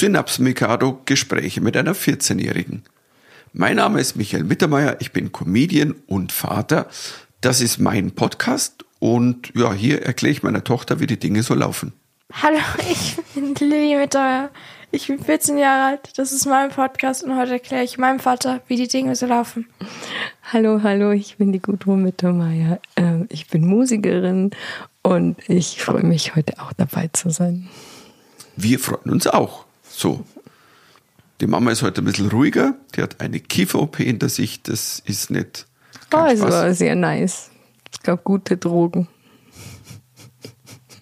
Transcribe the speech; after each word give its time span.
Synaps 0.00 0.38
Mikado 0.38 0.98
Gespräche 1.04 1.60
mit 1.60 1.76
einer 1.76 1.94
14-Jährigen. 1.94 2.84
Mein 3.52 3.76
Name 3.76 4.00
ist 4.00 4.16
Michael 4.16 4.44
Mittermeier, 4.44 4.96
ich 5.00 5.12
bin 5.12 5.30
Comedian 5.30 5.94
und 6.06 6.32
Vater. 6.32 6.86
Das 7.42 7.60
ist 7.60 7.78
mein 7.80 8.12
Podcast 8.12 8.86
und 8.98 9.52
ja, 9.54 9.74
hier 9.74 10.00
erkläre 10.00 10.32
ich 10.32 10.42
meiner 10.42 10.64
Tochter, 10.64 11.00
wie 11.00 11.06
die 11.06 11.18
Dinge 11.18 11.42
so 11.42 11.52
laufen. 11.52 11.92
Hallo, 12.32 12.56
ich 12.90 13.18
bin 13.34 13.54
Lilly 13.56 13.94
Mittermeier. 13.94 14.48
Ich 14.90 15.08
bin 15.08 15.22
14 15.22 15.58
Jahre 15.58 15.90
alt, 15.90 16.12
das 16.16 16.32
ist 16.32 16.46
mein 16.46 16.70
Podcast 16.70 17.22
und 17.22 17.36
heute 17.36 17.52
erkläre 17.52 17.84
ich 17.84 17.98
meinem 17.98 18.20
Vater, 18.20 18.62
wie 18.68 18.76
die 18.76 18.88
Dinge 18.88 19.14
so 19.16 19.26
laufen. 19.26 19.66
Hallo, 20.50 20.80
hallo, 20.82 21.10
ich 21.10 21.36
bin 21.36 21.52
die 21.52 21.60
Gudrun 21.60 22.02
Mittermeier. 22.02 22.80
Ähm, 22.96 23.26
ich 23.28 23.48
bin 23.48 23.66
Musikerin 23.66 24.52
und 25.02 25.36
ich 25.46 25.82
freue 25.82 26.04
mich 26.04 26.36
heute 26.36 26.58
auch 26.58 26.72
dabei 26.72 27.10
zu 27.12 27.28
sein. 27.28 27.68
Wir 28.56 28.78
freuen 28.78 29.10
uns 29.12 29.26
auch. 29.26 29.66
So. 30.00 30.24
Die 31.42 31.46
Mama 31.46 31.72
ist 31.72 31.82
heute 31.82 32.00
ein 32.00 32.06
bisschen 32.06 32.30
ruhiger. 32.30 32.74
Die 32.96 33.02
hat 33.02 33.20
eine 33.20 33.38
Kiefer-OP 33.38 33.98
hinter 33.98 34.30
sich. 34.30 34.62
Das 34.62 35.02
ist 35.04 35.30
nicht. 35.30 35.66
Oh, 36.14 36.24
es 36.26 36.40
war 36.40 36.72
sehr 36.72 36.94
nice. 36.94 37.50
Es 37.92 38.00
gab 38.00 38.24
gute 38.24 38.56
Drogen. 38.56 39.08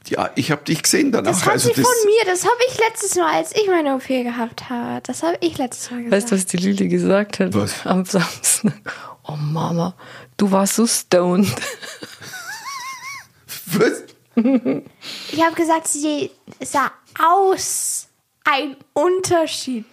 Ja, 0.08 0.30
ich 0.34 0.50
habe 0.50 0.64
dich 0.64 0.82
gesehen 0.82 1.12
danach. 1.12 1.30
Das 1.30 1.44
hat 1.44 1.52
also 1.52 1.68
sie 1.68 1.74
das, 1.74 1.84
von 1.84 1.94
mir, 2.06 2.24
das 2.24 2.42
habe 2.44 2.56
ich 2.68 2.78
letztes 2.78 3.14
Mal, 3.14 3.34
als 3.34 3.54
ich 3.54 3.68
meine 3.68 3.94
OP 3.94 4.08
gehabt 4.08 4.68
habe. 4.68 5.00
Das 5.02 5.22
habe 5.22 5.38
ich 5.42 5.58
letztes 5.58 5.92
Mal 5.92 6.02
gesagt. 6.02 6.12
Weißt 6.12 6.32
du, 6.32 6.36
was 6.36 6.46
die 6.46 6.56
Lili 6.56 6.88
gesagt 6.88 7.38
hat? 7.38 7.54
Was? 7.54 7.86
Am 7.86 8.04
Samstag. 8.04 8.72
Oh 9.28 9.36
Mama, 9.36 9.94
du 10.38 10.50
warst 10.50 10.74
so 10.74 10.86
stoned. 10.86 11.54
Was? 13.66 14.02
Ich 14.34 15.44
habe 15.44 15.54
gesagt, 15.54 15.86
sie 15.86 16.30
sah 16.60 16.90
aus. 17.18 17.97
Ein 18.50 18.76
Unterschied. 18.94 19.84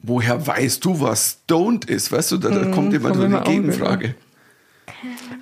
Woher 0.00 0.46
weißt 0.46 0.84
du, 0.84 1.00
was 1.00 1.38
stoned 1.44 1.84
ist? 1.86 2.12
Weißt 2.12 2.32
du, 2.32 2.36
da, 2.36 2.50
da 2.50 2.66
kommt 2.70 2.92
immer 2.94 3.14
so 3.14 3.22
eine 3.22 3.40
Gegenfrage. 3.40 4.14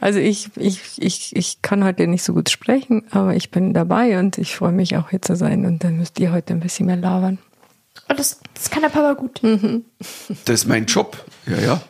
Also 0.00 0.19
ich, 0.19 0.50
ich, 0.56 0.81
ich, 1.03 1.34
ich 1.36 1.62
kann 1.62 1.84
heute 1.84 2.06
nicht 2.06 2.22
so 2.22 2.33
gut 2.34 2.48
sprechen, 2.50 3.05
aber 3.11 3.34
ich 3.34 3.50
bin 3.50 3.72
dabei 3.75 4.19
und 4.19 4.39
ich 4.39 4.56
freue 4.56 4.72
mich 4.72 4.97
auch 4.97 5.11
hier 5.11 5.22
zu 5.22 5.36
sein 5.36 5.64
und 5.66 5.84
dann 5.84 5.97
müsst 5.98 6.19
ihr 6.20 6.33
heute 6.33 6.53
ein 6.55 6.61
bisschen 6.61 6.86
mehr 6.86 6.97
labern. 6.97 7.39
Und 8.09 8.19
das, 8.19 8.41
das 8.55 8.70
kann 8.70 8.83
der 8.83 8.88
Papa 8.91 9.14
gut. 9.14 9.41
Das 10.44 10.55
ist 10.61 10.66
mein 10.66 10.86
Job. 10.86 11.25
Ja, 11.47 11.59
ja. 11.61 11.81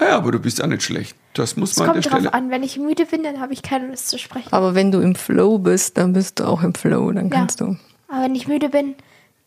Ja, 0.00 0.16
aber 0.16 0.32
du 0.32 0.38
bist 0.40 0.62
auch 0.62 0.66
nicht 0.66 0.82
schlecht. 0.82 1.16
Das 1.34 1.56
muss 1.56 1.72
Es 1.72 1.76
man 1.78 1.90
an 1.90 1.94
der 1.94 2.02
kommt 2.02 2.12
drauf 2.12 2.20
Stelle. 2.20 2.34
an, 2.34 2.50
wenn 2.50 2.62
ich 2.62 2.78
müde 2.78 3.06
bin, 3.06 3.22
dann 3.22 3.40
habe 3.40 3.52
ich 3.52 3.62
keine 3.62 3.88
Lust 3.88 4.08
zu 4.08 4.18
sprechen. 4.18 4.48
Aber 4.52 4.74
wenn 4.74 4.90
du 4.92 5.00
im 5.00 5.14
Flow 5.14 5.58
bist, 5.58 5.96
dann 5.98 6.12
bist 6.12 6.40
du 6.40 6.44
auch 6.44 6.62
im 6.62 6.74
Flow, 6.74 7.10
dann 7.12 7.28
Ja. 7.30 7.36
kannst 7.36 7.60
du. 7.60 7.76
Aber 8.14 8.24
wenn 8.24 8.34
ich 8.34 8.46
müde 8.46 8.68
bin, 8.68 8.94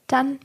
dann 0.07 0.39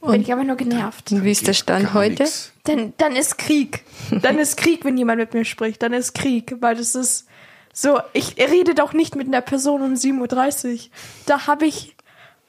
bin 0.00 0.20
ich 0.20 0.30
einfach 0.30 0.44
nur 0.46 0.54
genervt. 0.56 1.10
Und 1.10 1.24
wie 1.24 1.32
ist 1.32 1.46
der 1.48 1.54
Stand 1.54 1.86
Gar 1.86 1.94
heute? 1.94 2.22
nix. 2.22 2.52
Dann, 2.64 2.92
dann 2.98 3.16
ist 3.16 3.36
Krieg. 3.36 3.82
Dann 4.22 4.38
ist 4.38 4.56
Krieg, 4.56 4.84
wenn 4.84 4.96
jemand 4.96 5.18
mit 5.18 5.34
mir 5.34 5.44
spricht. 5.44 5.82
Dann 5.82 5.92
ist 5.92 6.14
Krieg, 6.14 6.54
weil 6.60 6.76
das 6.76 6.94
ist 6.94 7.26
so, 7.72 7.98
ich 8.12 8.36
rede 8.38 8.74
doch 8.74 8.92
nicht 8.92 9.16
mit 9.16 9.26
einer 9.26 9.40
Person 9.40 9.82
um 9.82 9.94
7.30 9.94 10.72
Uhr. 10.72 10.78
Da 11.26 11.46
habe 11.48 11.66
ich. 11.66 11.96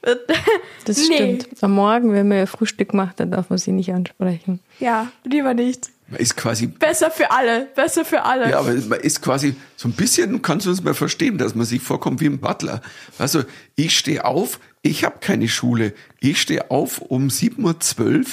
äh, 0.02 0.14
Das 0.84 0.96
nee. 1.08 1.14
stimmt. 1.16 1.48
Am 1.62 1.72
Morgen, 1.72 2.12
wenn 2.12 2.28
man 2.28 2.38
ja 2.38 2.46
Frühstück 2.46 2.94
macht, 2.94 3.18
dann 3.18 3.32
darf 3.32 3.50
man 3.50 3.58
sie 3.58 3.72
nicht 3.72 3.92
ansprechen. 3.92 4.60
Ja, 4.78 5.08
lieber 5.24 5.52
nicht. 5.54 5.90
Man 6.08 6.20
ist 6.20 6.36
quasi 6.36 6.66
Besser 6.66 7.10
für 7.10 7.30
alle. 7.30 7.66
Besser 7.74 8.04
für 8.04 8.22
alle. 8.24 8.50
Ja, 8.50 8.58
aber 8.60 8.72
man 8.74 9.00
ist 9.00 9.22
quasi 9.22 9.54
so 9.76 9.88
ein 9.88 9.92
bisschen, 9.92 10.40
kannst 10.42 10.66
du 10.66 10.70
uns 10.70 10.82
mal 10.82 10.94
verstehen, 10.94 11.38
dass 11.38 11.54
man 11.54 11.66
sich 11.66 11.80
vorkommt 11.80 12.20
wie 12.20 12.26
ein 12.26 12.40
Butler. 12.40 12.80
Also 13.18 13.42
ich 13.76 13.96
stehe 13.96 14.24
auf, 14.24 14.58
ich 14.82 15.04
habe 15.04 15.18
keine 15.20 15.48
Schule. 15.48 15.92
Ich 16.20 16.40
stehe 16.40 16.70
auf 16.70 17.00
um 17.00 17.28
7.12 17.28 18.18
Uhr, 18.18 18.24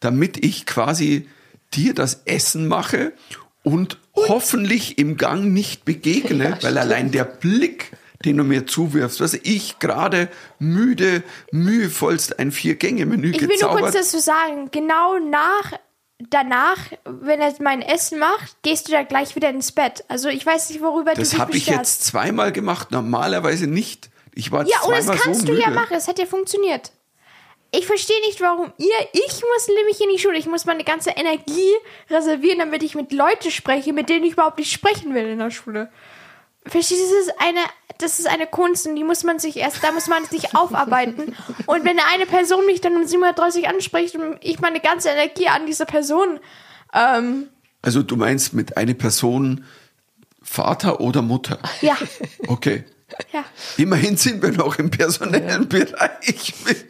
damit 0.00 0.44
ich 0.44 0.66
quasi 0.66 1.28
dir 1.74 1.94
das 1.94 2.22
Essen 2.24 2.68
mache 2.68 3.12
und, 3.62 3.98
hoffentlich 4.14 4.98
im 4.98 5.16
Gang 5.16 5.52
nicht 5.52 5.84
begegne, 5.84 6.58
weil 6.60 6.76
allein 6.76 7.10
der 7.10 7.24
Blick, 7.24 7.92
den 8.24 8.36
du 8.36 8.44
mir 8.44 8.66
zuwirfst, 8.66 9.20
was 9.20 9.34
ich 9.34 9.78
gerade 9.78 10.28
müde, 10.58 11.22
mühevollst 11.50 12.38
ein 12.38 12.52
Vier-Gänge-Menü 12.52 13.30
ich 13.30 13.40
will 13.40 13.48
nur 13.48 13.56
kurz 13.56 13.60
gezaubert. 13.60 13.94
dazu 13.94 14.18
sagen, 14.18 14.70
genau 14.70 15.18
nach, 15.18 15.72
danach, 16.30 16.78
wenn 17.04 17.40
er 17.40 17.54
mein 17.60 17.80
Essen 17.80 18.18
macht, 18.18 18.62
gehst 18.62 18.88
du 18.88 18.92
da 18.92 19.02
gleich 19.02 19.34
wieder 19.34 19.48
ins 19.48 19.72
Bett. 19.72 20.04
Also 20.08 20.28
ich 20.28 20.44
weiß 20.44 20.70
nicht, 20.70 20.82
worüber 20.82 21.14
Das 21.14 21.30
du 21.30 21.36
dich 21.36 21.40
habe 21.40 21.56
ich 21.56 21.66
jetzt 21.66 22.04
zweimal 22.04 22.52
gemacht, 22.52 22.90
normalerweise 22.90 23.66
nicht. 23.66 24.10
Ich 24.34 24.50
war 24.52 24.66
Ja, 24.66 24.80
und 24.82 24.92
das 24.94 25.06
kannst 25.06 25.40
so 25.40 25.46
du 25.46 25.52
müde. 25.52 25.64
ja 25.64 25.70
machen. 25.70 25.94
Es 25.96 26.08
hat 26.08 26.18
ja 26.18 26.26
funktioniert. 26.26 26.92
Ich 27.74 27.86
verstehe 27.86 28.20
nicht, 28.26 28.40
warum 28.42 28.70
ihr, 28.76 28.94
ich 29.12 29.42
muss 29.54 29.68
nämlich 29.68 30.00
in 30.02 30.10
die 30.10 30.18
Schule. 30.18 30.36
Ich 30.36 30.46
muss 30.46 30.66
meine 30.66 30.84
ganze 30.84 31.10
Energie 31.10 31.70
reservieren, 32.10 32.58
damit 32.58 32.82
ich 32.82 32.94
mit 32.94 33.12
Leuten 33.12 33.50
spreche, 33.50 33.92
mit 33.94 34.08
denen 34.10 34.24
ich 34.26 34.32
überhaupt 34.34 34.58
nicht 34.58 34.70
sprechen 34.72 35.14
will 35.14 35.24
in 35.26 35.38
der 35.38 35.50
Schule. 35.50 35.90
Verstehst 36.66 37.00
du, 37.00 37.14
das 37.16 37.26
ist 37.28 37.34
eine, 37.40 37.60
das 37.98 38.18
ist 38.20 38.26
eine 38.28 38.46
Kunst 38.46 38.86
und 38.86 38.94
die 38.96 39.04
muss 39.04 39.24
man 39.24 39.38
sich 39.38 39.56
erst, 39.56 39.82
da 39.82 39.90
muss 39.90 40.06
man 40.06 40.24
sich 40.26 40.54
aufarbeiten. 40.54 41.34
Und 41.66 41.84
wenn 41.84 41.98
eine 41.98 42.26
Person 42.26 42.66
mich 42.66 42.80
dann 42.82 42.94
um 42.94 43.02
7.30 43.02 43.62
Uhr 43.62 43.68
anspricht 43.70 44.14
und 44.16 44.36
ich 44.42 44.60
meine 44.60 44.80
ganze 44.80 45.08
Energie 45.08 45.48
an 45.48 45.64
diese 45.66 45.86
Person, 45.86 46.40
ähm, 46.94 47.48
Also 47.80 48.02
du 48.02 48.16
meinst 48.16 48.52
mit 48.52 48.76
einer 48.76 48.94
Person 48.94 49.64
Vater 50.42 51.00
oder 51.00 51.22
Mutter? 51.22 51.58
ja, 51.80 51.96
Okay. 52.48 52.84
Ja. 53.32 53.44
Immerhin 53.76 54.16
sind 54.16 54.42
wir 54.42 54.52
noch 54.52 54.78
im 54.78 54.90
personellen 54.90 55.68
Bereich 55.68 56.54
mit. 56.66 56.86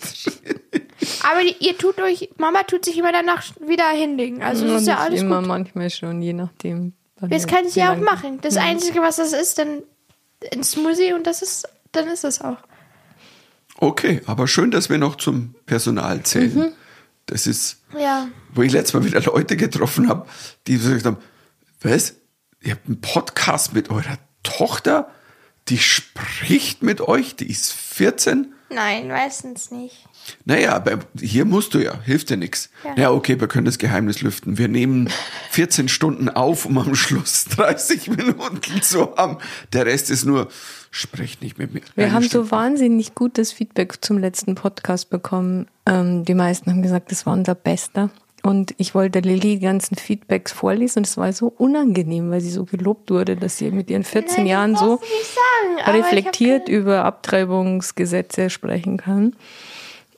Aber 1.23 1.41
die, 1.43 1.57
ihr 1.61 1.77
tut 1.79 2.01
euch, 2.01 2.31
Mama 2.39 2.63
tut 2.65 2.85
sich 2.85 2.97
immer 2.99 3.13
danach 3.13 3.45
wieder 3.67 3.89
hinlegen. 3.91 4.43
Also 4.43 4.67
das 4.67 4.83
ist 4.83 4.89
ja 4.89 4.99
alles 4.99 5.21
immer, 5.23 5.39
gut. 5.39 5.49
manchmal 5.49 5.91
schon, 5.91 6.23
je 6.23 6.33
nachdem. 6.33 6.93
Das 7.21 7.47
kann 7.47 7.65
ich 7.67 7.77
ja 7.77 7.93
auch 7.93 7.99
machen. 7.99 8.41
Das 8.41 8.57
Einzige, 8.57 9.01
was 9.01 9.17
das 9.17 9.33
ist, 9.33 9.59
dann 9.59 9.83
ein 10.53 10.65
Smoothie 10.65 11.13
und 11.13 11.27
das 11.27 11.43
ist, 11.43 11.69
dann 11.93 12.09
ist 12.09 12.25
es 12.25 12.41
auch. 12.41 12.57
Okay, 13.79 14.21
aber 14.27 14.47
schön, 14.49 14.71
dass 14.71 14.91
wir 14.91 14.99
noch 14.99 15.17
zum 15.17 15.55
Personal 15.67 16.23
zählen. 16.25 16.55
Mhm. 16.55 16.73
Das 17.27 17.47
ist, 17.47 17.79
Ja. 17.99 18.29
wo 18.53 18.63
ich 18.63 18.73
letztes 18.73 18.95
Mal 18.95 19.05
wieder 19.05 19.21
Leute 19.23 19.57
getroffen 19.57 20.09
habe, 20.09 20.27
die 20.67 20.75
gesagt 20.79 21.05
haben, 21.07 21.17
was? 21.81 22.15
Ihr 22.61 22.73
habt 22.73 22.87
einen 22.87 23.01
Podcast 23.01 23.73
mit 23.75 23.91
eurer 23.91 24.19
Tochter? 24.43 25.09
Die 25.73 25.79
spricht 25.79 26.83
mit 26.83 27.01
euch? 27.01 27.35
Die 27.35 27.51
ist 27.51 27.73
14? 27.73 28.53
Nein, 28.69 29.09
meistens 29.09 29.71
nicht. 29.71 30.07
Naja, 30.45 30.75
aber 30.75 30.99
hier 31.19 31.47
musst 31.47 31.73
du 31.73 31.79
ja, 31.79 31.99
hilft 32.03 32.29
dir 32.29 32.37
nichts. 32.37 32.69
Ja. 32.85 32.95
Ja. 33.05 33.11
okay, 33.11 33.41
wir 33.41 33.49
können 33.49 33.65
das 33.65 33.79
Geheimnis 33.79 34.21
lüften. 34.21 34.59
Wir 34.59 34.69
nehmen 34.69 35.09
14 35.49 35.89
Stunden 35.89 36.29
auf, 36.29 36.67
um 36.67 36.77
am 36.77 36.95
Schluss 36.95 37.45
30 37.57 38.09
Minuten 38.09 38.83
zu 38.83 39.17
haben. 39.17 39.39
Der 39.73 39.87
Rest 39.87 40.11
ist 40.11 40.27
nur, 40.27 40.49
sprecht 40.91 41.41
nicht 41.41 41.57
mit 41.57 41.73
mir. 41.73 41.81
Wir 41.95 42.05
Eine 42.05 42.13
haben 42.17 42.25
Stunde. 42.25 42.49
so 42.49 42.51
wahnsinnig 42.51 43.15
gutes 43.15 43.51
Feedback 43.51 44.05
zum 44.05 44.19
letzten 44.19 44.55
Podcast 44.55 45.09
bekommen. 45.09 45.69
Ähm, 45.87 46.27
die 46.27 46.35
meisten 46.35 46.71
haben 46.71 46.83
gesagt, 46.83 47.11
das 47.11 47.25
war 47.25 47.33
unser 47.33 47.55
Bester. 47.55 48.11
Und 48.43 48.75
ich 48.79 48.95
wollte 48.95 49.21
Lilly 49.21 49.59
die 49.59 49.61
ganzen 49.61 49.95
Feedbacks 49.97 50.51
vorlesen 50.51 51.01
und 51.01 51.07
es 51.07 51.17
war 51.17 51.33
so 51.33 51.47
unangenehm, 51.47 52.31
weil 52.31 52.41
sie 52.41 52.51
so 52.51 52.65
gelobt 52.65 53.11
wurde, 53.11 53.37
dass 53.37 53.57
sie 53.59 53.71
mit 53.71 53.89
ihren 53.89 54.03
14 54.03 54.39
Nein, 54.39 54.47
Jahren 54.47 54.77
so 54.77 54.97
sagen, 54.97 55.79
ich 55.79 55.87
reflektiert 56.05 56.69
über 56.69 57.05
Abtreibungsgesetze 57.05 58.51
sprechen 58.51 58.97
kann. 58.97 59.37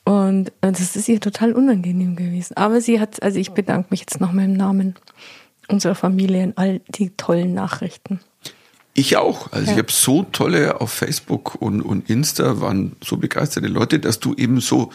Und 0.05 0.53
das 0.61 0.97
ist 0.97 1.09
ihr 1.09 1.21
total 1.21 1.53
unangenehm 1.53 2.17
gewesen. 2.17 2.57
Aber 2.57 2.81
sie 2.81 3.01
hat, 3.01 3.23
also 3.23 3.39
ich 3.39 3.53
bedanke 3.53 3.89
mich 3.91 4.01
jetzt 4.01 4.21
nochmal 4.21 4.47
im 4.47 4.55
Namen 4.55 4.95
unserer 5.69 5.95
Familie 5.95 6.43
in 6.45 6.57
all 6.57 6.81
die 6.89 7.11
tollen 7.11 7.55
Nachrichten. 7.55 8.21
Ich 8.93 9.17
auch. 9.17 9.51
Also 9.53 9.65
ich 9.65 9.71
Ja. 9.73 9.79
habe 9.79 9.91
so 9.93 10.23
tolle 10.31 10.81
auf 10.81 10.91
Facebook 10.91 11.57
und, 11.61 11.83
und 11.83 12.09
Insta 12.09 12.61
waren 12.61 12.97
so 13.03 13.17
begeisterte 13.17 13.67
Leute, 13.69 13.99
dass 13.99 14.21
du 14.21 14.35
eben 14.35 14.61
so, 14.61 14.91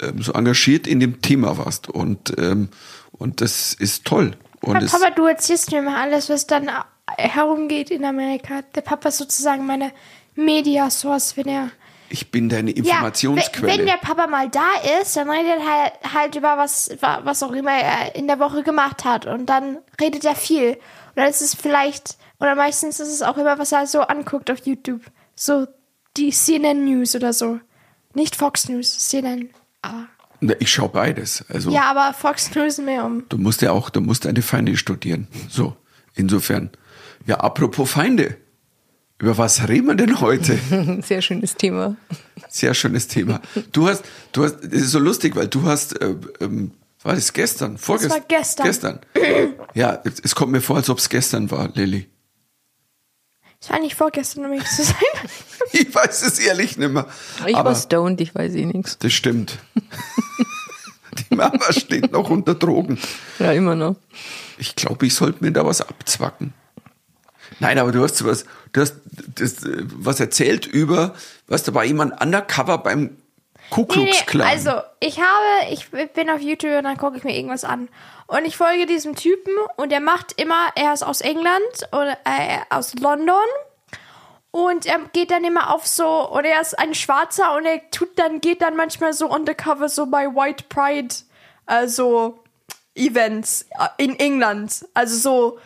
ähm, 0.00 0.22
so 0.22 0.32
engagiert 0.32 0.86
in 0.86 1.00
dem 1.00 1.20
Thema 1.22 1.58
warst. 1.58 1.88
Und, 1.88 2.34
ähm, 2.38 2.68
und 3.12 3.40
das 3.40 3.72
ist 3.74 4.04
toll. 4.04 4.36
Und 4.60 4.82
es, 4.82 4.92
Papa, 4.92 5.10
du 5.10 5.24
erzählst 5.26 5.70
mir 5.72 5.82
mal 5.82 6.00
alles, 6.00 6.28
was 6.28 6.46
dann 6.46 6.70
herumgeht 7.18 7.90
in 7.90 8.04
Amerika. 8.04 8.62
Der 8.74 8.82
Papa 8.82 9.08
ist 9.08 9.18
sozusagen 9.18 9.66
meine 9.66 9.92
Media 10.34 10.90
Source, 10.90 11.36
wenn 11.36 11.48
er. 11.48 11.70
ich 12.08 12.30
bin 12.30 12.48
deine 12.48 12.70
Ja, 12.70 12.76
Informationsquelle. 12.76 13.66
wenn 13.72 13.78
wenn 13.80 13.86
der 13.86 13.96
Papa 13.96 14.26
mal 14.26 14.48
da 14.48 14.66
ist, 15.00 15.16
dann 15.16 15.30
redet 15.30 15.58
er 15.60 15.66
halt, 15.66 15.92
halt 16.14 16.36
über 16.36 16.56
was, 16.58 16.90
wa- 17.00 17.20
was 17.24 17.42
auch 17.42 17.52
immer 17.52 17.72
er 17.72 18.14
in 18.14 18.26
der 18.26 18.38
Woche 18.38 18.62
gemacht 18.62 19.04
hat. 19.04 19.26
Und 19.26 19.46
dann 19.46 19.78
redet 20.00 20.24
er 20.24 20.34
viel. 20.34 20.72
Und 20.72 21.16
dann 21.16 21.28
ist 21.28 21.40
es 21.42 21.54
vielleicht, 21.54 22.16
oder 22.38 22.54
meistens 22.54 23.00
ist 23.00 23.08
es 23.12 23.22
auch 23.22 23.36
immer, 23.38 23.58
was 23.58 23.72
er 23.72 23.86
so 23.86 24.00
anguckt 24.02 24.50
auf 24.50 24.64
YouTube. 24.66 25.02
So 25.34 25.66
die 26.16 26.30
CNN 26.30 26.84
News 26.84 27.14
oder 27.14 27.32
so. 27.32 27.60
Nicht 28.14 28.36
Fox 28.36 28.68
News, 28.68 28.98
CNN. 29.08 29.50
Aber, 29.82 30.08
ich 30.58 30.70
schaue 30.70 30.88
beides. 30.88 31.44
Also 31.48 31.70
ja, 31.70 31.90
aber 31.90 32.14
Fox 32.14 32.54
News 32.54 32.78
mehr 32.78 33.04
um. 33.04 33.24
du 33.28 33.38
musst 33.38 33.62
ja 33.62 33.72
auch, 33.72 33.90
du 33.90 34.00
musst 34.00 34.24
deine 34.24 34.42
Feinde 34.42 34.76
studieren. 34.76 35.28
So, 35.48 35.76
insofern. 36.14 36.70
Ja, 37.26 37.36
apropos 37.36 37.90
Feinde. 37.90 38.36
Über 39.18 39.36
was 39.36 39.68
reden 39.68 39.88
wir 39.88 39.94
denn 39.96 40.20
heute? 40.22 40.58
Sehr 41.02 41.20
schönes 41.20 41.54
Thema. 41.54 41.96
Sehr 42.48 42.72
schönes 42.72 43.06
Thema. 43.06 43.42
Du 43.70 43.86
hast, 43.86 44.02
du 44.32 44.44
hast, 44.44 44.64
es 44.64 44.82
ist 44.84 44.90
so 44.92 44.98
lustig, 44.98 45.36
weil 45.36 45.46
du 45.46 45.64
hast, 45.64 46.00
äh, 46.00 46.14
ähm, 46.40 46.72
war 47.02 47.14
das 47.14 47.32
gestern? 47.34 47.76
Vorgestern? 47.76 48.18
war 48.18 48.26
gestern. 48.26 48.66
Gestern. 48.66 49.00
Ja, 49.74 50.02
es 50.04 50.34
kommt 50.34 50.52
mir 50.52 50.62
vor, 50.62 50.76
als 50.76 50.88
ob 50.88 50.98
es 50.98 51.10
gestern 51.10 51.50
war, 51.50 51.70
Lilly. 51.74 52.08
Es 53.62 53.68
war 53.68 53.78
nicht 53.78 53.94
vorgestern, 53.94 54.46
um 54.46 54.52
ehrlich 54.52 54.68
zu 54.68 54.82
sein. 54.84 54.94
Ich 55.72 55.94
weiß 55.94 56.22
es 56.22 56.38
ehrlich 56.38 56.78
nicht 56.78 56.90
mehr. 56.90 57.06
Ich 57.46 57.54
Aber 57.54 57.70
war 57.70 57.76
stoned, 57.76 58.20
ich 58.20 58.34
weiß 58.34 58.54
eh 58.54 58.64
nichts. 58.64 58.98
das 58.98 59.12
stimmt. 59.12 59.58
Die 61.30 61.34
Mama 61.34 61.72
steht 61.72 62.10
noch 62.12 62.30
unter 62.30 62.54
Drogen. 62.54 62.98
Ja, 63.38 63.52
immer 63.52 63.74
noch. 63.76 63.96
Ich 64.58 64.74
glaube, 64.74 65.06
ich 65.06 65.14
sollte 65.14 65.44
mir 65.44 65.52
da 65.52 65.64
was 65.66 65.80
abzwacken. 65.80 66.54
Nein, 67.60 67.78
aber 67.78 67.92
du 67.92 68.02
hast 68.02 68.24
was, 68.24 68.46
du 68.72 68.80
hast 68.80 68.94
das, 69.34 69.62
äh, 69.64 69.84
was 69.84 70.18
erzählt 70.18 70.66
über, 70.66 71.14
was 71.46 71.62
da 71.62 71.74
war 71.74 71.84
jemand 71.84 72.20
undercover 72.20 72.78
beim 72.78 73.16
Ku 73.70 73.86
Nee, 73.94 74.12
nee, 74.32 74.42
also 74.42 74.72
ich 74.98 75.20
habe, 75.20 75.70
ich 75.70 75.88
bin 76.12 76.28
auf 76.28 76.40
YouTube 76.40 76.76
und 76.76 76.84
dann 76.84 76.96
gucke 76.96 77.16
ich 77.16 77.24
mir 77.24 77.36
irgendwas 77.36 77.64
an. 77.64 77.88
Und 78.26 78.44
ich 78.44 78.56
folge 78.56 78.86
diesem 78.86 79.14
Typen 79.14 79.52
und 79.76 79.92
er 79.92 80.00
macht 80.00 80.40
immer, 80.40 80.68
er 80.74 80.92
ist 80.92 81.02
aus 81.02 81.20
England 81.20 81.88
oder 81.92 82.18
äh, 82.24 82.58
aus 82.68 82.94
London. 82.94 83.36
Und 84.52 84.86
er 84.86 84.98
geht 85.12 85.30
dann 85.30 85.44
immer 85.44 85.72
auf 85.72 85.86
so, 85.86 86.28
und 86.28 86.44
er 86.44 86.60
ist 86.60 86.76
ein 86.78 86.94
Schwarzer 86.94 87.54
und 87.56 87.64
er 87.66 87.88
tut 87.90 88.18
dann, 88.18 88.40
geht 88.40 88.62
dann 88.62 88.74
manchmal 88.74 89.12
so 89.12 89.28
undercover 89.28 89.88
so 89.88 90.06
bei 90.06 90.26
White 90.26 90.64
Pride, 90.68 91.14
also 91.66 92.42
Events 92.96 93.66
äh, 93.78 94.04
in 94.04 94.18
England. 94.18 94.84
Also 94.94 95.16
so, 95.16 95.58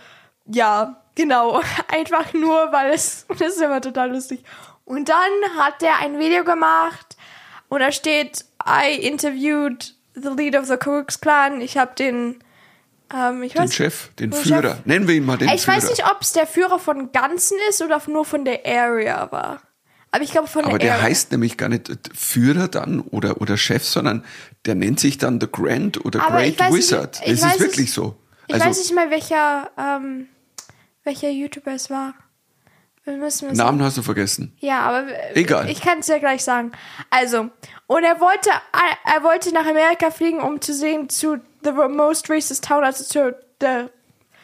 ja, 0.46 1.02
genau. 1.14 1.62
Einfach 1.88 2.34
nur, 2.34 2.72
weil 2.72 2.92
es, 2.92 3.26
das 3.38 3.54
ist 3.54 3.62
immer 3.62 3.80
total 3.80 4.12
lustig. 4.12 4.44
Und 4.84 5.08
dann 5.08 5.56
hat 5.58 5.82
er 5.82 6.00
ein 6.00 6.18
Video 6.18 6.44
gemacht 6.44 7.13
und 7.74 7.80
da 7.80 7.92
steht, 7.92 8.44
I 8.66 8.94
interviewed 8.96 9.94
the 10.14 10.28
leader 10.30 10.60
of 10.60 10.66
the 10.66 10.76
Ku 10.76 10.90
Klux 11.02 11.20
Klan. 11.20 11.60
Ich 11.60 11.76
habe 11.76 11.94
den, 11.96 12.38
ähm, 13.14 13.42
ich 13.42 13.52
den 13.52 13.62
weiß, 13.62 13.74
Chef, 13.74 14.08
den 14.18 14.32
Führer. 14.32 14.62
Chef. 14.76 14.86
Nennen 14.86 15.08
wir 15.08 15.14
ihn 15.16 15.26
mal 15.26 15.36
den 15.38 15.48
ich 15.48 15.62
Führer. 15.62 15.76
weiß 15.76 15.90
nicht, 15.90 16.04
ob 16.10 16.22
es 16.22 16.32
der 16.32 16.46
Führer 16.46 16.78
von 16.78 17.12
Ganzen 17.12 17.56
ist 17.68 17.82
oder 17.82 18.00
nur 18.06 18.24
von 18.24 18.44
der 18.44 18.64
Area 18.66 19.30
war. 19.32 19.60
Aber 20.10 20.22
ich 20.22 20.30
glaube 20.30 20.46
von 20.46 20.64
Aber 20.64 20.78
der 20.78 20.92
der 20.94 21.02
heißt 21.02 21.32
nämlich 21.32 21.56
gar 21.56 21.68
nicht 21.68 21.90
Führer 22.14 22.68
dann 22.68 23.00
oder, 23.00 23.40
oder 23.40 23.56
Chef, 23.56 23.84
sondern 23.84 24.24
der 24.64 24.76
nennt 24.76 25.00
sich 25.00 25.18
dann 25.18 25.40
The 25.40 25.48
Grand 25.50 26.04
oder 26.04 26.22
Aber 26.24 26.36
Great 26.38 26.54
ich 26.54 26.60
nicht- 26.60 26.72
Wizard. 26.72 27.20
ich 27.24 27.32
es 27.32 27.42
weiß 27.42 27.54
ist 27.54 27.60
wirklich 27.60 27.78
nicht- 27.80 27.94
so. 27.94 28.16
ich 28.46 28.54
Also 28.54 28.66
weiß 28.66 28.78
nicht 28.78 28.94
mal, 28.94 29.10
welcher, 29.10 29.70
ähm, 29.76 30.28
welcher 31.02 31.30
YouTuber 31.30 31.72
es 31.72 31.90
war. 31.90 32.14
Wir 33.04 33.16
müssen 33.18 33.50
es 33.50 33.58
Namen 33.58 33.82
hast 33.82 33.98
du 33.98 34.02
vergessen. 34.02 34.56
Ja, 34.60 34.80
aber 34.80 35.06
Egal. 35.36 35.68
ich 35.68 35.80
kann 35.82 35.98
es 35.98 36.06
ja 36.08 36.18
gleich 36.18 36.42
sagen. 36.42 36.72
Also, 37.10 37.50
und 37.86 38.02
er 38.02 38.18
wollte, 38.20 38.50
er 39.04 39.22
wollte 39.22 39.52
nach 39.52 39.66
Amerika 39.66 40.10
fliegen, 40.10 40.40
um 40.40 40.60
zu 40.60 40.72
sehen 40.72 41.10
zu 41.10 41.36
the 41.62 41.72
most 41.72 42.30
racist 42.30 42.64
town, 42.64 42.82
also 42.82 43.04
zu 43.04 43.36
der, 43.60 43.90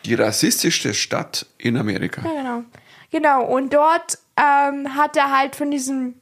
Die 0.04 0.14
rassistischste 0.14 0.92
Stadt 0.92 1.46
in 1.56 1.76
Amerika. 1.78 2.22
ja 2.22 2.32
genau, 2.34 2.64
genau. 3.10 3.44
Und 3.46 3.72
dort 3.72 4.18
ähm, 4.36 4.94
hat 4.94 5.16
er 5.16 5.30
halt 5.36 5.56
von 5.56 5.70
diesem 5.70 6.14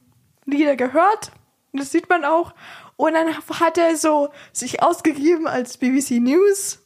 Lieder 0.45 0.75
gehört. 0.77 1.31
Das 1.73 1.91
sieht 1.91 2.09
man 2.09 2.23
auch. 2.23 2.53
Und 2.95 3.13
dann 3.13 3.27
hat 3.59 3.77
er 3.77 3.95
so 3.95 4.29
sich 4.53 4.81
ausgegeben 4.81 5.47
als 5.47 5.77
BBC 5.77 6.19
News 6.19 6.79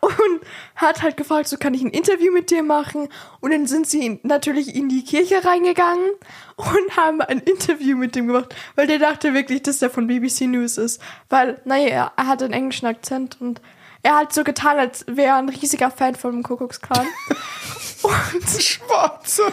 und 0.00 0.40
hat 0.76 1.02
halt 1.02 1.16
gefragt, 1.16 1.48
so 1.48 1.56
kann 1.56 1.74
ich 1.74 1.82
ein 1.82 1.90
Interview 1.90 2.32
mit 2.32 2.50
dir 2.50 2.62
machen? 2.62 3.08
Und 3.40 3.52
dann 3.52 3.66
sind 3.66 3.88
sie 3.88 4.20
natürlich 4.22 4.74
in 4.74 4.88
die 4.88 5.04
Kirche 5.04 5.44
reingegangen 5.44 6.10
und 6.56 6.96
haben 6.96 7.20
ein 7.20 7.38
Interview 7.38 7.96
mit 7.96 8.14
dem 8.14 8.26
gemacht, 8.26 8.54
weil 8.74 8.86
der 8.86 8.98
dachte 8.98 9.34
wirklich, 9.34 9.62
dass 9.62 9.78
der 9.78 9.90
von 9.90 10.06
BBC 10.06 10.42
News 10.42 10.78
ist. 10.78 11.00
Weil, 11.28 11.60
naja, 11.64 12.12
er 12.16 12.26
hat 12.26 12.42
einen 12.42 12.52
englischen 12.52 12.86
Akzent 12.86 13.40
und 13.40 13.60
er 14.02 14.16
hat 14.16 14.32
so 14.32 14.44
getan, 14.44 14.78
als 14.78 15.04
wäre 15.06 15.28
er 15.28 15.36
ein 15.36 15.48
riesiger 15.48 15.90
Fan 15.90 16.14
vom 16.14 16.42
Kuckucksklan. 16.42 17.06
und 18.02 18.62
Schwarze. 18.62 19.52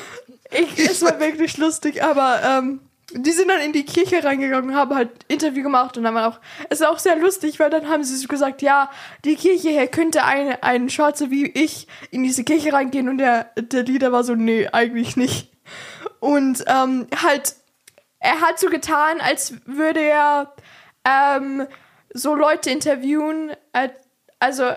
ich, 0.52 0.78
es 0.80 1.02
war 1.02 1.20
wirklich 1.20 1.58
lustig, 1.58 2.04
aber 2.04 2.42
ähm, 2.44 2.80
die 3.18 3.32
sind 3.32 3.48
dann 3.48 3.62
in 3.62 3.72
die 3.72 3.86
Kirche 3.86 4.24
reingegangen 4.24 4.76
haben 4.76 4.94
halt 4.94 5.10
Interview 5.30 5.64
gemacht 5.64 5.98
und 5.98 6.04
dann 6.04 6.14
war 6.14 6.28
auch, 6.28 6.40
es 6.70 6.82
ist 6.82 6.88
auch 6.88 7.00
sehr 7.00 7.16
lustig, 7.16 7.60
weil 7.60 7.70
dann 7.70 7.88
haben 7.88 8.04
sie 8.04 8.16
so 8.16 8.28
gesagt, 8.28 8.62
ja, 8.62 8.92
die 9.24 9.36
Kirche 9.36 9.70
hier 9.70 9.88
könnte 9.88 10.24
eine, 10.24 10.62
ein 10.64 10.90
Schwarzer 10.90 11.32
wie 11.32 11.48
ich 11.48 11.88
in 12.12 12.24
diese 12.24 12.44
Kirche 12.44 12.74
reingehen 12.74 13.08
und 13.08 13.18
der, 13.18 13.52
der 13.56 13.84
Leader 13.84 14.12
war 14.12 14.24
so, 14.24 14.36
nee, 14.36 14.68
eigentlich 14.68 15.16
nicht. 15.16 15.52
Und 16.20 16.64
ähm, 16.68 17.08
halt, 17.24 17.56
er 18.20 18.42
hat 18.42 18.60
so 18.60 18.68
getan, 18.68 19.22
als 19.22 19.54
würde 19.66 20.02
er 20.02 20.54
ähm, 21.06 21.68
so 22.14 22.36
Leute 22.36 22.70
interviewen, 22.70 23.52
äh, 23.72 23.90
also 24.40 24.72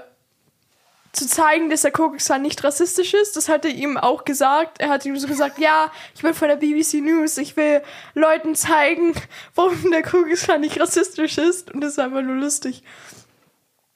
zu 1.13 1.27
zeigen, 1.27 1.71
dass 1.71 1.83
der 1.83 1.91
Kuckucksklan 1.91 2.43
nicht 2.43 2.63
rassistisch 2.63 3.15
ist. 3.15 3.37
Das 3.37 3.49
hat 3.49 3.65
er 3.65 3.71
ihm 3.71 3.97
auch 3.97 4.25
gesagt. 4.25 4.81
Er 4.81 4.89
hat 4.91 5.05
ihm 5.07 5.17
so 5.19 5.27
gesagt, 5.27 5.59
ja, 5.59 5.91
ich 6.15 6.23
bin 6.23 6.35
von 6.35 6.49
der 6.49 6.57
BBC 6.57 6.95
News, 7.03 7.39
ich 7.39 7.57
will 7.57 7.83
Leuten 8.15 8.55
zeigen, 8.55 9.15
warum 9.55 9.91
der 9.91 10.03
Kuckucksklan 10.03 10.61
nicht 10.61 10.79
rassistisch 10.81 11.39
ist. 11.39 11.73
Und 11.73 11.81
das 11.81 11.93
ist 11.93 11.99
einfach 11.99 12.23
nur 12.23 12.37
lustig. 12.37 12.83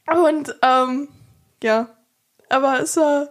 Und, 0.06 0.54
ähm, 0.62 1.08
ja. 1.62 1.88
Aber 2.48 2.80
es 2.80 2.96
war, 2.96 3.28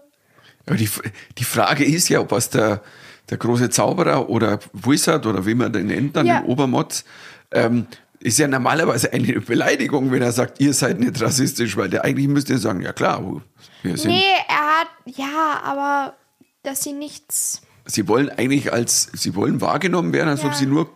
Aber 0.66 0.76
die, 0.78 0.90
die 1.38 1.44
Frage 1.44 1.84
ist 1.84 2.10
ja, 2.10 2.22
ob 2.22 2.32
was 2.32 2.50
der, 2.50 2.82
der 3.30 3.38
große 3.38 3.70
Zauberer 3.70 4.30
oder 4.30 4.60
Wizard 4.74 5.26
oder 5.26 5.46
wie 5.46 5.54
man 5.56 5.72
den 5.74 5.88
nennt 5.88 6.16
dann, 6.16 6.26
Ja. 6.26 6.40
den 6.42 6.50
Obermotz, 6.50 7.04
ähm, 7.52 7.88
ist 8.22 8.40
ja 8.40 8.48
normalerweise 8.48 9.12
eine 9.12 9.42
Beleidigung, 9.42 10.12
wenn 10.12 10.22
er 10.22 10.32
sagt, 10.32 10.60
ihr 10.60 10.74
seid 10.74 11.00
nicht 11.00 11.22
rassistisch, 11.22 11.76
weil 11.78 11.90
der 11.90 12.04
eigentlich 12.06 12.28
müsste 12.28 12.58
sagen, 12.58 12.82
ja 12.82 12.94
klar, 12.94 13.42
wir 13.84 13.98
sind. 13.98 14.12
nee, 14.12 14.24
er 14.48 14.80
hat, 14.82 14.88
ja, 15.06 15.62
aber, 15.64 16.16
dass 16.64 16.84
sie 16.84 16.94
nichts, 16.94 17.62
Sie 17.86 18.08
wollen 18.08 18.30
eigentlich 18.30 18.72
als, 18.72 19.10
sie 19.14 19.36
wollen 19.36 19.60
wahrgenommen 19.60 20.14
werden, 20.14 20.30
als 20.30 20.44
Ja. 20.44 20.50
ob 20.50 20.54
sie 20.54 20.68
nur, 20.68 20.90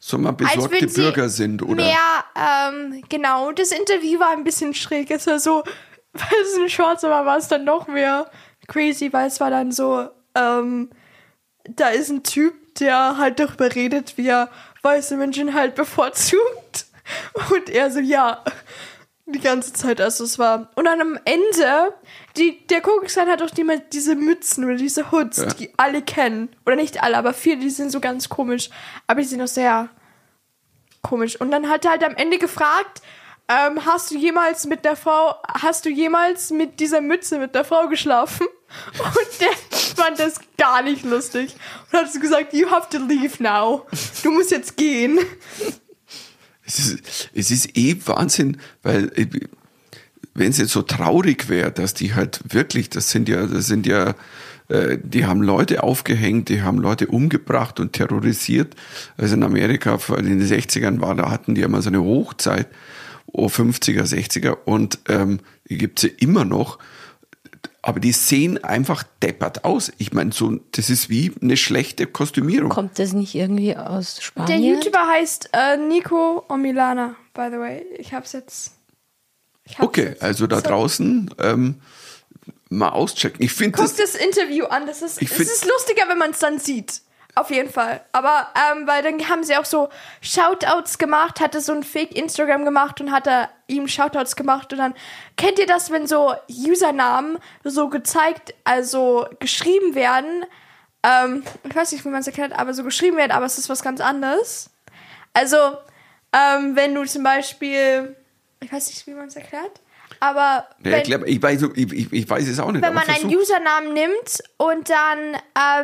so 0.00 0.18
mal 0.18 0.32
besorgte 0.32 0.88
Bürger 0.88 1.28
sind, 1.28 1.62
oder? 1.62 1.84
Mehr, 1.84 1.94
ähm, 2.34 3.02
genau. 3.08 3.52
Das 3.52 3.70
Interview 3.70 4.18
war 4.18 4.32
ein 4.32 4.42
bisschen 4.42 4.74
schräg. 4.74 5.12
Es 5.12 5.28
war 5.28 5.38
so, 5.38 5.62
weil 6.12 6.40
es 6.42 6.58
ein 6.58 6.68
Schwarzer 6.68 7.08
war, 7.08 7.24
war 7.24 7.38
es 7.38 7.46
dann 7.46 7.64
noch 7.64 7.86
mehr 7.86 8.28
crazy, 8.66 9.12
weil 9.12 9.28
es 9.28 9.38
war 9.38 9.50
dann 9.50 9.70
so, 9.70 10.08
ähm, 10.34 10.90
da 11.68 11.88
ist 11.90 12.10
ein 12.10 12.24
Typ, 12.24 12.74
der 12.80 13.16
halt 13.18 13.38
darüber 13.38 13.72
redet, 13.72 14.18
wie 14.18 14.26
er 14.26 14.48
weiße 14.82 15.16
Menschen 15.16 15.54
halt 15.54 15.74
bevorzugt. 15.74 16.86
Und 17.50 17.68
er 17.70 17.90
so, 17.90 17.98
ja, 18.00 18.44
die 19.26 19.40
ganze 19.40 19.72
Zeit, 19.72 20.00
also 20.00 20.24
es 20.24 20.38
war. 20.38 20.70
Und 20.74 20.84
dann 20.84 21.00
am 21.00 21.18
Ende, 21.24 21.94
die, 22.36 22.66
der 22.66 22.80
Kuckucksklan 22.80 23.28
hat 23.28 23.42
auch 23.42 23.50
die, 23.50 23.64
diese 23.92 24.14
Mützen 24.14 24.64
oder 24.64 24.74
diese 24.76 25.10
Hoods, 25.10 25.38
Ja. 25.38 25.46
die 25.46 25.72
alle 25.76 26.02
kennen. 26.02 26.48
Oder 26.66 26.76
nicht 26.76 27.02
alle, 27.02 27.16
aber 27.16 27.32
viele, 27.34 27.58
die 27.58 27.70
sind 27.70 27.90
so 27.90 28.00
ganz 28.00 28.28
komisch. 28.28 28.70
Aber 29.06 29.20
die 29.20 29.26
sind 29.26 29.42
auch 29.42 29.46
sehr 29.48 29.88
komisch. 31.02 31.40
Und 31.40 31.50
dann 31.50 31.68
hat 31.68 31.84
er 31.84 31.92
halt 31.92 32.04
am 32.04 32.14
Ende 32.14 32.38
gefragt, 32.38 33.02
ähm, 33.48 33.84
hast 33.84 34.10
du 34.10 34.16
jemals 34.16 34.66
mit 34.66 34.84
der 34.84 34.96
Frau, 34.96 35.34
hast 35.48 35.84
du 35.84 35.90
jemals 35.90 36.50
mit 36.50 36.78
dieser 36.80 37.00
Mütze 37.00 37.38
mit 37.38 37.54
der 37.54 37.64
Frau 37.64 37.88
geschlafen? 37.88 38.46
Und 38.98 39.40
der 39.40 39.52
fand 39.96 40.18
das 40.18 40.40
gar 40.56 40.82
nicht 40.82 41.04
lustig. 41.04 41.54
Und 41.90 41.98
hat 41.98 42.12
so 42.12 42.20
gesagt, 42.20 42.52
you 42.52 42.70
have 42.70 42.88
to 42.90 42.98
leave 42.98 43.42
now. 43.42 43.86
Du 44.22 44.30
musst 44.30 44.50
jetzt 44.50 44.76
gehen. 44.76 45.18
Es 46.64 46.78
ist, 46.78 47.30
es 47.34 47.50
ist 47.50 47.76
eh 47.76 47.96
Wahnsinn, 48.06 48.58
weil 48.82 49.10
äh, 49.16 49.26
wenn 50.34 50.50
es 50.50 50.58
jetzt 50.58 50.72
so 50.72 50.82
traurig 50.82 51.48
wäre, 51.48 51.72
dass 51.72 51.94
die 51.94 52.14
halt 52.14 52.40
wirklich, 52.48 52.88
das 52.88 53.10
sind 53.10 53.28
ja, 53.28 53.46
das 53.46 53.66
sind 53.66 53.86
ja, 53.86 54.14
äh, 54.68 54.98
die 55.02 55.26
haben 55.26 55.42
Leute 55.42 55.82
aufgehängt, 55.82 56.48
die 56.48 56.62
haben 56.62 56.78
Leute 56.78 57.08
umgebracht 57.08 57.80
und 57.80 57.92
terrorisiert. 57.92 58.74
Also 59.16 59.34
in 59.34 59.42
Amerika 59.42 59.98
in 60.16 60.38
den 60.38 60.42
60ern 60.42 61.00
war, 61.00 61.14
da 61.14 61.30
hatten 61.30 61.54
die 61.54 61.60
ja 61.60 61.68
mal 61.68 61.82
so 61.82 61.90
eine 61.90 62.02
Hochzeit, 62.02 62.68
oh, 63.26 63.46
50er, 63.46 64.04
60er 64.04 64.56
und 64.64 65.00
ähm, 65.08 65.40
die 65.68 65.78
gibt's 65.78 66.02
ja 66.02 66.10
immer 66.18 66.44
noch. 66.44 66.78
Aber 67.84 67.98
die 67.98 68.12
sehen 68.12 68.62
einfach 68.62 69.02
deppert 69.22 69.64
aus. 69.64 69.90
Ich 69.98 70.12
meine, 70.12 70.30
so, 70.32 70.60
das 70.70 70.88
ist 70.88 71.10
wie 71.10 71.32
eine 71.42 71.56
schlechte 71.56 72.06
Kostümierung. 72.06 72.68
Kommt 72.70 72.98
das 73.00 73.12
nicht 73.12 73.34
irgendwie 73.34 73.76
aus 73.76 74.14
Der 74.16 74.22
Spanien? 74.22 74.62
YouTuber 74.76 75.04
heißt 75.08 75.50
äh, 75.52 75.76
Nico 75.76 76.44
Omilana, 76.48 77.16
by 77.34 77.48
the 77.50 77.58
way. 77.58 77.84
Ich 77.98 78.14
hab's 78.14 78.32
jetzt. 78.32 78.72
Ich 79.64 79.78
hab's 79.78 79.88
Okay, 79.88 80.04
jetzt. 80.10 80.22
also 80.22 80.46
da 80.46 80.56
So. 80.56 80.62
draußen 80.62 81.34
ähm, 81.40 81.80
mal 82.68 82.90
auschecken. 82.90 83.42
Ich 83.44 83.52
finde 83.52 83.76
Guck 83.78 83.86
das, 83.86 83.96
das 83.96 84.14
Interview 84.14 84.66
an. 84.66 84.86
Das 84.86 85.02
ist, 85.02 85.20
Ich 85.20 85.30
es 85.30 85.36
find- 85.36 85.48
ist 85.48 85.66
lustiger, 85.66 86.08
wenn 86.08 86.18
man 86.18 86.30
es 86.30 86.38
dann 86.38 86.60
sieht. 86.60 87.02
Auf 87.34 87.50
jeden 87.50 87.70
Fall. 87.70 88.04
Aber, 88.12 88.48
ähm, 88.54 88.86
weil 88.86 89.02
dann 89.02 89.28
haben 89.28 89.42
sie 89.42 89.56
auch 89.56 89.64
so 89.64 89.88
Shoutouts 90.20 90.98
gemacht, 90.98 91.40
hatte 91.40 91.62
so 91.62 91.72
ein 91.72 91.82
Fake-Instagram 91.82 92.66
gemacht 92.66 93.00
und 93.00 93.10
hat 93.10 93.26
er 93.26 93.48
ihm 93.68 93.88
Shoutouts 93.88 94.36
gemacht 94.36 94.70
und 94.72 94.78
dann, 94.78 94.94
kennt 95.38 95.58
ihr 95.58 95.66
das, 95.66 95.90
wenn 95.90 96.06
so 96.06 96.34
Usernamen 96.50 97.38
so 97.64 97.88
gezeigt, 97.88 98.54
also 98.64 99.26
geschrieben 99.40 99.94
werden, 99.94 100.44
ähm, 101.02 101.42
ich 101.64 101.74
weiß 101.74 101.92
nicht, 101.92 102.04
wie 102.04 102.10
man 102.10 102.20
es 102.20 102.26
erklärt, 102.26 102.52
aber 102.52 102.74
so 102.74 102.84
geschrieben 102.84 103.16
wird, 103.16 103.30
aber 103.30 103.46
es 103.46 103.58
ist 103.58 103.70
was 103.70 103.82
ganz 103.82 104.00
anderes. 104.00 104.70
Also, 105.32 105.56
ähm, 106.32 106.76
wenn 106.76 106.94
du 106.94 107.04
zum 107.04 107.22
Beispiel, 107.22 108.14
ich 108.60 108.70
weiß 108.72 108.88
nicht, 108.88 109.06
wie 109.06 109.14
man 109.14 109.28
es 109.28 109.36
erklärt, 109.36 109.80
aber 110.20 110.40
Ja, 110.40 110.66
wenn, 110.80 110.92
erklär, 110.94 111.26
ich, 111.26 111.42
weiß, 111.42 111.62
ich, 111.74 111.92
ich, 111.92 112.12
ich 112.12 112.28
weiß 112.30 112.46
es 112.48 112.58
auch 112.60 112.72
nicht. 112.72 112.82
wenn 112.82 112.94
man 112.94 113.04
einen 113.08 113.16
versuch. 113.30 113.38
Usernamen 113.40 113.92
nimmt 113.94 114.42
und 114.56 114.90
dann 114.90 115.36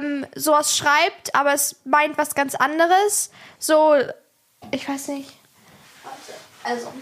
ähm, 0.02 0.26
sowas 0.34 0.76
schreibt, 0.76 1.34
aber 1.34 1.52
es 1.54 1.76
meint 1.84 2.16
was 2.18 2.34
ganz 2.34 2.54
anderes, 2.54 3.30
so, 3.58 3.94
ich 4.70 4.88
weiß 4.88 5.08
nicht. 5.08 5.30
Also, 6.64 6.92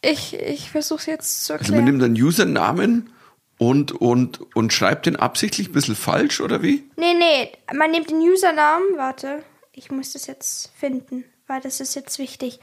ich, 0.00 0.34
ich 0.34 0.70
versuche 0.70 1.00
es 1.00 1.06
jetzt 1.06 1.44
zu 1.46 1.52
Also 1.52 1.72
man 1.72 1.80
erklären. 1.80 1.98
nimmt 1.98 2.02
einen 2.18 2.22
Usernamen 2.22 3.12
und, 3.58 3.92
und, 3.92 4.40
und 4.56 4.72
schreibt 4.72 5.06
den 5.06 5.16
absichtlich 5.16 5.68
ein 5.68 5.72
bisschen 5.72 5.96
falsch, 5.96 6.40
oder 6.40 6.62
wie? 6.62 6.84
nee, 6.96 7.14
nee, 7.14 7.52
man 7.74 7.90
nimmt 7.92 8.10
den 8.10 8.18
Usernamen, 8.18 8.96
warte, 8.96 9.44
ich 9.72 9.90
muss 9.90 10.12
das 10.12 10.26
jetzt 10.26 10.70
finden, 10.78 11.24
weil 11.46 11.60
das 11.60 11.80
ist 11.80 11.94
jetzt 11.94 12.18
wichtig. 12.18 12.58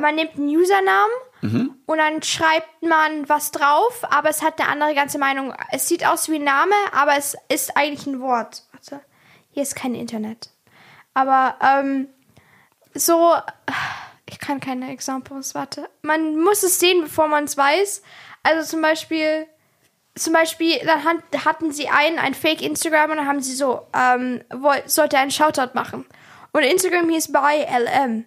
Man 0.00 0.14
nimmt 0.14 0.36
einen 0.36 0.48
Usernamen 0.48 1.12
und 1.86 1.98
dann 1.98 2.22
schreibt 2.22 2.82
man 2.82 3.28
was 3.28 3.50
drauf, 3.50 4.02
aber 4.10 4.30
es 4.30 4.42
hat 4.42 4.58
eine 4.60 4.70
andere 4.70 4.94
ganze 4.94 5.18
Meinung. 5.18 5.52
Es 5.70 5.86
sieht 5.88 6.06
aus 6.06 6.30
wie 6.30 6.36
ein 6.36 6.44
Name, 6.44 6.74
aber 6.92 7.16
es 7.18 7.36
ist 7.48 7.76
eigentlich 7.76 8.06
ein 8.06 8.20
Wort. 8.20 8.62
Warte, 8.72 9.00
hier 9.50 9.62
ist 9.62 9.76
kein 9.76 9.94
Internet. 9.94 10.48
Aber 11.12 11.56
ähm, 11.60 12.08
so, 12.94 13.34
ich 14.28 14.38
kann 14.38 14.60
keine 14.60 14.90
Examples, 14.90 15.54
warte. 15.54 15.88
Man 16.02 16.38
muss 16.38 16.62
es 16.62 16.80
sehen, 16.80 17.02
bevor 17.02 17.28
man 17.28 17.44
es 17.44 17.56
weiß. 17.56 18.02
Also 18.42 18.68
zum 18.68 18.80
Beispiel, 18.80 19.46
zum 20.14 20.32
Beispiel, 20.32 20.78
dann 20.86 21.04
hat, 21.04 21.44
hatten 21.44 21.72
sie 21.72 21.88
einen, 21.88 22.18
ein 22.18 22.34
Fake 22.34 22.62
Instagram 22.62 23.10
und 23.10 23.16
dann 23.18 23.26
haben 23.26 23.42
sie 23.42 23.54
so, 23.54 23.86
ähm, 23.94 24.42
woll, 24.50 24.82
sollte 24.86 25.18
einen 25.18 25.30
Shoutout 25.30 25.74
machen. 25.74 26.06
Und 26.52 26.62
Instagram 26.62 27.08
hieß 27.10 27.32
by 27.32 27.66
LM. 27.68 28.24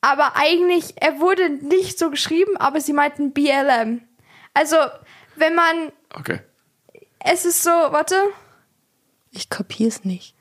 Aber 0.00 0.36
eigentlich, 0.36 0.94
er 1.00 1.18
wurde 1.20 1.50
nicht 1.50 1.98
so 1.98 2.10
geschrieben, 2.10 2.56
aber 2.56 2.80
sie 2.80 2.92
meinten 2.92 3.32
BLM. 3.32 4.02
Also, 4.54 4.76
wenn 5.36 5.54
man, 5.54 5.92
Okay. 6.14 6.40
es 7.20 7.44
ist 7.44 7.62
so, 7.62 7.70
warte. 7.70 8.16
Ich 9.32 9.48
kapier's 9.50 10.04
nicht. 10.04 10.34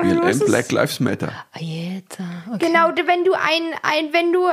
muss 0.00 0.08
BLM, 0.14 0.28
es- 0.28 0.44
Black 0.44 0.72
Lives 0.72 1.00
Matter. 1.00 1.32
Ah, 1.52 1.58
jetzt. 1.60 2.18
ah, 2.20 2.54
Okay. 2.54 2.66
Genau, 2.66 2.88
wenn 3.06 3.24
du 3.24 3.34
ein, 3.34 3.74
ein, 3.82 4.12
wenn 4.12 4.32
du, 4.32 4.48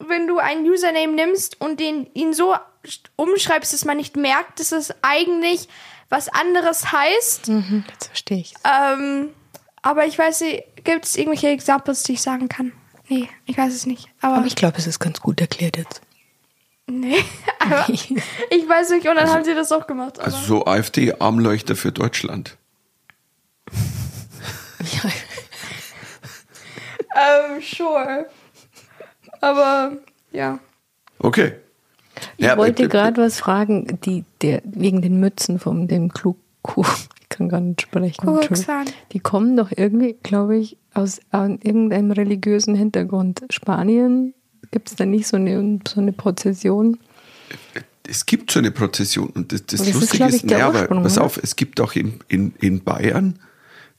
wenn 0.00 0.26
du 0.26 0.38
einen 0.38 0.68
Username 0.68 1.12
nimmst 1.12 1.60
und 1.60 1.78
den, 1.80 2.08
ihn 2.14 2.32
so 2.34 2.56
umschreibst, 3.16 3.72
dass 3.72 3.84
man 3.84 3.96
nicht 3.96 4.16
merkt, 4.16 4.58
dass 4.58 4.72
es 4.72 4.92
eigentlich 5.02 5.68
was 6.08 6.28
anderes 6.28 6.90
heißt. 6.92 7.48
Mhm, 7.48 7.84
jetzt 7.88 8.06
verstehe 8.06 8.38
ich. 8.38 8.54
Ähm, 8.64 9.30
aber 9.80 10.06
ich 10.06 10.18
weiß 10.18 10.40
nicht, 10.42 10.84
gibt 10.84 11.04
es 11.04 11.16
irgendwelche 11.16 11.48
Examples, 11.48 12.02
die 12.02 12.14
ich 12.14 12.22
sagen 12.22 12.48
kann? 12.48 12.72
Nee, 13.08 13.28
ich 13.46 13.56
weiß 13.58 13.74
es 13.74 13.86
nicht. 13.86 14.08
Aber, 14.20 14.36
Aber 14.36 14.46
ich 14.46 14.56
glaube, 14.56 14.78
es 14.78 14.86
ist 14.86 14.98
ganz 14.98 15.20
gut 15.20 15.40
erklärt 15.40 15.76
jetzt. 15.76 16.00
nee, 16.86 17.16
aber 17.58 17.88
ich 17.88 18.10
weiß 18.68 18.90
nicht, 18.90 19.06
und 19.08 19.16
dann 19.16 19.28
haben 19.28 19.44
sie 19.44 19.54
das 19.54 19.72
auch 19.72 19.86
gemacht. 19.86 20.18
Aber, 20.18 20.26
Also 20.26 20.38
so 20.38 20.66
AfD-Armleuchter 20.66 21.76
für 21.76 21.92
Deutschland. 21.92 22.56
Ja. 24.80 25.10
ähm, 27.54 27.62
sure. 27.62 28.26
Aber, 29.40 29.92
ja. 30.32 30.58
Okay. 31.18 31.54
Ich 32.36 32.44
Ja, 32.44 32.56
wollte 32.56 32.88
gerade 32.88 33.20
was 33.22 33.38
fragen, 33.40 33.98
die, 34.04 34.24
der, 34.42 34.62
wegen 34.64 35.02
den 35.02 35.18
Mützen 35.20 35.58
von 35.58 35.88
dem 35.88 36.12
Klug. 36.12 36.36
Ich 37.22 37.38
kann 37.38 37.48
gar 37.48 37.60
nicht 37.60 37.80
sprechen. 37.80 38.76
Die 39.12 39.18
kommen 39.18 39.56
doch 39.56 39.72
irgendwie, 39.74 40.18
glaube 40.22 40.58
ich, 40.58 40.76
aus 40.94 41.20
irgendeinem 41.32 42.10
religiösen 42.10 42.74
Hintergrund. 42.74 43.42
Spanien 43.50 44.34
gibt 44.70 44.90
es 44.90 44.96
da 44.96 45.04
nicht 45.04 45.26
so 45.26 45.36
eine, 45.36 45.80
so 45.86 46.00
eine 46.00 46.12
Prozession? 46.12 46.98
Es 48.08 48.26
gibt 48.26 48.50
so 48.50 48.58
eine 48.58 48.70
Prozession 48.70 49.28
und 49.28 49.52
das, 49.52 49.64
das, 49.66 49.80
das 49.80 49.88
ist, 49.88 49.94
Lustige 49.94 50.24
ist, 50.24 50.50
der 50.50 50.58
naja, 50.58 50.68
aber 50.68 51.02
pass 51.02 51.18
auf, 51.18 51.36
es 51.36 51.56
gibt 51.56 51.80
auch 51.80 51.94
in, 51.94 52.20
in, 52.28 52.54
in 52.58 52.82
Bayern 52.82 53.38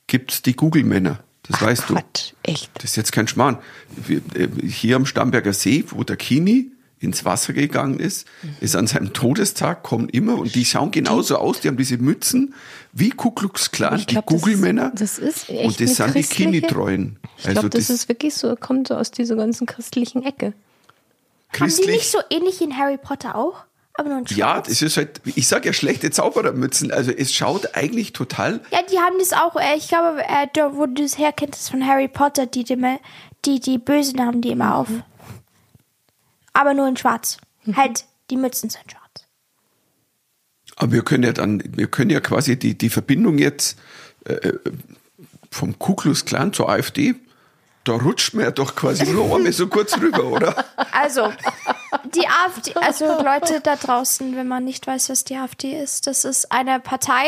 gibt's 0.07 0.41
die 0.41 0.55
Google-Männer. 0.55 1.19
Das 1.43 1.61
weißt 1.61 1.89
du. 1.89 1.95
Quatsch, 1.95 2.33
echt. 2.43 2.71
Das 2.75 2.85
ist 2.85 2.95
jetzt 2.95 3.11
kein 3.11 3.27
Schmarrn. 3.27 3.57
Wir, 4.05 4.17
äh, 4.35 4.47
hier 4.65 4.95
am 4.95 5.05
Starnberger 5.05 5.53
See, 5.53 5.83
wo 5.89 6.03
der 6.03 6.15
Kini 6.15 6.71
ins 7.03 7.25
Wasser 7.25 7.53
gegangen 7.53 7.99
ist, 7.99 8.25
Mhm. 8.41 8.55
ist 8.61 8.75
an 8.75 8.87
seinem 8.87 9.13
Todestag, 9.13 9.83
kommen 9.83 10.09
immer 10.09 10.37
und 10.37 10.55
die 10.55 10.65
schauen 10.65 10.91
genauso 10.91 11.37
aus, 11.37 11.59
die 11.61 11.67
haben 11.67 11.77
diese 11.77 11.97
Mützen 11.97 12.53
wie 12.91 13.09
Ku 13.09 13.31
Klux 13.31 13.71
Klan, 13.71 13.97
die 13.99 14.05
glaub, 14.05 14.25
das- 14.25 14.33
Google-Männer. 14.41 14.91
das 14.95 15.17
ist 15.19 15.49
echt 15.49 15.65
Und 15.65 15.79
das 15.81 15.95
sind 15.95 16.15
die 16.15 16.23
Kini-Treuen. 16.23 17.17
Ich 17.37 17.43
glaube, 17.45 17.69
das, 17.69 17.89
ist 17.89 18.07
wirklich 18.09 18.33
so, 18.35 18.55
kommt 18.55 18.87
so 18.87 18.95
aus 18.95 19.11
dieser 19.11 19.35
ganzen 19.35 19.65
christlichen 19.67 20.23
Ecke. 20.23 20.47
Haben 20.47 20.53
die 21.51 21.57
christlich. 21.59 21.87
nicht 21.97 22.11
so 22.11 22.17
ähnlich 22.29 22.61
in 22.61 22.77
Harry 22.77 22.97
Potter 22.97 23.35
auch? 23.35 23.63
Aber 23.95 24.09
nur 24.09 24.17
in 24.19 24.27
schwarz? 24.27 24.37
Ja, 24.37 24.59
das 24.61 24.81
ist 24.81 24.97
halt, 24.97 25.21
ich 25.35 25.47
sag 25.47 25.65
ja 25.65 25.73
schlechte 25.73 26.09
Zauberermützen. 26.09 26.91
Also 26.91 27.11
es 27.11 27.31
schaut 27.31 27.75
eigentlich 27.75 28.11
total 28.11 28.59
Ja, 28.71 28.79
die 28.91 28.97
haben 28.97 29.17
das 29.19 29.33
auch, 29.33 29.55
äh, 29.55 29.75
ich 29.77 29.87
glaube, 29.87 30.21
äh, 30.23 30.47
da, 30.53 30.75
wo 30.75 30.87
du 30.87 31.03
das 31.03 31.19
herkennst, 31.19 31.59
ist 31.61 31.69
von 31.69 31.85
Harry 31.85 32.07
Potter, 32.07 32.47
die, 32.47 32.63
die, 32.63 32.75
die, 33.45 33.59
die 33.59 33.77
Bösen 33.77 34.19
haben 34.25 34.41
die 34.41 34.49
immer 34.49 34.75
auf. 34.75 34.87
Aber 36.53 36.73
nur 36.73 36.87
in 36.87 36.97
schwarz. 36.97 37.37
Halt, 37.75 38.05
die 38.29 38.37
Mützen 38.37 38.69
sind 38.69 38.91
schwarz. 38.91 39.25
Aber 40.75 40.91
wir 40.91 41.03
können 41.03 41.23
ja 41.23 41.33
dann, 41.33 41.63
wir 41.65 41.87
können 41.87 42.09
ja 42.09 42.19
quasi 42.19 42.57
die, 42.57 42.77
die 42.77 42.89
Verbindung 42.89 43.37
jetzt 43.37 43.77
äh, 44.25 44.53
vom 45.51 45.77
Ku 45.77 45.95
Klux 45.95 46.25
Klan 46.25 46.53
zur 46.53 46.69
AfD, 46.69 47.15
da 47.83 47.93
rutscht 47.93 48.33
man 48.33 48.45
ja 48.45 48.51
doch 48.51 48.75
quasi 48.75 49.05
nur 49.11 49.35
einmal 49.35 49.51
so 49.51 49.67
kurz 49.67 49.97
rüber, 49.97 50.25
oder? 50.25 50.65
Also, 50.91 51.33
die 52.15 52.27
AfD, 52.27 52.73
also 52.75 53.05
Leute 53.21 53.59
da 53.61 53.75
draußen, 53.75 54.35
wenn 54.37 54.47
man 54.47 54.63
nicht 54.63 54.87
weiß, 54.87 55.09
was 55.09 55.25
die 55.25 55.35
AfD 55.35 55.77
ist, 55.81 56.07
das 56.07 56.23
ist 56.23 56.51
eine 56.51 56.79
Partei, 56.79 57.25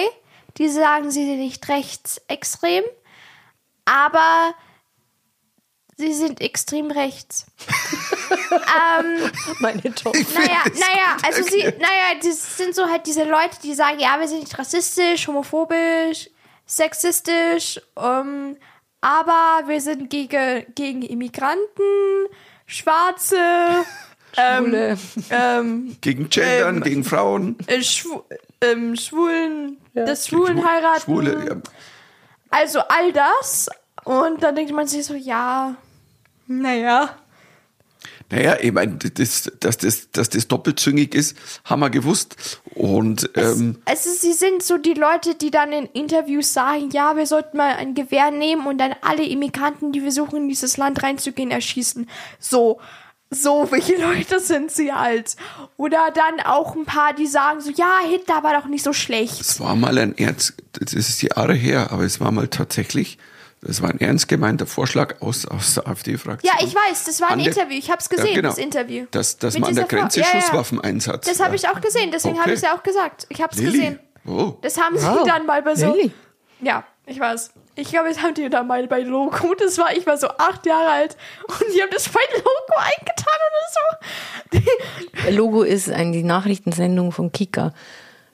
die 0.58 0.70
sagen, 0.70 1.12
sie 1.12 1.26
sind 1.26 1.40
nicht 1.40 1.68
rechtsextrem, 1.68 2.84
aber 3.84 4.54
sie 5.98 6.14
sind 6.14 6.42
extrem 6.42 6.92
rechts. 6.92 7.46
ähm, 8.52 9.32
Meine 9.60 9.82
Tochter. 9.96 10.20
naja, 10.34 10.62
das 10.66 10.80
naja, 10.80 11.18
also 11.24 11.44
sie, 11.44 11.64
naja, 11.64 12.20
das 12.24 12.58
sind 12.58 12.76
so 12.76 12.88
halt 12.90 13.06
diese 13.06 13.24
Leute, 13.24 13.58
die 13.64 13.74
sagen, 13.74 14.00
ja, 14.00 14.20
wir 14.20 14.28
sind 14.28 14.40
nicht 14.42 14.58
rassistisch, 14.58 15.28
homophobisch, 15.28 16.30
sexistisch, 16.66 17.80
ähm, 17.98 18.58
aber 19.02 19.68
wir 19.68 19.80
sind 19.82 20.10
gegen, 20.10 20.66
gegen 20.76 21.02
Immigranten, 21.02 22.28
Schwarze, 22.66 23.38
Schwule. 24.36 24.98
ähm, 25.30 25.96
Gegen 26.02 26.28
Gendern, 26.30 26.78
Ähm, 26.78 26.84
gegen 26.84 27.04
Frauen. 27.06 27.56
äh, 27.68 27.82
Schwu 27.82 28.22
ähm, 28.62 28.96
Schwulen, 28.98 29.78
das 29.94 30.28
Schwulen 30.28 30.68
heiraten. 30.68 31.02
Schwule, 31.02 31.46
ja. 31.48 31.56
Also 32.50 32.80
all 32.80 33.14
das. 33.14 33.70
Und 34.04 34.44
dann 34.44 34.56
denkt 34.56 34.72
man 34.74 34.88
sich 34.88 35.06
so, 35.06 35.14
ja, 35.14 35.76
naja. 36.48 37.18
Naja, 38.32 38.58
ich 38.60 38.72
meine, 38.72 38.98
das, 38.98 39.52
dass, 39.60 39.78
das, 39.78 40.10
dass 40.12 40.30
das 40.30 40.48
doppelzüngig 40.48 41.14
ist, 41.14 41.38
haben 41.64 41.82
wir 41.82 41.92
gewusst. 41.92 42.60
Und 42.74 43.30
ähm, 43.36 43.78
Es 43.86 44.06
ist, 44.06 44.22
sie 44.22 44.34
sind 44.34 44.64
so 44.64 44.78
die 44.78 44.96
Leute, 44.96 45.36
die 45.36 45.52
dann 45.52 45.72
in 45.72 45.86
Interviews 45.86 46.52
sagen, 46.52 46.90
ja, 46.92 47.16
wir 47.16 47.28
sollten 47.28 47.58
mal 47.58 47.76
ein 47.76 47.94
Gewehr 47.94 48.32
nehmen 48.32 48.66
und 48.66 48.80
dann 48.80 48.96
alle 49.02 49.24
Immigranten, 49.24 49.92
die 49.92 50.02
versuchen, 50.02 50.38
in 50.38 50.50
dieses 50.50 50.78
Land 50.78 51.04
reinzugehen, 51.04 51.52
erschießen. 51.52 52.10
So, 52.40 52.80
so, 53.30 53.68
welche 53.70 53.96
Leute 54.02 54.40
sind 54.40 54.72
sie 54.72 54.92
halt? 54.92 55.36
Oder 55.78 56.10
dann 56.14 56.46
auch 56.46 56.76
ein 56.76 56.86
paar, 56.86 57.14
die 57.14 57.28
sagen 57.28 57.62
so, 57.62 57.70
ja, 57.72 58.00
Hitler 58.10 58.44
war 58.44 58.60
doch 58.60 58.68
nicht 58.68 58.84
so 58.84 58.94
schlecht. 58.94 59.40
es 59.40 59.60
war 59.60 59.76
mal 59.76 59.98
ein 60.00 60.18
ernst, 60.18 60.56
das 60.74 60.94
ist 60.94 61.22
Jahre 61.22 61.54
her, 61.54 61.92
aber 61.92 62.04
es 62.04 62.20
war 62.20 62.32
mal 62.32 62.48
tatsächlich, 62.48 63.20
das 63.66 63.82
war 63.82 63.90
ein 63.90 64.00
ernst 64.00 64.28
gemeinter 64.28 64.66
Vorschlag 64.66 65.22
aus, 65.22 65.46
aus 65.46 65.74
der 65.76 65.88
AfD-Fraktion. 65.88 66.52
Ja, 66.58 66.66
ich 66.66 66.74
weiß, 66.74 67.04
das 67.06 67.20
war 67.22 67.28
ein 67.30 67.34
An 67.34 67.40
der- 67.40 67.48
Interview. 67.48 67.78
Ich 67.78 67.90
habe 67.90 68.00
es 68.00 68.10
gesehen, 68.10 68.28
Ja, 68.28 68.36
genau. 68.36 68.50
das 68.50 68.58
Interview. 68.58 69.06
Dass, 69.12 69.38
dass 69.38 69.54
Mit 69.56 69.62
man 69.62 69.70
an 69.72 69.76
der 69.76 69.86
Grenze 69.86 70.20
Ja, 70.22 70.26
ja. 70.34 70.42
Schusswaffeneinsatz. 70.42 71.28
Das 71.28 71.40
habe 71.40 71.56
ich 71.56 71.68
auch 71.68 71.82
gesehen, 71.82 72.12
deswegen 72.12 72.36
habe 72.36 72.44
Okay. 72.46 72.54
ich 72.54 72.58
es 72.58 72.62
ja 72.64 72.76
auch 72.76 72.84
gesagt. 72.84 73.26
Ich 73.30 73.42
habe 73.42 73.54
es 73.54 73.62
gesehen. 73.62 74.00
Oh. 74.28 74.54
Das 74.62 74.80
haben 74.82 74.98
sie 74.98 75.06
Wow. 75.06 75.28
dann 75.28 75.46
mal 75.46 75.62
bei 75.62 75.76
so. 75.76 75.94
Lilly. 75.94 76.12
Ja, 76.62 76.84
ich 77.06 77.20
weiß. 77.20 77.52
Ich 77.78 77.90
glaube, 77.90 78.08
das 78.10 78.22
haben 78.24 78.34
die 78.34 78.50
dann 78.50 78.68
mal 78.68 78.88
bei 78.88 79.02
Logo. 79.02 79.54
Das 79.56 79.78
war, 79.78 79.96
ich 79.96 80.08
war 80.08 80.18
so 80.18 80.28
acht 80.30 80.66
Jahre 80.66 80.90
alt 80.90 81.18
und 81.48 81.66
die 81.76 81.82
haben 81.82 81.90
das 81.92 82.08
bei 82.10 82.22
Logo 82.34 82.50
eingetan 82.78 83.40
oder 84.54 84.62
so. 85.26 85.32
Logo 85.32 85.64
ist 85.64 85.90
eine 85.90 86.12
die 86.12 86.24
Nachrichtensendung 86.24 87.12
von 87.12 87.32
Kika 87.32 87.74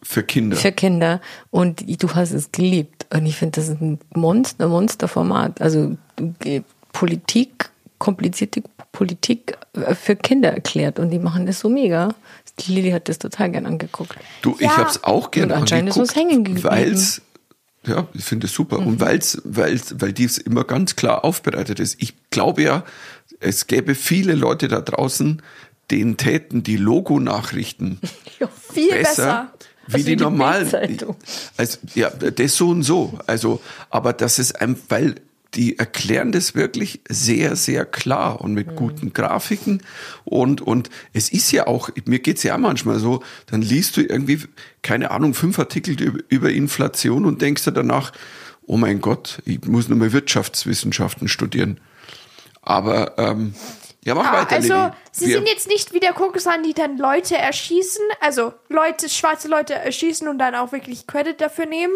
Für 0.03 0.23
Kinder. 0.23 0.57
für 0.57 0.71
Kinder 0.71 1.21
und 1.51 1.83
du 2.01 2.13
hast 2.15 2.31
es 2.31 2.51
geliebt. 2.51 3.05
Und 3.13 3.25
ich 3.25 3.35
finde, 3.37 3.59
das 3.61 3.69
ist 3.69 3.81
ein 3.81 3.99
Monster, 4.15 4.67
Monsterformat. 4.67 5.61
Also 5.61 5.95
äh, 6.43 6.61
Politik, 6.91 7.69
komplizierte 7.99 8.63
Politik 8.91 9.57
äh, 9.73 9.93
für 9.95 10.15
Kinder 10.15 10.51
erklärt 10.51 10.97
und 10.99 11.11
die 11.11 11.19
machen 11.19 11.45
das 11.45 11.59
so 11.59 11.69
mega. 11.69 12.15
Die 12.59 12.73
Lilly 12.73 12.91
hat 12.91 13.09
das 13.09 13.19
total 13.19 13.51
gern 13.51 13.65
angeguckt. 13.65 14.15
Du, 14.41 14.55
ich 14.55 14.61
Ja. 14.61 14.77
habe 14.77 14.89
es 14.89 15.03
auch 15.03 15.29
gerne 15.31 15.53
Und 15.53 15.61
anscheinend 15.61 15.89
ist 15.91 15.97
uns 15.97 16.15
hängen 16.15 16.43
geblieben. 16.43 16.63
weil 16.69 16.91
es 16.91 17.21
Ja, 17.85 18.07
ich 18.13 18.23
finde 18.23 18.47
es 18.47 18.53
super. 18.53 18.79
Und 18.79 18.99
weil's, 18.99 19.41
weil's, 19.43 19.95
weil 19.99 20.13
dies 20.13 20.37
immer 20.37 20.63
ganz 20.63 20.95
klar 20.95 21.23
aufbereitet 21.23 21.79
ist. 21.79 22.01
Ich 22.01 22.13
glaube 22.31 22.61
ja, 22.63 22.83
es 23.39 23.67
gäbe 23.67 23.95
viele 23.95 24.33
Leute 24.35 24.67
da 24.67 24.81
draußen, 24.81 25.41
denen 25.89 26.17
täten 26.17 26.63
die 26.63 26.77
Logo-Nachrichten 26.77 27.99
Viel 28.73 28.89
besser, 28.91 28.99
besser. 28.99 29.53
Wie 29.91 29.97
Also 29.97 30.09
die 30.09 30.15
die 30.15 30.23
normalen. 30.23 30.67
Also, 31.57 31.77
ja, 31.95 32.09
das 32.09 32.55
so 32.55 32.69
und 32.69 32.83
so. 32.83 33.19
Also, 33.27 33.61
aber 33.89 34.13
das 34.13 34.39
ist 34.39 34.61
ein, 34.61 34.77
weil 34.89 35.15
die 35.53 35.77
erklären 35.77 36.31
das 36.31 36.55
wirklich 36.55 37.01
sehr, 37.09 37.55
sehr 37.55 37.85
klar 37.85 38.39
und 38.41 38.53
mit 38.53 38.75
guten 38.75 39.11
Grafiken. 39.11 39.81
Und, 40.23 40.61
und 40.61 40.89
es 41.13 41.29
ist 41.29 41.51
ja 41.51 41.67
auch, 41.67 41.89
mir 42.05 42.19
geht's 42.19 42.43
ja 42.43 42.55
auch 42.55 42.59
manchmal 42.59 42.99
so, 42.99 43.21
dann 43.47 43.61
liest 43.61 43.97
du 43.97 44.01
irgendwie, 44.01 44.39
keine 44.81 45.11
Ahnung, 45.11 45.33
fünf 45.33 45.59
Artikel 45.59 46.01
über, 46.01 46.19
über 46.29 46.51
Inflation 46.51 47.25
und 47.25 47.41
denkst 47.41 47.65
dir 47.65 47.73
danach, 47.73 48.13
oh 48.65 48.77
mein 48.77 49.01
Gott, 49.01 49.41
ich 49.45 49.61
muss 49.65 49.89
nur 49.89 49.97
mal 49.97 50.13
Wirtschaftswissenschaften 50.13 51.27
studieren. 51.27 51.79
Aber 52.61 53.17
ähm, 53.17 53.53
ja, 54.03 54.15
mach 54.15 54.25
Ah, 54.31 54.41
weiter, 54.41 54.55
also, 54.55 54.73
Lilly. 54.73 54.91
sie 55.11 55.27
Wir- 55.27 55.35
sind 55.37 55.47
jetzt 55.47 55.67
nicht 55.67 55.93
wie 55.93 55.99
der 55.99 56.13
Kokusan, 56.13 56.63
die 56.63 56.73
dann 56.73 56.97
Leute 56.97 57.37
erschießen, 57.37 58.03
also 58.19 58.53
Leute, 58.69 59.09
schwarze 59.09 59.47
Leute 59.47 59.73
erschießen 59.75 60.27
und 60.27 60.39
dann 60.39 60.55
auch 60.55 60.71
wirklich 60.71 61.05
Credit 61.07 61.39
dafür 61.39 61.65
nehmen. 61.65 61.93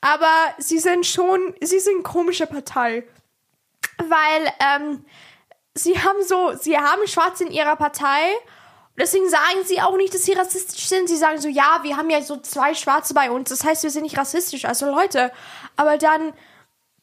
Aber 0.00 0.30
sie 0.58 0.78
sind 0.78 1.06
schon, 1.06 1.54
sie 1.60 1.80
sind 1.80 1.94
eine 1.94 2.02
komische 2.04 2.46
Partei. 2.46 3.04
Weil, 3.98 4.52
ähm, 4.60 5.04
sie 5.74 5.98
haben 5.98 6.22
so, 6.24 6.52
sie 6.54 6.78
haben 6.78 7.06
Schwarze 7.08 7.44
in 7.44 7.50
ihrer 7.52 7.74
Partei. 7.76 8.20
Deswegen 8.96 9.28
sagen 9.28 9.64
sie 9.64 9.80
auch 9.80 9.96
nicht, 9.96 10.12
dass 10.14 10.22
sie 10.24 10.32
rassistisch 10.32 10.88
sind. 10.88 11.08
Sie 11.08 11.16
sagen 11.16 11.40
so, 11.40 11.48
ja, 11.48 11.80
wir 11.82 11.96
haben 11.96 12.10
ja 12.10 12.20
so 12.20 12.36
zwei 12.38 12.74
Schwarze 12.74 13.14
bei 13.14 13.30
uns. 13.30 13.48
Das 13.50 13.64
heißt, 13.64 13.82
wir 13.84 13.90
sind 13.90 14.02
nicht 14.02 14.18
rassistisch. 14.18 14.64
Also 14.64 14.86
Leute, 14.86 15.32
aber 15.76 15.98
dann 15.98 16.32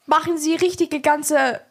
machen 0.06 0.38
sie 0.38 0.56
richtige 0.56 1.00
ganze, 1.02 1.62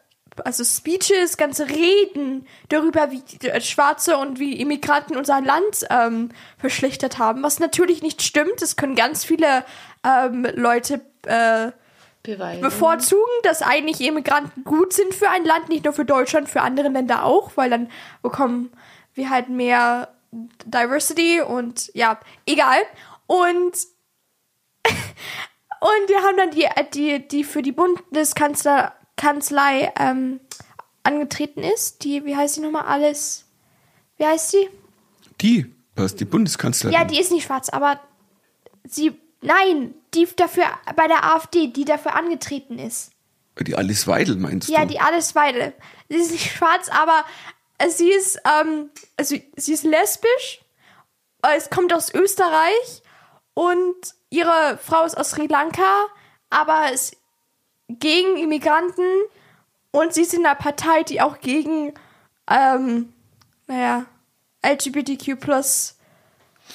also 0.43 0.63
Speeches, 0.63 1.37
ganze 1.37 1.69
Reden 1.69 2.47
darüber, 2.69 3.09
wie 3.11 3.23
äh, 3.47 3.61
Schwarze 3.61 4.17
und 4.17 4.39
wie 4.39 4.59
Immigranten 4.59 5.15
unser 5.15 5.41
Land 5.41 5.85
ähm, 5.89 6.29
verschlechtert 6.57 7.17
haben. 7.17 7.43
Was 7.43 7.59
natürlich 7.59 8.01
nicht 8.01 8.21
stimmt. 8.21 8.61
Das 8.61 8.75
können 8.75 8.95
ganz 8.95 9.23
viele 9.23 9.63
ähm, 10.03 10.47
Leute 10.55 11.01
äh, 11.25 11.71
Beweisen. 12.23 12.61
bevorzugen, 12.61 13.23
dass 13.43 13.61
eigentlich 13.61 14.01
Immigranten 14.01 14.63
gut 14.63 14.93
sind 14.93 15.13
für 15.13 15.29
ein 15.29 15.45
Land, 15.45 15.69
nicht 15.69 15.85
nur 15.85 15.93
für 15.93 16.05
Deutschland, 16.05 16.49
für 16.49 16.61
andere 16.61 16.89
Länder 16.89 17.23
auch, 17.23 17.51
weil 17.55 17.69
dann 17.69 17.89
bekommen 18.21 18.71
wir 19.13 19.29
halt 19.29 19.49
mehr 19.49 20.13
Diversity 20.31 21.41
und 21.41 21.91
ja, 21.93 22.19
egal. 22.45 22.79
Und 23.27 23.73
und 24.85 26.09
wir 26.09 26.21
haben 26.21 26.37
dann 26.37 26.51
die, 26.51 26.67
die, 26.93 27.27
die 27.27 27.43
für 27.43 27.61
die 27.61 27.71
Bundeskanzler 27.71 28.93
Kanzlei 29.17 29.91
ähm, 29.97 30.39
angetreten 31.03 31.61
ist. 31.63 32.03
Die, 32.03 32.25
wie 32.25 32.35
heißt 32.35 32.55
sie 32.55 32.61
nochmal 32.61 32.85
alles? 32.85 33.45
Wie 34.17 34.25
heißt 34.25 34.51
sie? 34.51 34.69
die, 35.41 35.73
was, 35.95 36.15
die 36.15 36.25
Bundeskanzlerin. 36.25 36.93
Ja, 36.97 37.03
die 37.05 37.19
ist 37.19 37.31
nicht 37.31 37.45
schwarz, 37.45 37.69
aber 37.69 37.99
sie, 38.85 39.19
nein, 39.41 39.93
die 40.13 40.27
dafür 40.35 40.65
bei 40.95 41.07
der 41.07 41.23
AfD, 41.35 41.67
die 41.67 41.85
dafür 41.85 42.15
angetreten 42.15 42.79
ist. 42.79 43.11
die 43.59 43.75
Alice 43.75 44.07
Weidel 44.07 44.37
meinst 44.37 44.69
Ja, 44.69 44.81
du? 44.81 44.87
die 44.87 44.99
Alice 44.99 45.35
Weidel. 45.35 45.73
Sie 46.09 46.15
ist 46.17 46.31
nicht 46.31 46.51
schwarz, 46.55 46.89
aber 46.89 47.25
sie 47.89 48.09
ist, 48.09 48.39
ähm, 48.45 48.89
also 49.17 49.35
sie 49.57 49.73
ist 49.73 49.83
lesbisch. 49.83 50.61
Es 51.55 51.69
kommt 51.69 51.93
aus 51.93 52.13
Österreich 52.13 53.03
und 53.53 53.95
ihre 54.29 54.79
Frau 54.83 55.03
ist 55.05 55.17
aus 55.17 55.31
Sri 55.31 55.47
Lanka, 55.47 56.07
aber 56.49 56.91
ist 56.93 57.17
gegen 57.87 58.37
Immigranten 58.37 59.03
und 59.91 60.13
sie 60.13 60.21
ist 60.21 60.33
in 60.33 60.45
einer 60.45 60.55
Partei, 60.55 61.03
die 61.03 61.21
auch 61.21 61.39
gegen, 61.39 61.93
ähm, 62.49 63.13
naja, 63.67 64.05
LGBTQ 64.65 65.39
plus 65.39 65.95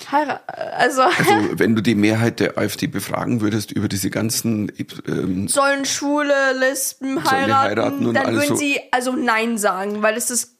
also 0.08 1.02
Also, 1.18 1.58
wenn 1.58 1.74
du 1.74 1.82
die 1.82 1.94
Mehrheit 1.94 2.40
der 2.40 2.56
AfD 2.58 2.86
befragen 2.86 3.40
würdest 3.40 3.72
über 3.72 3.88
diese 3.88 4.10
ganzen 4.10 4.72
ähm, 5.06 5.48
sollen 5.48 5.84
Schwule, 5.84 6.52
Lesben 6.58 7.22
heiraten, 7.30 7.52
heiraten 7.52 8.06
und 8.06 8.14
dann 8.14 8.34
würden 8.34 8.48
so. 8.48 8.56
sie 8.56 8.80
also 8.90 9.12
Nein 9.12 9.58
sagen, 9.58 10.02
weil 10.02 10.16
es 10.16 10.30
ist 10.30 10.56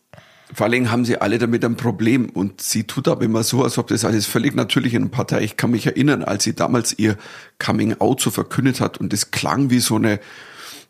Vor 0.52 0.66
allem 0.66 0.90
haben 0.90 1.04
sie 1.04 1.20
alle 1.20 1.38
damit 1.38 1.64
ein 1.64 1.76
Problem 1.76 2.28
und 2.28 2.60
sie 2.60 2.84
tut 2.84 3.08
aber 3.08 3.24
immer 3.24 3.42
so, 3.44 3.62
als 3.62 3.78
ob 3.78 3.86
das 3.88 4.04
alles 4.04 4.26
völlig 4.26 4.54
natürlich 4.54 4.94
in 4.94 5.02
der 5.02 5.10
Partei. 5.10 5.42
Ich 5.42 5.56
kann 5.56 5.70
mich 5.70 5.86
erinnern, 5.86 6.24
als 6.24 6.44
sie 6.44 6.54
damals 6.54 6.98
ihr 6.98 7.16
Coming 7.58 8.00
Out 8.00 8.20
so 8.20 8.30
verkündet 8.30 8.80
hat 8.80 8.98
und 8.98 9.12
es 9.12 9.30
klang 9.30 9.70
wie 9.70 9.80
so 9.80 9.96
eine, 9.96 10.18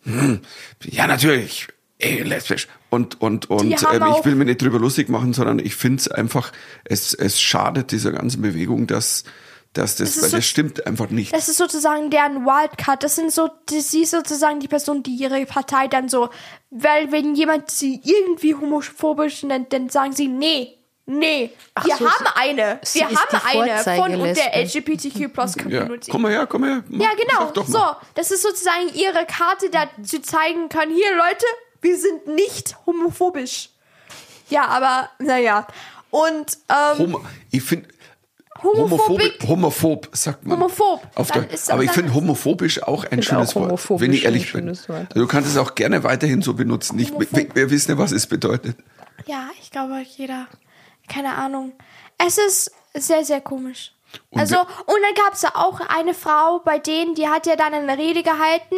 hm, 0.04 0.40
ja 0.84 1.06
natürlich, 1.06 1.68
ey, 1.98 2.22
lesbisch. 2.22 2.68
Und, 2.88 3.20
und, 3.20 3.50
und 3.50 3.70
ähm, 3.92 4.04
ich 4.18 4.24
will 4.24 4.34
mir 4.34 4.46
nicht 4.46 4.62
drüber 4.62 4.78
lustig 4.78 5.08
machen, 5.08 5.32
sondern 5.32 5.58
ich 5.58 5.74
finde 5.74 6.00
es 6.00 6.08
einfach, 6.08 6.52
es, 6.84 7.14
es 7.14 7.40
schadet 7.40 7.92
dieser 7.92 8.12
ganzen 8.12 8.42
Bewegung, 8.42 8.86
dass, 8.86 9.24
dass 9.72 9.96
das, 9.96 10.14
so- 10.16 10.28
das 10.36 10.44
stimmt 10.44 10.86
einfach 10.86 11.10
nicht. 11.10 11.32
Das 11.32 11.48
ist 11.48 11.56
sozusagen 11.58 12.10
deren 12.10 12.44
Wildcard. 12.44 13.02
Das 13.04 13.14
sind 13.16 13.32
so, 13.32 13.48
die, 13.68 13.80
sie 13.80 14.02
ist 14.02 14.10
sozusagen 14.10 14.58
die 14.60 14.68
Person, 14.68 15.02
die 15.02 15.14
ihre 15.14 15.44
Partei 15.46 15.86
dann 15.88 16.08
so, 16.08 16.30
weil 16.70 17.12
wenn 17.12 17.34
jemand 17.34 17.70
sie 17.70 18.00
irgendwie 18.02 18.54
homophobisch 18.54 19.42
nennt, 19.44 19.72
dann 19.72 19.88
sagen 19.88 20.12
sie, 20.12 20.26
nee, 20.28 20.76
nee, 21.06 21.50
Ach 21.74 21.84
wir 21.84 21.96
so, 21.96 22.08
haben 22.10 22.26
eine, 22.34 22.80
wir 22.92 23.04
haben 23.06 23.46
eine 23.46 23.78
von 23.96 24.20
und 24.20 24.36
der. 24.36 24.56
LGBTQ 24.64 25.32
plus 25.32 25.54
Ja, 25.56 25.62
Community. 25.62 26.10
komm 26.10 26.22
mal 26.22 26.32
her, 26.32 26.46
komm 26.48 26.60
mal 26.62 26.70
her. 26.70 26.84
Mach- 26.88 27.04
Ja, 27.04 27.10
genau. 27.14 27.64
So, 27.64 27.84
das 28.14 28.30
ist 28.32 28.42
sozusagen 28.42 28.88
ihre 28.94 29.24
Karte, 29.26 29.70
da 29.70 29.88
zu 30.04 30.20
zeigen 30.20 30.68
können, 30.68 30.92
hier 30.92 31.14
Leute, 31.16 31.44
wir 31.80 31.96
sind 31.96 32.26
nicht 32.26 32.74
homophobisch. 32.86 33.70
Ja, 34.50 34.66
aber 34.66 35.10
naja. 35.20 35.66
Und 36.10 36.58
ähm, 36.68 36.98
Homo, 36.98 37.20
ich 37.52 37.62
finde, 37.62 37.88
Homophobik- 38.62 39.46
homophob, 39.46 40.08
sagt 40.12 40.46
man. 40.46 40.58
Homophob. 40.58 41.02
Ist- 41.52 41.70
aber 41.70 41.82
ich 41.82 41.90
finde 41.90 42.14
homophobisch 42.14 42.82
auch 42.82 43.04
ein 43.04 43.22
schönes 43.22 43.56
auch 43.56 43.88
Wort, 43.88 44.00
wenn 44.00 44.12
ich 44.12 44.24
ehrlich 44.24 44.52
bin. 44.52 44.68
Also 44.68 44.84
du 45.14 45.26
kannst 45.26 45.48
es 45.48 45.56
auch 45.56 45.74
gerne 45.74 46.04
weiterhin 46.04 46.42
so 46.42 46.54
benutzen. 46.54 46.98
Ich, 46.98 47.08
wir, 47.10 47.26
Homophob. 47.26 47.54
wir 47.56 47.70
wissen 47.70 47.90
ja, 47.92 47.98
was 47.98 48.12
es 48.12 48.26
bedeutet. 48.26 48.76
Ja, 49.26 49.48
ich 49.60 49.70
glaube, 49.70 50.02
jeder. 50.16 50.46
Keine 51.08 51.34
Ahnung. 51.34 51.72
Es 52.18 52.38
ist 52.38 52.70
sehr, 52.94 53.24
sehr 53.24 53.40
komisch. 53.40 53.92
Und 54.30 54.40
also, 54.40 54.58
und 54.58 54.66
dann 54.66 55.24
gab 55.24 55.34
es 55.34 55.42
ja 55.42 55.50
auch 55.54 55.80
eine 55.80 56.14
Frau 56.14 56.60
bei 56.64 56.78
denen, 56.78 57.14
die 57.14 57.28
hat 57.28 57.46
ja 57.46 57.56
dann 57.56 57.74
eine 57.74 57.96
Rede 57.96 58.22
gehalten. 58.22 58.76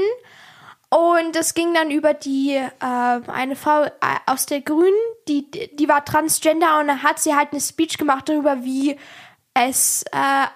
Und 0.91 1.35
es 1.37 1.55
ging 1.55 1.73
dann 1.73 1.91
über 1.91 2.13
die, 2.13 2.55
äh, 2.55 2.71
eine 2.81 3.57
Frau 3.57 3.85
äh, 3.85 3.91
aus 4.27 4.45
der 4.45 4.61
Grünen, 4.61 4.93
die, 5.27 5.51
die 5.51 5.89
war 5.89 6.05
transgender 6.05 6.81
und 6.81 6.89
dann 6.89 7.03
hat 7.03 7.19
sie 7.19 7.35
halt 7.35 7.53
eine 7.53 7.63
Speech 7.63 7.97
gemacht 7.97 8.29
darüber, 8.29 8.63
wie 8.63 8.99
es, 9.55 10.05
äh, 10.13 10.47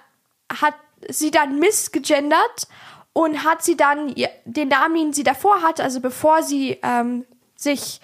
hat 0.61 0.75
sie 1.09 1.31
dann 1.31 1.59
missgegendert 1.59 2.67
und 3.13 3.43
hat 3.43 3.63
sie 3.63 3.77
dann 3.77 4.13
den 4.45 4.67
Namen, 4.67 4.95
den 4.95 5.13
sie 5.13 5.23
davor 5.23 5.61
hatte, 5.61 5.83
also 5.83 5.99
bevor 5.99 6.43
sie 6.43 6.79
ähm, 6.83 7.25
sich 7.55 7.99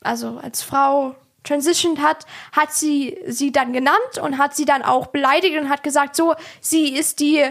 also 0.00 0.38
als 0.42 0.62
Frau 0.62 1.14
transitioned 1.42 2.00
hat, 2.00 2.26
hat 2.52 2.72
sie 2.72 3.18
sie 3.26 3.52
dann 3.52 3.72
genannt 3.72 4.18
und 4.22 4.38
hat 4.38 4.56
sie 4.56 4.64
dann 4.64 4.82
auch 4.82 5.08
beleidigt 5.08 5.58
und 5.58 5.68
hat 5.68 5.82
gesagt, 5.82 6.16
so, 6.16 6.34
sie 6.60 6.94
ist 6.94 7.20
die, 7.20 7.44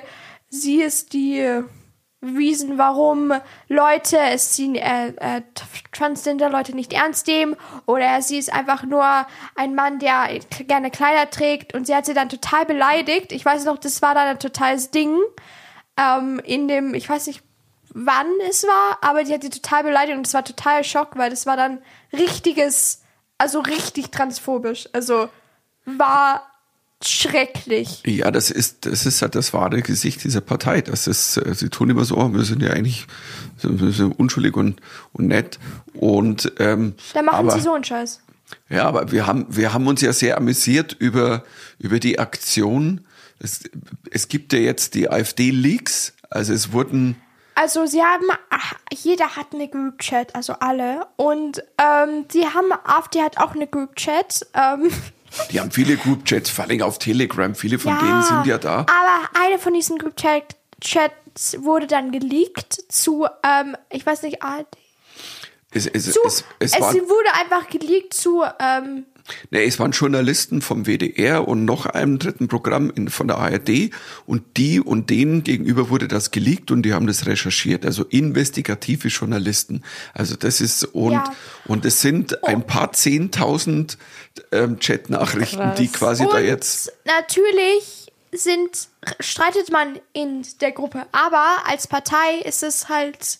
sie 0.49 0.81
ist 0.81 1.13
die 1.13 1.63
Reason, 2.23 2.77
warum 2.77 3.33
Leute 3.67 4.17
es 4.17 4.55
sie, 4.55 4.77
äh, 4.77 5.09
äh, 5.17 5.41
Transgender-Leute 5.91 6.73
nicht 6.73 6.93
ernst 6.93 7.27
nehmen 7.27 7.55
oder 7.85 8.21
sie 8.21 8.37
ist 8.37 8.53
einfach 8.53 8.83
nur 8.83 9.05
ein 9.55 9.75
Mann, 9.75 9.99
der 9.99 10.29
gerne 10.65 10.89
Kleider 10.89 11.29
trägt 11.29 11.73
und 11.73 11.85
sie 11.85 11.95
hat 11.95 12.05
sie 12.05 12.13
dann 12.13 12.29
total 12.29 12.65
beleidigt. 12.65 13.33
Ich 13.33 13.43
weiß 13.43 13.65
noch, 13.65 13.77
das 13.77 14.01
war 14.01 14.15
dann 14.15 14.27
ein 14.27 14.39
totales 14.39 14.89
Ding 14.89 15.17
ähm, 15.97 16.39
in 16.45 16.67
dem, 16.69 16.93
ich 16.93 17.09
weiß 17.09 17.27
nicht, 17.27 17.43
wann 17.93 18.27
es 18.49 18.63
war, 18.63 18.97
aber 19.01 19.23
die 19.23 19.33
hat 19.33 19.43
sie 19.43 19.49
total 19.49 19.83
beleidigt 19.83 20.17
und 20.17 20.25
es 20.25 20.33
war 20.33 20.45
total 20.45 20.83
Schock, 20.83 21.17
weil 21.17 21.29
das 21.29 21.45
war 21.45 21.57
dann 21.57 21.81
richtiges, 22.13 23.03
also 23.37 23.59
richtig 23.59 24.11
transphobisch. 24.11 24.87
Also 24.93 25.29
war 25.85 26.52
schrecklich. 27.07 28.01
Ja, 28.05 28.31
das 28.31 28.51
ist, 28.51 28.85
das 28.85 29.05
ist 29.05 29.21
halt 29.21 29.35
das 29.35 29.53
wahre 29.53 29.81
Gesicht 29.81 30.23
dieser 30.23 30.41
Partei. 30.41 30.81
Das 30.81 31.07
ist, 31.07 31.37
äh, 31.37 31.53
sie 31.53 31.69
tun 31.69 31.89
immer 31.89 32.05
so, 32.05 32.33
wir 32.33 32.43
sind 32.43 32.61
ja 32.61 32.71
eigentlich 32.71 33.07
wir 33.61 33.91
sind 33.91 34.19
unschuldig 34.19 34.55
und, 34.55 34.81
und 35.13 35.27
nett. 35.27 35.59
Und 35.93 36.51
ähm, 36.59 36.95
Da 37.13 37.21
machen 37.21 37.47
aber, 37.47 37.51
sie 37.51 37.61
so 37.61 37.73
einen 37.73 37.83
Scheiß. 37.83 38.21
Ja, 38.69 38.85
aber 38.85 39.11
wir 39.11 39.25
haben, 39.27 39.45
wir 39.49 39.73
haben 39.73 39.87
uns 39.87 40.01
ja 40.01 40.13
sehr 40.13 40.37
amüsiert 40.37 40.93
über, 40.93 41.43
über 41.79 41.99
die 41.99 42.19
Aktion. 42.19 43.05
Es, 43.39 43.61
es 44.11 44.27
gibt 44.27 44.53
ja 44.53 44.59
jetzt 44.59 44.95
die 44.95 45.09
AfD-Leaks. 45.09 46.13
Also 46.29 46.53
es 46.53 46.71
wurden 46.71 47.15
Also 47.55 47.85
sie 47.85 48.01
haben, 48.01 48.25
ach, 48.49 48.73
jeder 48.91 49.35
hat 49.35 49.53
eine 49.53 49.67
Group 49.67 49.99
Chat, 49.99 50.35
also 50.35 50.53
alle. 50.53 51.07
Und 51.15 51.63
ähm, 51.77 52.27
die 52.33 52.45
haben, 52.45 52.71
AfD 52.83 53.21
hat 53.21 53.37
auch 53.37 53.53
eine 53.55 53.67
Group 53.67 53.95
Chat. 53.95 54.45
Ähm, 54.53 54.91
Die 55.51 55.59
haben 55.59 55.71
viele 55.71 55.97
Group-Chats, 55.97 56.49
vor 56.49 56.65
allem 56.65 56.81
auf 56.81 56.99
Telegram. 56.99 57.55
Viele 57.55 57.79
von 57.79 57.97
denen 57.99 58.23
sind 58.23 58.45
ja 58.45 58.57
da. 58.57 58.79
Aber 58.81 59.29
eine 59.45 59.59
von 59.59 59.73
diesen 59.73 59.97
Group 59.97 60.15
Chat, 60.15 60.55
Chat 60.81 61.11
wurde 61.59 61.87
dann 61.87 62.11
geleakt 62.11 62.83
zu, 62.89 63.27
ähm, 63.43 63.75
ich 63.89 64.05
weiß 64.05 64.23
nicht, 64.23 64.43
ARD. 64.43 64.67
Es, 65.71 65.87
es, 65.87 66.11
Zu, 66.11 66.19
es, 66.25 66.43
es, 66.59 66.73
es 66.73 66.81
wurde 66.81 67.33
einfach 67.33 67.67
geleakt 67.67 68.13
zu, 68.13 68.43
ähm, 68.59 69.05
nee, 69.51 69.63
es 69.65 69.79
waren 69.79 69.91
Journalisten 69.91 70.61
vom 70.61 70.85
WDR 70.85 71.47
und 71.47 71.65
noch 71.65 71.85
einem 71.85 72.19
dritten 72.19 72.47
Programm 72.47 72.91
in, 72.95 73.09
von 73.09 73.27
der 73.27 73.37
ARD 73.37 73.91
und 74.25 74.43
die 74.57 74.79
und 74.79 75.09
denen 75.09 75.43
gegenüber 75.43 75.89
wurde 75.89 76.07
das 76.07 76.31
geleakt 76.31 76.71
und 76.71 76.83
die 76.83 76.93
haben 76.93 77.07
das 77.07 77.25
recherchiert. 77.25 77.85
Also 77.85 78.03
investigative 78.05 79.07
Journalisten. 79.07 79.83
Also 80.13 80.35
das 80.35 80.61
ist 80.61 80.83
und 80.83 81.13
Ja. 81.13 81.33
und 81.65 81.85
es 81.85 82.01
sind 82.01 82.43
ein 82.43 82.65
paar 82.65 82.93
zehntausend 82.93 83.97
ähm, 84.51 84.79
Chatnachrichten, 84.79 85.75
die 85.77 85.87
quasi 85.87 86.25
da 86.25 86.37
und 86.37 86.45
jetzt 86.45 86.91
natürlich 87.05 88.03
sind, 88.31 88.87
streitet 89.19 89.71
man 89.71 89.99
in 90.13 90.45
der 90.61 90.71
Gruppe, 90.71 91.05
aber 91.11 91.45
als 91.67 91.87
Partei 91.87 92.39
ist 92.43 92.63
es 92.63 92.89
halt, 92.89 93.39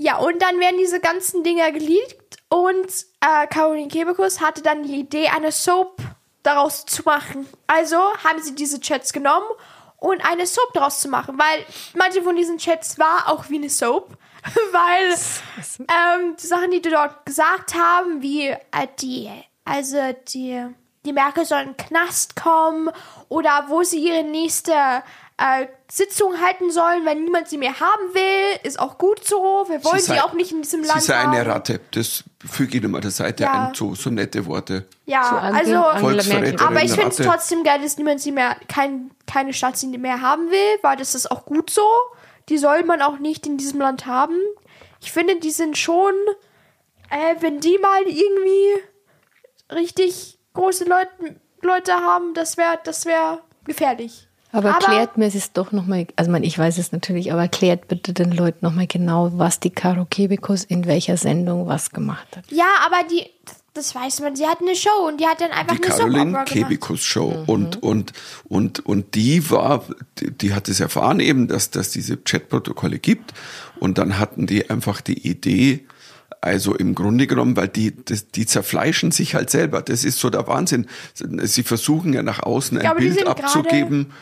ja, 0.00 0.16
und 0.16 0.40
dann 0.40 0.60
werden 0.60 0.78
diese 0.78 1.00
ganzen 1.00 1.42
Dinger 1.42 1.72
geleakt 1.72 2.36
und 2.48 2.86
äh, 3.20 3.48
Caroline 3.48 3.88
Kebekus 3.88 4.40
hatte 4.40 4.62
dann 4.62 4.84
die 4.84 5.00
Idee, 5.00 5.28
eine 5.28 5.50
Soap 5.50 6.00
daraus 6.44 6.86
zu 6.86 7.02
machen. 7.02 7.48
Also 7.66 7.96
haben 7.96 8.40
sie 8.40 8.54
diese 8.54 8.80
Chats 8.80 9.12
genommen 9.12 9.48
und 9.96 10.24
eine 10.24 10.46
Soap 10.46 10.72
daraus 10.72 11.00
zu 11.00 11.08
machen, 11.08 11.36
weil 11.36 11.64
manche 11.94 12.22
von 12.22 12.36
diesen 12.36 12.58
Chats 12.58 12.98
war 13.00 13.28
auch 13.28 13.50
wie 13.50 13.56
eine 13.56 13.68
Soap, 13.68 14.16
weil 14.72 15.14
ähm, 15.80 16.36
die 16.40 16.46
Sachen, 16.46 16.70
die 16.70 16.80
die 16.80 16.90
dort 16.90 17.26
gesagt 17.26 17.74
haben, 17.74 18.22
wie 18.22 18.50
äh, 18.50 18.56
die, 19.00 19.28
also 19.64 19.98
die, 20.28 20.64
die 21.04 21.12
Merkel 21.12 21.44
soll 21.44 21.62
in 21.62 21.74
den 21.74 21.76
Knast 21.76 22.36
kommen 22.36 22.90
oder 23.28 23.64
wo 23.66 23.82
sie 23.82 23.98
ihre 23.98 24.22
nächste 24.22 25.02
äh, 25.38 25.66
Sitzung 25.90 26.40
halten 26.40 26.70
sollen, 26.72 27.04
wenn 27.04 27.22
niemand 27.24 27.48
sie 27.48 27.58
mehr 27.58 27.78
haben 27.80 28.12
will, 28.12 28.58
ist 28.64 28.78
auch 28.80 28.98
gut 28.98 29.24
so. 29.24 29.64
Wir 29.68 29.82
wollen 29.84 29.98
sie, 30.00 30.06
sei- 30.06 30.22
auch 30.22 30.32
nicht 30.32 30.50
in 30.52 30.62
diesem 30.62 30.82
sie 30.82 30.88
Land 30.88 31.02
sei 31.02 31.16
eine. 31.16 31.46
Ratte. 31.46 31.80
Das 31.92 32.24
füge 32.44 32.78
ich 32.78 32.84
immer 32.84 33.00
der 33.00 33.12
Seite 33.12 33.44
Ja. 33.44 33.68
ein, 33.68 33.74
so, 33.74 33.94
so 33.94 34.10
nette 34.10 34.44
Worte. 34.46 34.86
Ja, 35.06 35.22
Angela- 35.22 35.90
also. 35.92 36.64
Aber 36.64 36.82
ich 36.82 36.92
finde 36.92 37.08
es 37.10 37.16
trotzdem 37.16 37.62
geil, 37.62 37.80
dass 37.80 37.96
niemand 37.96 38.20
sie 38.20 38.32
mehr, 38.32 38.56
kein, 38.68 39.12
keine 39.26 39.52
Stadt 39.52 39.76
sie 39.76 39.86
mehr 39.96 40.20
haben 40.20 40.50
will, 40.50 40.78
weil 40.82 40.96
das 40.96 41.14
ist 41.14 41.30
auch 41.30 41.44
gut 41.46 41.70
so. 41.70 41.86
Die 42.48 42.58
soll 42.58 42.82
man 42.84 43.00
auch 43.00 43.18
nicht 43.18 43.46
in 43.46 43.58
diesem 43.58 43.80
Land 43.80 44.06
haben. 44.06 44.36
Ich 45.00 45.12
finde, 45.12 45.36
die 45.36 45.50
sind 45.52 45.78
schon, 45.78 46.14
äh, 47.10 47.36
wenn 47.40 47.60
die 47.60 47.78
mal 47.78 48.02
irgendwie 48.02 48.82
richtig 49.70 50.38
große 50.54 50.84
Leute, 50.84 51.10
Leute 51.62 51.92
haben, 51.94 52.34
das 52.34 52.56
wäre 52.56 52.78
das 52.84 53.06
wär 53.06 53.40
gefährlich. 53.64 54.27
Aber 54.50 54.70
Aber- 54.74 54.78
erklärt 54.86 55.18
mir 55.18 55.26
es 55.26 55.52
doch 55.52 55.72
nochmal, 55.72 56.06
also 56.16 56.30
ich 56.30 56.32
meine, 56.32 56.46
ich 56.46 56.58
weiß 56.58 56.78
es 56.78 56.92
natürlich, 56.92 57.32
aber 57.32 57.42
erklärt 57.42 57.88
bitte 57.88 58.12
den 58.12 58.32
Leuten 58.32 58.64
nochmal 58.64 58.86
genau, 58.86 59.30
was 59.34 59.60
die 59.60 59.70
Caro 59.70 60.06
Kebekus 60.06 60.64
in 60.64 60.86
welcher 60.86 61.16
Sendung 61.16 61.66
was 61.66 61.90
gemacht 61.90 62.26
hat. 62.36 62.44
Ja, 62.50 62.66
aber 62.86 63.06
die, 63.10 63.26
das 63.74 63.94
weiß 63.94 64.20
man, 64.20 64.36
sie 64.36 64.46
hat 64.46 64.60
eine 64.62 64.74
Show 64.74 65.06
und 65.06 65.20
die 65.20 65.26
hat 65.26 65.40
dann 65.40 65.50
einfach 65.50 65.76
die 65.76 65.84
eine 65.84 65.94
Caroline 65.94 66.18
Soap-Opera 66.30 66.44
gemacht. 66.44 66.48
Kebekus 66.48 67.02
Show 67.04 67.44
und 67.46 67.82
und 67.82 68.12
und 68.48 68.84
und 68.86 69.14
die 69.14 69.50
war 69.50 69.84
die, 70.18 70.30
die 70.30 70.54
hat 70.54 70.68
es 70.68 70.80
erfahren 70.80 71.20
eben 71.20 71.46
dass 71.46 71.70
dass 71.70 71.90
diese 71.90 72.16
Chatprotokolle 72.16 72.98
gibt 72.98 73.34
und 73.78 73.98
dann 73.98 74.18
hatten 74.18 74.46
die 74.46 74.68
einfach 74.70 75.00
die 75.02 75.28
Idee 75.28 75.84
also 76.40 76.74
im 76.74 76.94
Grunde 76.94 77.26
genommen, 77.26 77.56
weil 77.56 77.68
die, 77.68 77.94
das, 78.04 78.30
die 78.30 78.46
zerfleischen 78.46 79.10
sich 79.10 79.34
halt 79.34 79.50
selber. 79.50 79.82
Das 79.82 80.04
ist 80.04 80.18
so 80.18 80.30
der 80.30 80.46
Wahnsinn. 80.46 80.86
Sie 81.14 81.62
versuchen 81.62 82.12
ja 82.12 82.22
nach 82.22 82.42
außen 82.42 82.78
ein 82.78 82.82
glaube, 82.82 83.00
die 83.00 83.06
Bild 83.06 83.18
sind 83.18 83.26
gerade- 83.26 83.44
abzugeben. 83.44 84.12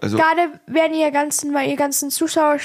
Also 0.00 0.16
Gerade 0.16 0.60
werden 0.66 0.94
ihr 0.94 1.10
ganzen, 1.10 1.52
weil 1.54 1.68
ihr 1.68 1.76
ganzen 1.76 2.10
Zuschauer, 2.10 2.58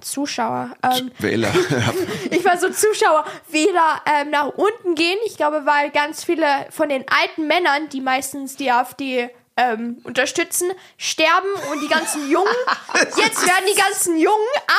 Zuschauer, 0.00 0.70
ähm, 0.82 1.12
Wähler. 1.18 1.52
ich 2.30 2.44
war 2.44 2.58
so 2.58 2.70
Zuschauer, 2.70 3.24
wieder 3.50 4.02
ähm, 4.06 4.30
nach 4.30 4.48
unten 4.48 4.94
gehen. 4.94 5.18
Ich 5.26 5.36
glaube, 5.36 5.62
weil 5.64 5.90
ganz 5.90 6.24
viele 6.24 6.46
von 6.70 6.88
den 6.88 7.04
alten 7.08 7.46
Männern, 7.46 7.88
die 7.92 8.00
meistens 8.00 8.56
die 8.56 8.70
AfD 8.72 9.30
ähm, 9.56 9.98
unterstützen, 10.04 10.70
sterben 10.96 11.48
und 11.70 11.82
die 11.82 11.88
ganzen 11.88 12.28
Jungen, 12.30 12.48
jetzt 13.16 13.46
werden 13.46 13.64
die 13.72 13.80
ganzen 13.80 14.16
Jungen 14.16 14.36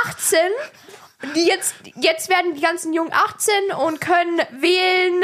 18, 0.08 0.40
die 1.36 1.48
jetzt, 1.48 1.76
jetzt 1.96 2.30
werden 2.30 2.54
die 2.54 2.62
ganzen 2.62 2.94
Jungen 2.94 3.14
18 3.14 3.54
und 3.86 4.02
können 4.02 4.40
wählen 4.52 5.24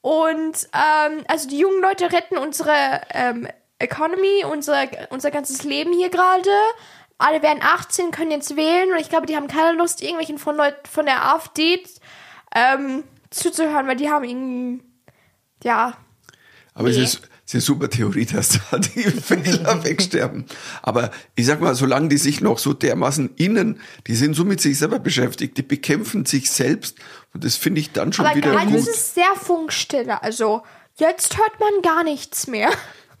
und 0.00 0.68
ähm, 0.72 1.24
also 1.28 1.48
die 1.48 1.58
jungen 1.58 1.80
Leute 1.80 2.12
retten 2.12 2.36
unsere 2.36 3.02
ähm, 3.10 3.48
Economy, 3.78 4.44
unser, 4.44 4.86
unser 5.10 5.30
ganzes 5.30 5.64
Leben 5.64 5.92
hier 5.92 6.10
gerade. 6.10 6.50
Alle 7.18 7.42
werden 7.42 7.62
18, 7.62 8.10
können 8.10 8.30
jetzt 8.30 8.56
wählen 8.56 8.92
und 8.92 8.98
ich 8.98 9.08
glaube, 9.08 9.26
die 9.26 9.36
haben 9.36 9.46
keine 9.46 9.76
Lust, 9.76 10.02
irgendwelchen 10.02 10.38
von 10.38 10.56
Leuten 10.56 10.86
von 10.88 11.06
der 11.06 11.34
AfD 11.34 11.82
ähm, 12.54 13.04
zuzuhören, 13.30 13.86
weil 13.86 13.96
die 13.96 14.10
haben 14.10 14.24
irgendwie, 14.24 14.84
ja, 15.62 15.96
Aber 16.74 16.88
es 16.88 16.96
ist, 16.96 17.22
ist 17.52 17.54
eine 17.54 17.76
super 17.76 17.90
Theorie, 17.90 18.24
dass 18.24 18.58
da 18.70 18.78
die 18.78 19.02
Fehler 19.02 19.84
wegsterben. 19.84 20.46
Aber 20.82 21.10
ich 21.34 21.46
sag 21.46 21.60
mal, 21.60 21.74
solange 21.74 22.08
die 22.08 22.16
sich 22.16 22.40
noch 22.40 22.58
so 22.58 22.72
dermaßen 22.72 23.30
innen, 23.36 23.80
die 24.06 24.14
sind 24.14 24.34
so 24.34 24.44
mit 24.44 24.60
sich 24.60 24.78
selber 24.78 24.98
beschäftigt, 24.98 25.58
die 25.58 25.62
bekämpfen 25.62 26.24
sich 26.24 26.50
selbst. 26.50 26.98
Und 27.34 27.44
das 27.44 27.56
finde 27.56 27.80
ich 27.80 27.92
dann 27.92 28.12
schon 28.12 28.26
aber 28.26 28.36
wieder 28.36 28.64
gut. 28.64 28.74
ist 28.74 28.88
es 28.88 29.14
sehr 29.14 29.34
funkstille. 29.34 30.22
Also 30.22 30.62
jetzt 30.96 31.36
hört 31.36 31.60
man 31.60 31.82
gar 31.82 32.04
nichts 32.04 32.46
mehr. 32.46 32.70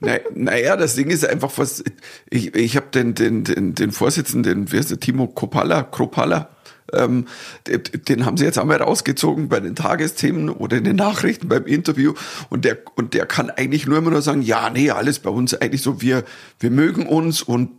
Na, 0.00 0.18
naja, 0.34 0.76
das 0.76 0.96
Ding 0.96 1.10
ist 1.10 1.24
einfach 1.24 1.52
was. 1.56 1.84
Ich, 2.28 2.54
ich 2.54 2.76
habe 2.76 2.86
den, 2.92 3.14
den, 3.14 3.44
den, 3.44 3.74
den 3.74 3.92
Vorsitzenden, 3.92 4.72
wie 4.72 4.78
heißt 4.78 4.90
der, 4.90 4.98
Timo 4.98 5.28
Kropala, 5.28 5.84
Kropala, 5.84 6.50
ähm, 6.92 7.26
den, 8.08 8.26
haben 8.26 8.36
sie 8.36 8.44
jetzt 8.44 8.58
einmal 8.58 8.82
rausgezogen 8.82 9.48
bei 9.48 9.60
den 9.60 9.74
Tagesthemen 9.74 10.48
oder 10.48 10.76
in 10.76 10.84
den 10.84 10.96
Nachrichten 10.96 11.48
beim 11.48 11.66
Interview 11.66 12.14
und 12.50 12.64
der 12.64 12.78
und 12.96 13.14
der 13.14 13.26
kann 13.26 13.50
eigentlich 13.50 13.86
nur 13.86 13.98
immer 13.98 14.10
nur 14.10 14.22
sagen, 14.22 14.42
ja, 14.42 14.70
nee, 14.70 14.90
alles 14.90 15.18
bei 15.18 15.30
uns 15.30 15.54
eigentlich 15.54 15.82
so, 15.82 16.00
wir 16.00 16.24
wir 16.60 16.70
mögen 16.70 17.06
uns 17.06 17.42
und 17.42 17.70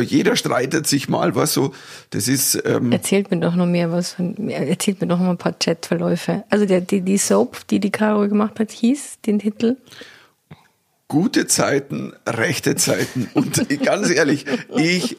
jeder 0.00 0.36
streitet 0.36 0.86
sich 0.86 1.08
mal, 1.08 1.34
was 1.34 1.54
so. 1.54 1.72
Das 2.10 2.26
ist 2.26 2.60
ähm, 2.64 2.90
Erzählt 2.92 3.30
mir 3.30 3.38
doch 3.38 3.54
noch 3.54 3.66
mehr 3.66 3.92
was 3.92 4.12
von, 4.14 4.48
erzählt 4.48 5.00
mir 5.00 5.06
doch 5.06 5.20
noch 5.20 5.30
ein 5.30 5.38
paar 5.38 5.52
Chatverläufe. 5.52 6.44
Also 6.50 6.66
der, 6.66 6.80
die, 6.80 7.00
die 7.00 7.18
Soap, 7.18 7.66
die 7.68 7.78
die 7.80 7.90
Caro 7.90 8.28
gemacht 8.28 8.58
hat, 8.58 8.70
hieß 8.70 9.20
den 9.26 9.38
Titel. 9.38 9.76
gute 11.06 11.46
Zeiten, 11.46 12.12
rechte 12.26 12.76
Zeiten. 12.76 13.28
Und 13.34 13.68
ganz 13.84 14.10
ehrlich, 14.10 14.46
ich 14.76 15.18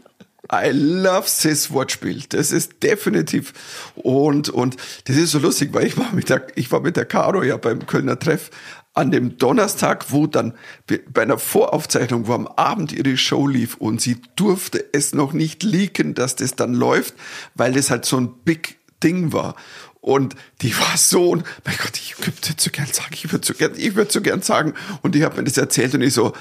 I 0.51 0.71
love 0.71 1.27
this 1.41 1.71
Wortspiel. 1.71 2.23
Das 2.29 2.51
ist 2.51 2.81
definitiv 2.81 3.53
und 3.95 4.49
und 4.49 4.77
das 5.05 5.15
ist 5.15 5.31
so 5.31 5.39
lustig, 5.39 5.73
weil 5.73 5.85
ich 5.85 5.97
war 5.97 6.12
mit 6.13 6.29
der 6.29 6.47
ich 6.55 6.71
war 6.71 6.79
mit 6.81 6.97
der 6.97 7.05
Caro 7.05 7.43
ja 7.43 7.57
beim 7.57 7.85
Kölner 7.85 8.17
Treff 8.17 8.49
an 8.95 9.12
dem 9.12 9.38
Donnerstag, 9.38 10.12
wo 10.12 10.27
dann 10.27 10.53
bei 10.88 11.21
einer 11.21 11.38
Voraufzeichnung, 11.38 12.27
wo 12.27 12.33
am 12.33 12.47
Abend 12.47 12.91
ihre 12.91 13.15
Show 13.15 13.47
lief 13.47 13.75
und 13.75 14.01
sie 14.01 14.17
durfte 14.35 14.83
es 14.91 15.13
noch 15.13 15.31
nicht 15.31 15.63
leaken, 15.63 16.15
dass 16.15 16.35
das 16.35 16.55
dann 16.55 16.73
läuft, 16.73 17.13
weil 17.53 17.73
das 17.73 17.91
halt 17.91 18.05
so 18.05 18.17
ein 18.17 18.33
Big 18.43 18.79
Ding 19.03 19.31
war. 19.31 19.55
Und 20.01 20.35
die 20.62 20.77
war 20.77 20.97
so, 20.97 21.35
mein 21.35 21.77
Gott, 21.77 21.97
ich 21.97 22.17
würde 22.19 22.38
so 22.57 22.69
gern 22.71 22.88
sagen, 22.88 23.12
ich 23.13 23.31
würde 23.31 23.45
so 23.45 23.53
gern, 23.53 23.73
ich 23.75 23.95
würde 23.95 24.12
so 24.12 24.21
gern 24.21 24.41
sagen. 24.41 24.73
Und 25.01 25.13
die 25.13 25.25
hat 25.25 25.35
mir 25.35 25.43
das 25.43 25.57
erzählt 25.57 25.93
und 25.93 26.01
ich 26.01 26.13
so, 26.13 26.33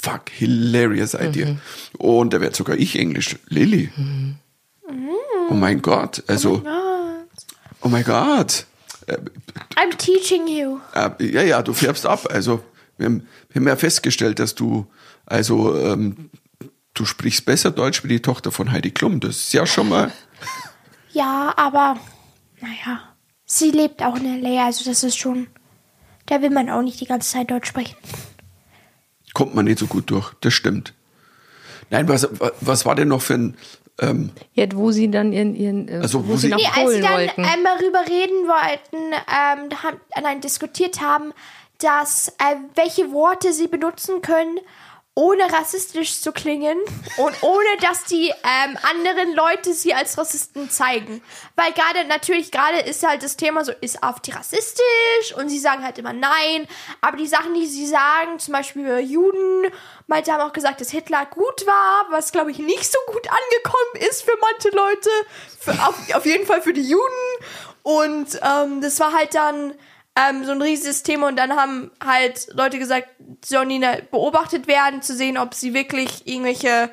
fuck, 0.00 0.30
hilarious 0.30 1.14
idea. 1.14 1.56
Und 1.98 2.32
da 2.32 2.40
wird 2.40 2.56
sogar 2.56 2.76
ich 2.76 2.98
Englisch, 2.98 3.36
Lilly. 3.48 3.90
Oh 5.50 5.54
mein 5.54 5.82
Gott, 5.82 6.22
also, 6.26 6.62
oh 7.82 7.88
mein 7.88 8.04
Gott. 8.04 8.66
Äh, 9.06 9.16
I'm 9.76 9.96
teaching 9.96 10.46
you. 10.46 10.78
äh, 10.94 11.10
ja, 11.24 11.42
ja, 11.42 11.62
du 11.62 11.72
färbst 11.72 12.06
ab. 12.06 12.28
Also, 12.30 12.62
wir 12.98 13.06
haben, 13.06 13.26
wir 13.48 13.60
haben 13.60 13.68
ja 13.68 13.76
festgestellt, 13.76 14.38
dass 14.38 14.54
du, 14.54 14.86
also, 15.26 15.76
ähm, 15.76 16.30
du 16.94 17.04
sprichst 17.04 17.46
besser 17.46 17.70
Deutsch 17.70 18.04
wie 18.04 18.08
die 18.08 18.20
Tochter 18.20 18.52
von 18.52 18.70
Heidi 18.72 18.90
Klum. 18.90 19.20
Das 19.20 19.36
ist 19.36 19.52
ja 19.52 19.66
schon 19.66 19.88
mal, 19.88 20.12
Ja, 21.12 21.52
aber 21.56 21.96
naja, 22.60 23.00
sie 23.44 23.70
lebt 23.70 24.02
auch 24.02 24.16
in 24.16 24.44
L.A., 24.44 24.66
also 24.66 24.84
das 24.88 25.02
ist 25.02 25.16
schon, 25.18 25.48
da 26.26 26.40
will 26.40 26.50
man 26.50 26.70
auch 26.70 26.82
nicht 26.82 27.00
die 27.00 27.06
ganze 27.06 27.30
Zeit 27.32 27.50
Deutsch 27.50 27.68
sprechen. 27.68 27.96
Kommt 29.34 29.54
man 29.54 29.64
nicht 29.64 29.78
so 29.78 29.86
gut 29.86 30.10
durch. 30.10 30.32
Das 30.40 30.52
stimmt. 30.54 30.92
Nein, 31.90 32.08
was, 32.08 32.28
was 32.60 32.86
war 32.86 32.94
denn 32.94 33.08
noch 33.08 33.20
für 33.22 33.34
ein, 33.34 33.56
ähm, 34.00 34.30
Ja, 34.54 34.66
wo 34.74 34.90
sie 34.92 35.10
dann 35.10 35.32
ihren, 35.32 35.54
ihren 35.56 35.88
äh, 35.88 35.98
Also, 36.02 36.24
wo, 36.26 36.32
wo 36.32 36.36
sie 36.36 36.42
sie- 36.42 36.48
nach 36.50 36.58
Nee, 36.58 36.64
als 36.66 36.74
sie 36.76 36.82
Polen 36.84 37.02
dann 37.02 37.12
wollten. 37.14 37.40
ähm, 37.42 37.64
darüber 37.64 38.00
reden 38.08 38.46
wollten, 38.48 38.96
ähm, 39.12 39.82
haben, 39.82 40.00
nein, 40.22 40.40
diskutiert 40.40 41.00
haben, 41.00 41.32
dass 41.78 42.28
äh, 42.38 42.56
welche 42.76 43.10
Worte 43.12 43.52
sie 43.52 43.66
benutzen 43.66 44.22
können 44.22 44.58
ohne 45.14 45.52
rassistisch 45.52 46.20
zu 46.20 46.32
klingen 46.32 46.78
und 47.16 47.42
ohne, 47.42 47.76
dass 47.80 48.04
die 48.04 48.28
ähm, 48.28 48.78
anderen 48.82 49.34
Leute 49.34 49.74
sie 49.74 49.92
als 49.92 50.16
Rassisten 50.16 50.70
zeigen. 50.70 51.20
Weil 51.56 51.72
gerade, 51.72 52.06
natürlich, 52.06 52.52
gerade 52.52 52.78
ist 52.78 53.06
halt 53.06 53.22
das 53.22 53.36
Thema 53.36 53.64
so, 53.64 53.72
ist 53.80 54.02
AfD 54.04 54.32
rassistisch? 54.32 55.34
Und 55.36 55.48
sie 55.48 55.58
sagen 55.58 55.82
halt 55.84 55.98
immer 55.98 56.12
nein. 56.12 56.68
Aber 57.00 57.16
die 57.16 57.26
Sachen, 57.26 57.54
die 57.54 57.66
sie 57.66 57.86
sagen, 57.86 58.38
zum 58.38 58.52
Beispiel 58.52 58.82
über 58.82 59.00
Juden, 59.00 59.72
manche 60.06 60.32
haben 60.32 60.48
auch 60.48 60.52
gesagt, 60.52 60.80
dass 60.80 60.90
Hitler 60.90 61.26
gut 61.26 61.66
war, 61.66 62.06
was 62.10 62.30
glaube 62.30 62.52
ich 62.52 62.58
nicht 62.58 62.90
so 62.90 62.98
gut 63.08 63.26
angekommen 63.28 64.08
ist 64.08 64.22
für 64.22 64.38
manche 64.40 64.68
Leute. 64.76 65.10
Für, 65.58 65.72
auf, 65.86 66.14
auf 66.14 66.24
jeden 66.24 66.46
Fall 66.46 66.62
für 66.62 66.72
die 66.72 66.88
Juden. 66.88 67.02
Und 67.82 68.40
ähm, 68.42 68.80
das 68.80 69.00
war 69.00 69.12
halt 69.12 69.34
dann 69.34 69.74
ähm, 70.28 70.44
so 70.44 70.52
ein 70.52 70.62
riesiges 70.62 71.02
Thema 71.02 71.28
und 71.28 71.36
dann 71.36 71.52
haben 71.52 71.90
halt 72.04 72.48
Leute 72.52 72.78
gesagt, 72.78 73.08
sollen 73.44 73.68
ne- 73.80 74.02
beobachtet 74.10 74.66
werden, 74.66 75.02
zu 75.02 75.16
sehen, 75.16 75.38
ob 75.38 75.54
sie 75.54 75.74
wirklich 75.74 76.26
irgendwelche, 76.26 76.90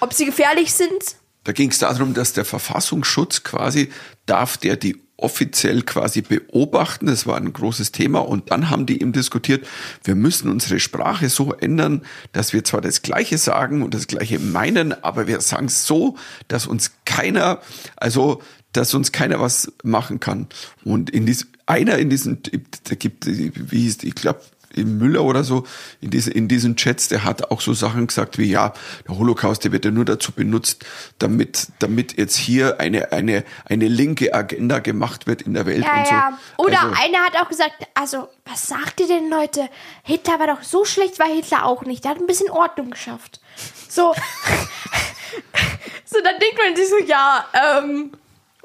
ob 0.00 0.12
sie 0.12 0.26
gefährlich 0.26 0.72
sind. 0.72 1.16
Da 1.44 1.52
ging 1.52 1.70
es 1.70 1.78
darum, 1.78 2.14
dass 2.14 2.32
der 2.32 2.44
Verfassungsschutz 2.44 3.42
quasi 3.42 3.90
darf 4.26 4.56
der 4.56 4.76
die 4.76 5.00
offiziell 5.22 5.82
quasi 5.82 6.20
beobachten. 6.20 7.06
Das 7.06 7.26
war 7.26 7.36
ein 7.36 7.52
großes 7.52 7.92
Thema. 7.92 8.20
Und 8.20 8.50
dann 8.50 8.70
haben 8.70 8.86
die 8.86 9.00
eben 9.00 9.12
diskutiert, 9.12 9.66
wir 10.04 10.14
müssen 10.14 10.50
unsere 10.50 10.80
Sprache 10.80 11.28
so 11.28 11.52
ändern, 11.52 12.02
dass 12.32 12.52
wir 12.52 12.64
zwar 12.64 12.80
das 12.80 13.02
Gleiche 13.02 13.38
sagen 13.38 13.82
und 13.82 13.94
das 13.94 14.08
Gleiche 14.08 14.38
meinen, 14.38 14.92
aber 15.04 15.26
wir 15.26 15.40
sagen 15.40 15.66
es 15.66 15.86
so, 15.86 16.16
dass 16.48 16.66
uns 16.66 16.92
keiner, 17.04 17.60
also 17.96 18.42
dass 18.72 18.94
uns 18.94 19.12
keiner 19.12 19.40
was 19.40 19.72
machen 19.84 20.18
kann. 20.18 20.48
Und 20.84 21.10
in 21.10 21.26
diesem, 21.26 21.48
einer 21.72 21.98
in 21.98 22.10
diesen, 22.10 22.42
da 22.84 22.94
gibt, 22.94 23.26
wie 23.26 23.80
hieß, 23.80 24.02
ich 24.02 24.14
glaube, 24.14 24.40
im 24.74 24.98
Müller 24.98 25.22
oder 25.22 25.44
so, 25.44 25.64
in, 26.00 26.10
diese, 26.10 26.30
in 26.30 26.48
diesen 26.48 26.76
Chats, 26.76 27.08
der 27.08 27.24
hat 27.24 27.50
auch 27.50 27.60
so 27.60 27.74
Sachen 27.74 28.06
gesagt 28.06 28.38
wie, 28.38 28.50
ja, 28.50 28.72
der 29.06 29.18
Holocaust, 29.18 29.64
der 29.64 29.72
wird 29.72 29.84
ja 29.84 29.90
nur 29.90 30.04
dazu 30.04 30.32
benutzt, 30.32 30.84
damit, 31.18 31.68
damit 31.78 32.16
jetzt 32.18 32.36
hier 32.36 32.80
eine, 32.80 33.12
eine, 33.12 33.44
eine 33.66 33.88
linke 33.88 34.34
Agenda 34.34 34.78
gemacht 34.78 35.26
wird 35.26 35.42
in 35.42 35.54
der 35.54 35.66
Welt 35.66 35.84
Ja, 35.84 35.98
und 35.98 36.06
so. 36.06 36.12
ja. 36.12 36.38
Oder 36.56 36.82
also, 36.82 37.02
einer 37.02 37.18
hat 37.18 37.36
auch 37.36 37.48
gesagt, 37.48 37.74
also, 37.94 38.28
was 38.44 38.66
sagt 38.66 39.00
ihr 39.00 39.08
denn, 39.08 39.28
Leute? 39.28 39.68
Hitler 40.02 40.38
war 40.38 40.46
doch 40.46 40.62
so 40.62 40.84
schlecht, 40.84 41.18
war 41.18 41.28
Hitler 41.28 41.64
auch 41.66 41.84
nicht. 41.84 42.04
Der 42.04 42.12
hat 42.12 42.18
ein 42.18 42.26
bisschen 42.26 42.50
Ordnung 42.50 42.90
geschafft. 42.90 43.40
So. 43.88 44.14
so, 46.04 46.18
dann 46.24 46.38
denkt 46.40 46.58
man 46.58 46.76
sich 46.76 46.88
so, 46.88 46.98
ja, 47.06 47.44
ähm, 47.78 48.12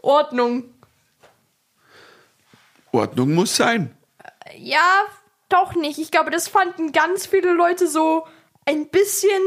Ordnung. 0.02 0.64
Ordnung 2.92 3.34
muss 3.34 3.56
sein. 3.56 3.96
Ja, 4.58 5.06
doch 5.50 5.76
nicht. 5.76 6.00
Ich 6.00 6.12
glaube, 6.12 6.32
das 6.32 6.48
fanden 6.48 6.92
ganz 6.92 7.26
viele 7.26 7.54
Leute 7.54 7.88
so 7.88 8.26
ein 8.66 8.88
bisschen 8.88 9.42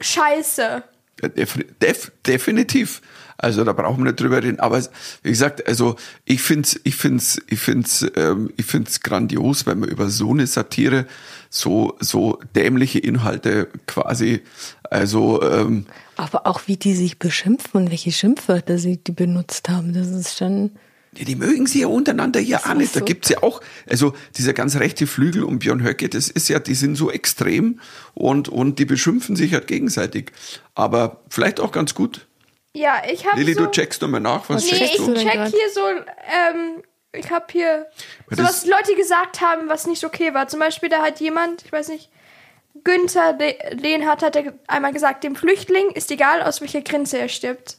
scheiße. 0.00 0.82
Ja, 1.22 1.28
Def, 1.28 1.58
def, 1.80 2.12
definitiv. 2.26 3.02
Also 3.42 3.64
da 3.64 3.72
brauchen 3.72 3.98
wir 3.98 4.12
nicht 4.12 4.20
drüber 4.20 4.42
reden. 4.42 4.60
Aber 4.60 4.80
wie 5.22 5.28
gesagt, 5.28 5.66
also 5.66 5.96
ich 6.24 6.40
find's, 6.42 6.80
ich 6.84 6.94
find's, 6.94 7.42
ich 7.48 7.58
find's, 7.58 8.06
ähm, 8.16 8.52
ich 8.56 8.66
find's 8.66 9.00
grandios, 9.00 9.66
wenn 9.66 9.80
man 9.80 9.88
über 9.88 10.08
so 10.08 10.30
eine 10.30 10.46
Satire 10.46 11.06
so 11.50 11.96
so 12.00 12.38
dämliche 12.54 13.00
Inhalte 13.00 13.68
quasi, 13.86 14.42
also 14.84 15.42
ähm, 15.42 15.86
Aber 16.16 16.46
auch 16.46 16.62
wie 16.66 16.76
die 16.76 16.94
sich 16.94 17.18
beschimpfen 17.18 17.82
und 17.82 17.90
welche 17.90 18.12
Schimpfwörter 18.12 18.78
sie 18.78 18.96
die 18.96 19.12
benutzt 19.12 19.68
haben, 19.68 19.92
das 19.92 20.08
ist 20.08 20.38
schon. 20.38 20.70
Ja, 21.16 21.24
die 21.26 21.36
mögen 21.36 21.66
sie 21.66 21.82
ja 21.82 21.88
untereinander 21.88 22.40
ja 22.40 22.58
auch 22.58 22.74
nicht. 22.74 22.94
Da 22.96 23.00
so. 23.00 23.04
gibt's 23.04 23.28
ja 23.28 23.42
auch, 23.42 23.60
also 23.88 24.14
dieser 24.36 24.54
ganz 24.54 24.76
rechte 24.76 25.06
Flügel 25.06 25.44
um 25.44 25.58
Björn 25.58 25.82
Höcke, 25.82 26.08
das 26.08 26.28
ist 26.28 26.48
ja, 26.48 26.58
die 26.58 26.74
sind 26.74 26.96
so 26.96 27.10
extrem 27.10 27.80
und, 28.14 28.48
und 28.48 28.78
die 28.78 28.86
beschimpfen 28.86 29.36
sich 29.36 29.52
halt 29.52 29.66
gegenseitig. 29.66 30.32
Aber 30.74 31.20
vielleicht 31.28 31.60
auch 31.60 31.70
ganz 31.70 31.94
gut. 31.94 32.26
Ja, 32.74 33.02
ich 33.10 33.26
habe 33.26 33.38
Lilly, 33.38 33.52
so... 33.52 33.66
du 33.66 33.70
checkst 33.70 34.00
nochmal 34.00 34.20
nach, 34.20 34.48
was 34.48 34.64
Nee, 34.64 34.70
Nee, 34.72 34.78
checkst 34.78 34.94
ich 34.94 35.04
du 35.04 35.12
denn 35.12 35.28
check 35.28 35.46
hier 35.48 35.70
so, 35.74 35.86
ähm, 35.86 36.82
ich 37.12 37.30
hab 37.30 37.52
hier 37.52 37.86
Aber 38.28 38.36
so, 38.36 38.42
was 38.44 38.64
Leute 38.64 38.94
gesagt 38.96 39.42
haben, 39.42 39.68
was 39.68 39.86
nicht 39.86 40.04
okay 40.04 40.32
war. 40.32 40.48
Zum 40.48 40.60
Beispiel, 40.60 40.88
da 40.88 41.02
hat 41.02 41.20
jemand, 41.20 41.62
ich 41.66 41.72
weiß 41.72 41.88
nicht, 41.88 42.08
Günther 42.84 43.36
Le 43.38 43.54
Lehnhardt 43.72 44.22
hat 44.22 44.36
er 44.36 44.54
einmal 44.66 44.94
gesagt, 44.94 45.24
dem 45.24 45.36
Flüchtling 45.36 45.90
ist 45.90 46.10
egal, 46.10 46.42
aus 46.42 46.62
welcher 46.62 46.80
Grenze 46.80 47.18
er 47.18 47.28
stirbt. 47.28 47.76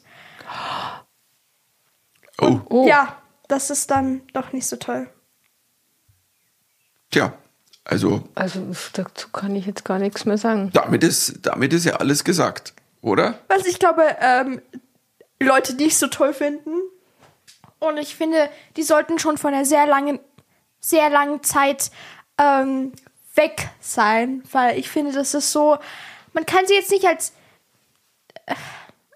Oh, 2.39 2.59
Oh, 2.69 2.87
Ja, 2.87 3.22
das 3.53 3.69
ist 3.69 3.91
dann 3.91 4.21
doch 4.33 4.51
nicht 4.51 4.65
so 4.65 4.75
toll. 4.77 5.07
tja, 7.11 7.33
also 7.85 8.23
also 8.33 8.65
dazu 8.93 9.29
kann 9.29 9.55
ich 9.55 9.67
jetzt 9.67 9.85
gar 9.85 9.99
nichts 9.99 10.25
mehr 10.25 10.37
sagen. 10.39 10.71
damit 10.73 11.03
ist, 11.03 11.45
damit 11.45 11.71
ist 11.71 11.85
ja 11.85 11.97
alles 11.97 12.23
gesagt, 12.23 12.73
oder? 13.01 13.39
Was 13.49 13.65
ich 13.67 13.77
glaube, 13.77 14.03
ähm, 14.19 14.61
Leute 15.39 15.75
nicht 15.75 15.97
so 15.97 16.07
toll 16.07 16.33
finden. 16.33 16.71
Und 17.79 17.97
ich 17.97 18.15
finde, 18.15 18.49
die 18.77 18.83
sollten 18.83 19.19
schon 19.19 19.37
von 19.37 19.53
einer 19.53 19.65
sehr 19.65 19.85
langen, 19.85 20.19
sehr 20.79 21.09
langen 21.09 21.43
Zeit 21.43 21.91
ähm, 22.39 22.93
weg 23.35 23.69
sein. 23.81 24.41
Weil 24.51 24.79
ich 24.79 24.89
finde, 24.89 25.11
das 25.11 25.33
ist 25.33 25.51
so. 25.51 25.77
Man 26.31 26.45
kann 26.45 26.65
sie 26.65 26.73
jetzt 26.73 26.91
nicht 26.91 27.05
als, 27.05 27.33
äh, 28.45 28.55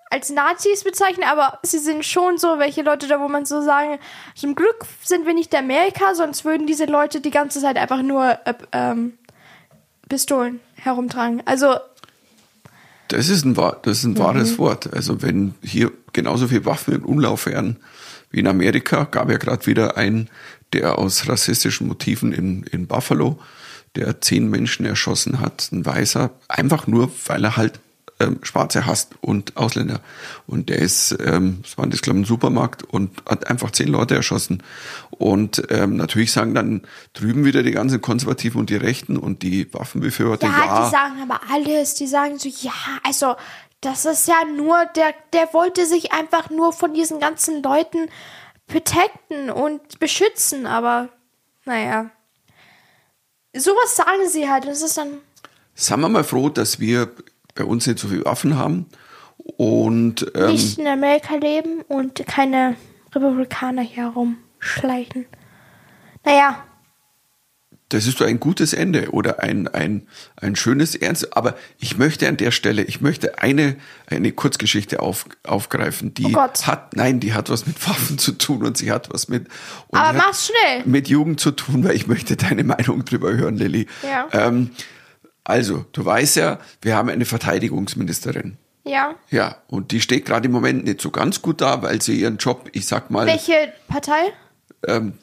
als 0.09 0.29
Nazis 0.29 0.83
bezeichnen, 0.83 1.25
aber 1.29 1.59
sie 1.63 1.79
sind 1.79 2.05
schon 2.05 2.37
so 2.37 2.59
welche 2.59 2.81
Leute 2.81 3.07
da, 3.07 3.19
wo 3.19 3.27
man 3.27 3.45
so 3.45 3.61
sagen, 3.61 3.99
zum 4.35 4.55
Glück 4.55 4.85
sind 5.03 5.25
wir 5.25 5.33
nicht 5.33 5.53
Amerika, 5.53 6.15
sonst 6.15 6.45
würden 6.45 6.67
diese 6.67 6.85
Leute 6.85 7.19
die 7.19 7.31
ganze 7.31 7.61
Zeit 7.61 7.77
einfach 7.77 8.01
nur 8.01 8.37
äh, 8.45 8.53
ähm, 8.71 9.13
Pistolen 10.07 10.61
herumtragen. 10.75 11.41
Also 11.45 11.75
Das 13.09 13.29
ist 13.29 13.45
ein, 13.45 13.53
das 13.53 13.99
ist 13.99 14.03
ein 14.05 14.17
wahres 14.17 14.57
Wort. 14.57 14.93
Also 14.93 15.21
wenn 15.21 15.55
hier 15.61 15.91
genauso 16.13 16.47
viel 16.47 16.65
Waffen 16.65 16.95
in 16.95 17.03
Umlauf 17.03 17.45
wären 17.45 17.77
wie 18.31 18.39
in 18.39 18.47
Amerika, 18.47 19.03
gab 19.05 19.29
ja 19.29 19.37
gerade 19.37 19.65
wieder 19.65 19.97
einen, 19.97 20.29
der 20.73 20.97
aus 20.97 21.27
rassistischen 21.27 21.87
Motiven 21.87 22.33
in, 22.33 22.63
in 22.63 22.87
Buffalo, 22.87 23.39
der 23.95 24.21
zehn 24.21 24.49
Menschen 24.49 24.85
erschossen 24.85 25.39
hat, 25.39 25.69
ein 25.71 25.85
Weißer, 25.85 26.31
einfach 26.47 26.87
nur, 26.87 27.11
weil 27.25 27.43
er 27.43 27.57
halt 27.57 27.79
ähm, 28.19 28.39
Schwarze 28.41 28.85
hasst 28.85 29.15
und 29.21 29.57
Ausländer. 29.57 30.01
Und 30.47 30.69
der 30.69 30.79
ist, 30.79 31.15
ähm, 31.23 31.59
das 31.61 31.77
war 31.77 31.87
das 31.87 32.01
glaube 32.01 32.19
ich 32.19 32.23
ein 32.23 32.27
Supermarkt 32.27 32.83
und 32.83 33.11
hat 33.27 33.47
einfach 33.47 33.71
zehn 33.71 33.87
Leute 33.87 34.15
erschossen. 34.15 34.63
Und 35.11 35.63
ähm, 35.69 35.95
natürlich 35.97 36.31
sagen 36.31 36.53
dann 36.53 36.81
drüben 37.13 37.45
wieder 37.45 37.63
die 37.63 37.71
ganzen 37.71 38.01
Konservativen 38.01 38.59
und 38.59 38.69
die 38.69 38.75
Rechten 38.75 39.17
und 39.17 39.43
die 39.43 39.71
Waffenbefürworter, 39.73 40.47
Ja, 40.47 40.65
ja, 40.65 40.85
die 40.85 40.91
sagen 40.91 41.21
aber 41.21 41.41
alles. 41.51 41.93
Die 41.95 42.07
sagen 42.07 42.39
so, 42.39 42.49
ja, 42.49 42.73
also, 43.03 43.35
das 43.81 44.05
ist 44.05 44.27
ja 44.27 44.43
nur, 44.55 44.85
der, 44.95 45.13
der 45.33 45.53
wollte 45.53 45.85
sich 45.85 46.11
einfach 46.11 46.49
nur 46.49 46.73
von 46.73 46.93
diesen 46.93 47.19
ganzen 47.19 47.61
Leuten 47.61 48.09
protecten 48.65 49.49
und 49.49 49.99
beschützen, 49.99 50.65
aber 50.65 51.09
naja. 51.65 52.09
Sowas 53.55 53.95
sagen 53.95 54.29
sie 54.29 54.49
halt. 54.49 54.65
es 54.65 54.81
ist 54.81 54.97
dann. 54.97 55.19
Seien 55.73 55.99
wir 55.99 56.09
mal 56.09 56.23
froh, 56.23 56.49
dass 56.49 56.79
wir 56.79 57.11
bei 57.57 57.65
uns 57.65 57.85
nicht 57.87 57.99
so 57.99 58.07
viele 58.07 58.25
Waffen 58.25 58.57
haben 58.57 58.85
und 59.57 60.31
ähm, 60.35 60.51
nicht 60.51 60.77
in 60.77 60.87
Amerika 60.87 61.35
leben 61.35 61.81
und 61.87 62.25
keine 62.25 62.75
Republikaner 63.13 63.81
hier 63.81 64.07
rumschleichen. 64.07 65.25
Naja, 66.23 66.63
das 67.89 68.05
ist 68.05 68.19
doch 68.19 68.25
ein 68.25 68.39
gutes 68.39 68.73
Ende 68.73 69.11
oder 69.11 69.41
ein, 69.41 69.67
ein, 69.69 70.07
ein 70.35 70.57
schönes 70.57 70.93
Ernst. 70.93 71.37
Aber 71.37 71.55
ich 71.79 71.97
möchte 71.97 72.27
an 72.27 72.35
der 72.35 72.51
Stelle, 72.51 72.83
ich 72.83 72.99
möchte 72.99 73.39
eine, 73.39 73.77
eine 74.07 74.33
Kurzgeschichte 74.33 74.99
auf, 74.99 75.25
aufgreifen, 75.43 76.13
die 76.13 76.35
Oh 76.35 76.47
hat, 76.63 76.95
nein, 76.95 77.21
die 77.21 77.33
hat 77.33 77.49
was 77.49 77.65
mit 77.65 77.87
Waffen 77.87 78.17
zu 78.17 78.33
tun 78.33 78.65
und 78.65 78.77
sie 78.77 78.91
hat 78.91 79.13
was 79.13 79.29
mit, 79.29 79.47
aber 79.91 80.17
mach's 80.17 80.47
schnell. 80.47 80.83
mit 80.85 81.07
Jugend 81.07 81.39
zu 81.39 81.51
tun, 81.51 81.83
weil 81.85 81.95
ich 81.95 82.07
möchte 82.07 82.35
deine 82.35 82.65
Meinung 82.65 83.05
drüber 83.05 83.33
hören, 83.33 83.55
Lilly. 83.55 83.87
Ja. 84.03 84.27
Ähm, 84.33 84.71
also, 85.47 85.85
du 85.93 86.03
weißt 86.03 86.35
ja, 86.35 86.59
wir 86.81 86.95
haben 86.95 87.09
eine 87.09 87.23
Verteidigungsministerin. 87.25 88.57
Ja. 88.83 89.15
Ja, 89.29 89.57
und 89.67 89.91
die 89.91 90.01
steht 90.01 90.25
gerade 90.25 90.45
im 90.47 90.51
Moment 90.51 90.83
nicht 90.85 91.01
so 91.01 91.09
ganz 91.09 91.41
gut 91.41 91.61
da, 91.61 91.81
weil 91.81 92.01
sie 92.01 92.19
ihren 92.21 92.37
Job, 92.37 92.69
ich 92.73 92.85
sag 92.87 93.09
mal, 93.11 93.25
Welche 93.27 93.73
Partei? 93.87 94.33
ähm, 94.87 95.13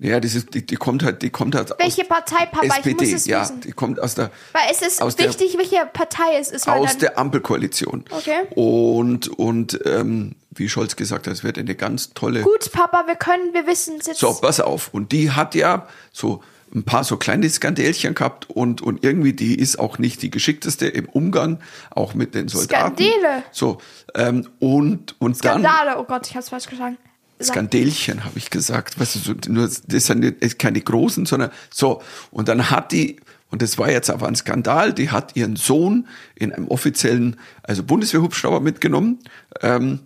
naja, 0.00 0.20
das 0.20 0.34
ist, 0.36 0.54
die, 0.54 0.64
die 0.64 0.76
kommt 0.76 1.02
halt, 1.02 1.22
die 1.22 1.30
kommt 1.30 1.56
halt 1.56 1.72
Welche 1.78 2.02
aus 2.02 2.08
Partei, 2.08 2.46
Papa? 2.46 2.66
SPD, 2.66 2.90
ich 3.04 3.10
muss 3.12 3.20
es 3.20 3.26
ja, 3.26 3.42
wissen. 3.42 3.60
die 3.62 3.72
kommt 3.72 4.00
aus 4.00 4.14
der 4.14 4.30
Weil 4.52 4.62
es 4.70 4.82
ist 4.82 5.02
aus 5.02 5.16
der- 5.16 5.28
wichtig, 5.28 5.56
welche 5.58 5.84
Partei 5.92 6.38
es 6.38 6.50
ist. 6.50 6.68
aus 6.68 6.98
der 6.98 7.18
Ampelkoalition. 7.18 8.04
Okay. 8.10 8.42
Und 8.54 9.26
und 9.26 9.80
ähm, 9.84 10.36
wie 10.50 10.68
Scholz 10.68 10.94
gesagt 10.94 11.26
hat, 11.26 11.32
es 11.34 11.42
wird 11.42 11.58
eine 11.58 11.74
ganz 11.74 12.14
tolle. 12.14 12.42
Gut, 12.42 12.70
Papa, 12.72 13.04
wir 13.08 13.16
können, 13.16 13.52
wir 13.54 13.66
wissen 13.66 13.96
es 14.00 14.06
jetzt. 14.06 14.20
So, 14.20 14.34
pass 14.34 14.60
auf. 14.60 14.94
Und 14.94 15.10
die 15.10 15.32
hat 15.32 15.56
ja 15.56 15.88
so 16.12 16.42
ein 16.74 16.82
paar 16.84 17.04
so 17.04 17.16
kleine 17.16 17.48
Skandälchen 17.48 18.14
gehabt 18.14 18.50
und 18.50 18.82
und 18.82 19.04
irgendwie 19.04 19.32
die 19.32 19.58
ist 19.58 19.78
auch 19.78 19.98
nicht 19.98 20.22
die 20.22 20.30
geschickteste 20.30 20.86
im 20.86 21.08
Umgang, 21.08 21.60
auch 21.90 22.14
mit 22.14 22.34
den 22.34 22.48
Soldaten. 22.48 22.96
Skandale. 22.96 23.42
So 23.52 23.78
ähm, 24.14 24.48
und 24.58 25.14
und 25.20 25.44
dann 25.44 25.62
Skandale, 25.62 25.98
oh 25.98 26.04
Gott, 26.04 26.26
ich 26.28 26.36
hab's 26.36 26.48
falsch 26.50 26.66
gesagt. 26.66 26.96
Skandälchen, 27.40 28.24
habe 28.24 28.36
ich 28.36 28.50
gesagt. 28.50 28.98
Weißt 28.98 29.14
du, 29.14 29.18
so, 29.20 29.34
nur, 29.48 29.68
das 29.68 30.06
sind 30.06 30.58
keine 30.58 30.80
großen, 30.80 31.24
sondern 31.24 31.50
so. 31.70 32.02
Und 32.32 32.48
dann 32.48 32.68
hat 32.70 32.90
die, 32.90 33.20
Und 33.50 33.62
das 33.62 33.78
war 33.78 33.90
jetzt 33.90 34.10
aber 34.10 34.28
ein 34.28 34.36
Skandal. 34.36 34.92
Die 34.92 35.10
hat 35.10 35.36
ihren 35.36 35.56
Sohn 35.56 36.06
in 36.34 36.52
einem 36.52 36.68
offiziellen, 36.68 37.36
also 37.62 37.82
Bundeswehrhubschrauber 37.82 38.60
mitgenommen. 38.60 39.20
Ähm, 39.62 40.00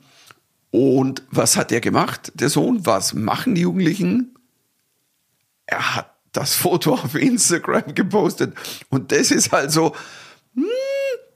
und 0.70 1.22
was 1.30 1.56
hat 1.56 1.72
er 1.72 1.80
gemacht, 1.80 2.32
der 2.34 2.48
Sohn? 2.48 2.86
Was 2.86 3.14
machen 3.14 3.54
die 3.54 3.62
Jugendlichen? 3.62 4.36
Er 5.66 5.96
hat 5.96 6.11
das 6.32 6.54
Foto 6.54 6.94
auf 6.94 7.14
Instagram 7.14 7.94
gepostet. 7.94 8.54
Und 8.90 9.12
das 9.12 9.30
ist 9.30 9.52
also, 9.52 9.94
hm, 10.54 10.64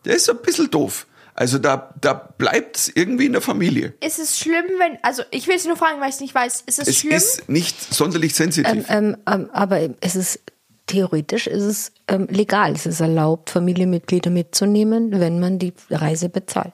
das 0.05 0.17
ist 0.17 0.31
ein 0.31 0.39
bisschen 0.39 0.71
doof. 0.71 1.07
Also 1.35 1.59
da, 1.59 1.95
da 2.01 2.15
bleibt 2.15 2.79
es 2.79 2.89
irgendwie 2.95 3.27
in 3.27 3.33
der 3.33 3.43
Familie. 3.43 3.93
Ist 4.01 4.19
es 4.19 4.39
schlimm, 4.39 4.65
wenn, 4.79 4.97
also 5.03 5.23
ich 5.31 5.47
will 5.47 5.57
es 5.57 5.67
nur 5.67 5.77
fragen, 5.77 6.01
weil 6.01 6.09
ich 6.09 6.15
es 6.15 6.21
nicht 6.23 6.35
weiß. 6.35 6.63
Ist 6.65 6.79
es, 6.79 6.89
Es 6.89 6.99
schlimm? 6.99 7.13
ist 7.13 7.49
nicht 7.49 7.95
sonderlich 7.95 8.35
sensitiv. 8.35 8.87
Ähm, 8.89 9.17
ähm, 9.27 9.51
aber 9.53 9.81
es 10.01 10.17
ist 10.17 10.41
theoretisch 10.87 11.47
ist 11.47 11.63
es 11.63 11.93
ähm, 12.09 12.27
legal. 12.31 12.73
Es 12.73 12.87
ist 12.87 13.01
erlaubt, 13.01 13.51
Familienmitglieder 13.51 14.31
mitzunehmen, 14.31 15.21
wenn 15.21 15.41
man 15.41 15.59
die 15.59 15.75
Reise 15.91 16.29
bezahlt. 16.29 16.73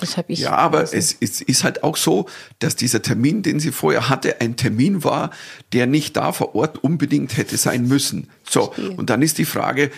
Das 0.00 0.16
habe 0.16 0.32
ich. 0.32 0.40
Ja, 0.40 0.56
aber 0.56 0.82
es 0.82 1.12
ist, 1.12 1.42
ist 1.42 1.64
halt 1.64 1.82
auch 1.82 1.96
so, 1.96 2.26
dass 2.58 2.76
dieser 2.76 3.02
Termin, 3.02 3.42
den 3.42 3.60
sie 3.60 3.72
vorher 3.72 4.08
hatte, 4.08 4.40
ein 4.40 4.56
Termin 4.56 5.04
war, 5.04 5.30
der 5.72 5.86
nicht 5.86 6.16
da 6.16 6.32
vor 6.32 6.54
Ort 6.54 6.82
unbedingt 6.84 7.36
hätte 7.36 7.56
sein 7.56 7.86
müssen. 7.86 8.28
So, 8.48 8.72
und 8.96 9.10
dann 9.10 9.22
ist 9.22 9.38
die 9.38 9.44
Frage, 9.44 9.90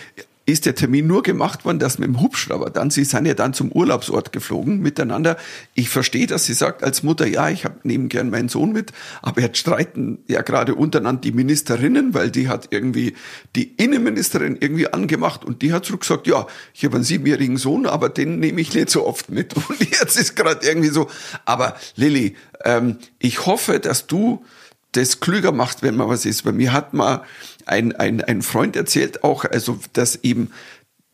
ist 0.45 0.65
der 0.65 0.75
Termin 0.75 1.05
nur 1.07 1.21
gemacht 1.21 1.65
worden, 1.65 1.79
dass 1.79 1.99
mit 1.99 2.07
dem 2.07 2.19
Hubschrauber 2.19 2.71
dann, 2.71 2.89
sie 2.89 3.03
sind 3.03 3.25
ja 3.25 3.35
dann 3.35 3.53
zum 3.53 3.71
Urlaubsort 3.71 4.31
geflogen 4.31 4.79
miteinander. 4.79 5.37
Ich 5.75 5.89
verstehe, 5.89 6.25
dass 6.25 6.45
sie 6.45 6.53
sagt 6.53 6.83
als 6.83 7.03
Mutter, 7.03 7.27
ja, 7.27 7.49
ich 7.49 7.63
hab, 7.63 7.85
nehme 7.85 8.07
gern 8.07 8.29
meinen 8.31 8.49
Sohn 8.49 8.71
mit, 8.71 8.91
aber 9.21 9.41
jetzt 9.41 9.59
streiten 9.59 10.19
ja 10.27 10.41
gerade 10.41 10.75
untereinander 10.75 11.21
die 11.21 11.31
Ministerinnen, 11.31 12.13
weil 12.13 12.31
die 12.31 12.47
hat 12.47 12.69
irgendwie 12.71 13.13
die 13.55 13.71
Innenministerin 13.77 14.57
irgendwie 14.59 14.91
angemacht 14.91 15.45
und 15.45 15.61
die 15.61 15.73
hat 15.73 15.85
zurückgesagt, 15.85 16.25
ja, 16.27 16.47
ich 16.73 16.83
habe 16.85 16.95
einen 16.95 17.03
siebenjährigen 17.03 17.57
Sohn, 17.57 17.85
aber 17.85 18.09
den 18.09 18.39
nehme 18.39 18.61
ich 18.61 18.73
nicht 18.73 18.89
so 18.89 19.05
oft 19.05 19.29
mit. 19.29 19.55
Und 19.69 19.79
jetzt 19.79 20.17
ist 20.17 20.35
gerade 20.35 20.65
irgendwie 20.65 20.89
so, 20.89 21.07
aber 21.45 21.75
Lilly, 21.95 22.35
ähm, 22.65 22.97
ich 23.19 23.45
hoffe, 23.45 23.79
dass 23.79 24.07
du 24.07 24.43
das 24.91 25.19
klüger 25.19 25.51
macht, 25.51 25.83
wenn 25.83 25.95
man 25.95 26.09
was 26.09 26.25
ist. 26.25 26.43
Bei 26.43 26.51
mir 26.51 26.73
hat 26.73 26.93
mal 26.93 27.23
ein, 27.67 27.95
ein, 27.95 28.21
ein 28.23 28.41
Freund 28.41 28.75
erzählt 28.75 29.23
auch, 29.23 29.45
also, 29.45 29.79
dass 29.93 30.17
eben, 30.23 30.51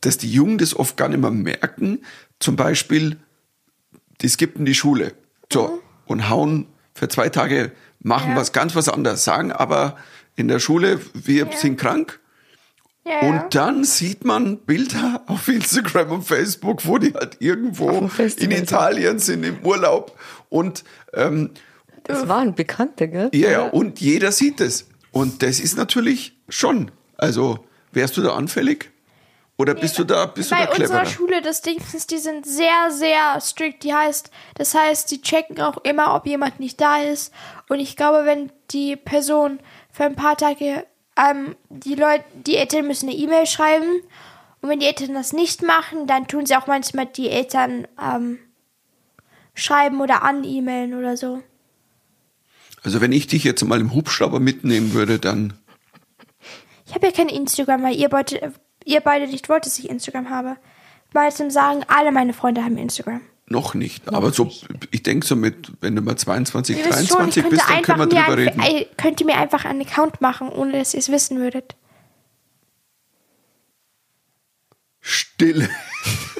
dass 0.01 0.17
die 0.17 0.31
Jungen 0.31 0.57
das 0.57 0.75
oft 0.75 0.97
gar 0.97 1.09
nicht 1.09 1.19
mehr 1.21 1.31
merken. 1.31 1.99
Zum 2.39 2.55
Beispiel, 2.55 3.17
die 4.21 4.29
skippen 4.29 4.65
die 4.65 4.75
Schule. 4.75 5.13
So. 5.51 5.81
Und 6.05 6.29
hauen 6.29 6.67
für 6.93 7.07
zwei 7.09 7.29
Tage, 7.29 7.71
machen 7.99 8.31
Ja. 8.31 8.37
was 8.37 8.51
ganz 8.53 8.75
was 8.75 8.89
anderes, 8.89 9.23
sagen 9.23 9.51
aber 9.51 9.97
in 10.35 10.47
der 10.47 10.59
Schule, 10.59 10.99
wir 11.13 11.49
sind 11.55 11.77
krank. 11.79 12.19
ja, 13.05 13.21
Und 13.21 13.55
dann 13.55 13.83
sieht 13.83 14.23
man 14.23 14.59
Bilder 14.59 15.23
auf 15.27 15.47
Instagram 15.47 16.11
und 16.11 16.23
Facebook, 16.23 16.85
wo 16.85 16.97
die 16.99 17.13
halt 17.13 17.37
irgendwo 17.39 17.89
in. 18.37 18.51
Italien 18.51 19.19
sind 19.19 19.43
im 19.43 19.59
Urlaub 19.65 20.17
und 20.49 20.83
ähm, 21.13 21.51
das 22.03 22.27
waren 22.29 22.55
Bekannte, 22.55 23.09
gell? 23.09 23.29
ja, 23.33 23.51
ja, 23.51 23.61
und 23.67 23.99
jeder 23.99 24.31
sieht 24.31 24.61
es. 24.61 24.87
Und 25.17 25.41
das 25.41 25.59
ist 25.59 25.77
natürlich 25.77 26.37
schon. 26.47 26.91
Also, 27.17 27.65
wärst 27.91 28.17
du 28.17 28.21
da 28.21 28.35
anfällig? 28.35 28.91
Oder 29.57 29.73
bist 29.73 29.97
du 29.97 30.03
da, 30.03 30.27
bist 30.27 30.51
du 30.51 30.55
Bei 30.55 30.65
da 30.65 30.71
cleverer? 30.71 30.99
unserer 30.99 31.11
Schule, 31.11 31.41
das 31.41 31.63
Ding 31.63 31.81
ist, 31.91 32.11
die 32.11 32.19
sind 32.19 32.45
sehr, 32.45 32.91
sehr 32.91 33.41
strikt. 33.41 33.83
Die 33.83 33.95
heißt, 33.95 34.29
das 34.53 34.75
heißt, 34.75 35.09
die 35.09 35.19
checken 35.23 35.59
auch 35.59 35.77
immer, 35.77 36.13
ob 36.13 36.27
jemand 36.27 36.59
nicht 36.59 36.79
da 36.79 37.01
ist. 37.01 37.33
Und 37.67 37.79
ich 37.79 37.95
glaube, 37.95 38.25
wenn 38.25 38.51
die 38.69 38.95
Person 38.95 39.59
für 39.91 40.03
ein 40.03 40.15
paar 40.15 40.37
Tage, 40.37 40.85
ähm, 41.17 41.55
die 41.69 41.95
Leute, 41.95 42.23
die 42.35 42.57
Eltern 42.57 42.85
müssen 42.85 43.09
eine 43.09 43.17
E-Mail 43.17 43.47
schreiben. 43.47 44.01
Und 44.61 44.69
wenn 44.69 44.79
die 44.79 44.85
Eltern 44.85 45.15
das 45.15 45.33
nicht 45.33 45.63
machen, 45.63 46.05
dann 46.05 46.27
tun 46.27 46.45
sie 46.45 46.55
auch 46.55 46.67
manchmal 46.67 47.07
die 47.07 47.31
Eltern 47.31 47.87
ähm, 47.99 48.37
schreiben 49.55 49.99
oder 49.99 50.21
an-E-Mailen 50.21 50.93
oder 50.93 51.17
so. 51.17 51.41
Also, 52.87 53.01
wenn 53.01 53.11
ich 53.11 53.27
dich 53.27 53.43
jetzt 53.43 53.61
mal 53.65 53.81
im 53.81 53.93
Hubschrauber 53.93 54.39
mitnehmen 54.39 54.93
würde, 54.93 55.19
dann 55.19 55.51
Ich 56.85 56.95
habe 56.95 57.07
ja 57.07 57.11
kein 57.11 57.27
Instagram, 57.27 57.83
weil 57.83 57.93
ihr, 57.97 58.07
beide, 58.07 58.53
ihr 58.85 59.01
beide 59.01 59.27
nicht 59.27 59.49
wollt, 59.49 59.65
dass 59.65 59.77
ich 59.77 59.89
Instagram 59.89 60.29
habe. 60.29 60.55
Mal 61.13 61.33
zum 61.33 61.51
Sagen, 61.51 61.83
alle 61.89 62.13
meine 62.13 62.31
Freunde 62.31 62.63
haben 62.63 62.77
Instagram. 62.77 63.19
noch 63.47 63.73
nicht. 63.73 64.07
Aber 64.07 64.31
so, 64.31 64.49
ich 64.91 65.03
denke 65.03 65.27
so 65.27 65.35
mit, 65.35 65.69
wenn 65.81 65.97
du 65.97 66.01
mal 66.01 66.15
22, 66.15 66.77
Ihr 66.77 66.85
wisst 66.85 67.09
schon, 67.09 67.27
ich 67.27 67.35
23 67.35 67.43
könnte 67.43 67.55
bist, 67.57 67.69
dann 67.69 67.81
können 67.81 67.99
wir 67.99 68.07
drüber 68.07 68.23
ein, 68.25 68.33
reden. 68.33 68.61
ein, 68.61 68.85
könnt 68.95 69.19
ihr 69.19 69.25
mir 69.25 69.35
einfach 69.35 69.65
einen 69.65 69.81
Account 69.81 70.21
machen, 70.21 70.47
ohne 70.47 70.71
dass 70.71 70.93
ihr 70.93 71.01
es 71.01 71.11
wissen 71.11 71.39
würdet. 71.39 71.75
Stille. 75.01 75.69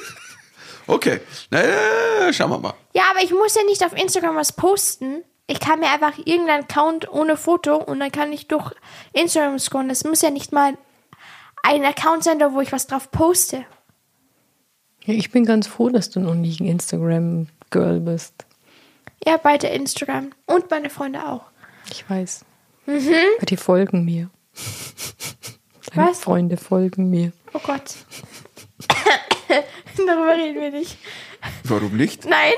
okay, 0.86 1.20
na, 1.50 2.32
schauen 2.32 2.52
wir 2.52 2.58
mal. 2.58 2.74
Ja, 2.94 3.02
aber 3.10 3.22
ich 3.22 3.32
muss 3.32 3.54
ja 3.54 3.64
nicht 3.64 3.84
auf 3.84 3.92
Instagram 3.92 4.36
was 4.36 4.52
posten. 4.52 5.24
Ich 5.50 5.60
kann 5.60 5.80
mir 5.80 5.90
einfach 5.90 6.18
irgendeinen 6.18 6.64
Account 6.64 7.10
ohne 7.10 7.36
Foto 7.38 7.76
und 7.76 8.00
dann 8.00 8.12
kann 8.12 8.32
ich 8.32 8.48
durch 8.48 8.70
Instagram 9.14 9.58
scrollen. 9.58 9.88
Das 9.88 10.04
muss 10.04 10.20
ja 10.22 10.30
nicht 10.30 10.52
mal 10.52 10.76
ein 11.62 11.84
Account 11.84 12.22
sein, 12.22 12.38
da 12.38 12.52
wo 12.52 12.60
ich 12.60 12.70
was 12.70 12.86
drauf 12.86 13.10
poste. 13.10 13.64
Ja, 15.04 15.14
ich 15.14 15.30
bin 15.30 15.46
ganz 15.46 15.66
froh, 15.66 15.88
dass 15.88 16.10
du 16.10 16.20
noch 16.20 16.34
nicht 16.34 16.60
ein 16.60 16.66
Instagram-Girl 16.66 18.00
bist. 18.00 18.34
Ja, 19.26 19.38
beide 19.38 19.68
Instagram. 19.68 20.30
Und 20.46 20.70
meine 20.70 20.90
Freunde 20.90 21.26
auch. 21.26 21.44
Ich 21.90 22.08
weiß. 22.08 22.44
Aber 22.86 23.46
die 23.46 23.56
folgen 23.56 24.04
mir. 24.04 24.28
Deine 25.94 26.02
Mhm. 26.02 26.10
Was? 26.10 26.20
Freunde 26.20 26.56
folgen 26.58 27.08
mir. 27.08 27.32
Oh 27.54 27.58
Gott. 27.58 27.94
Darüber 29.96 30.36
reden 30.36 30.60
wir 30.60 30.70
nicht. 30.70 30.98
Warum 31.64 31.96
nicht? 31.96 32.26
Nein. 32.26 32.52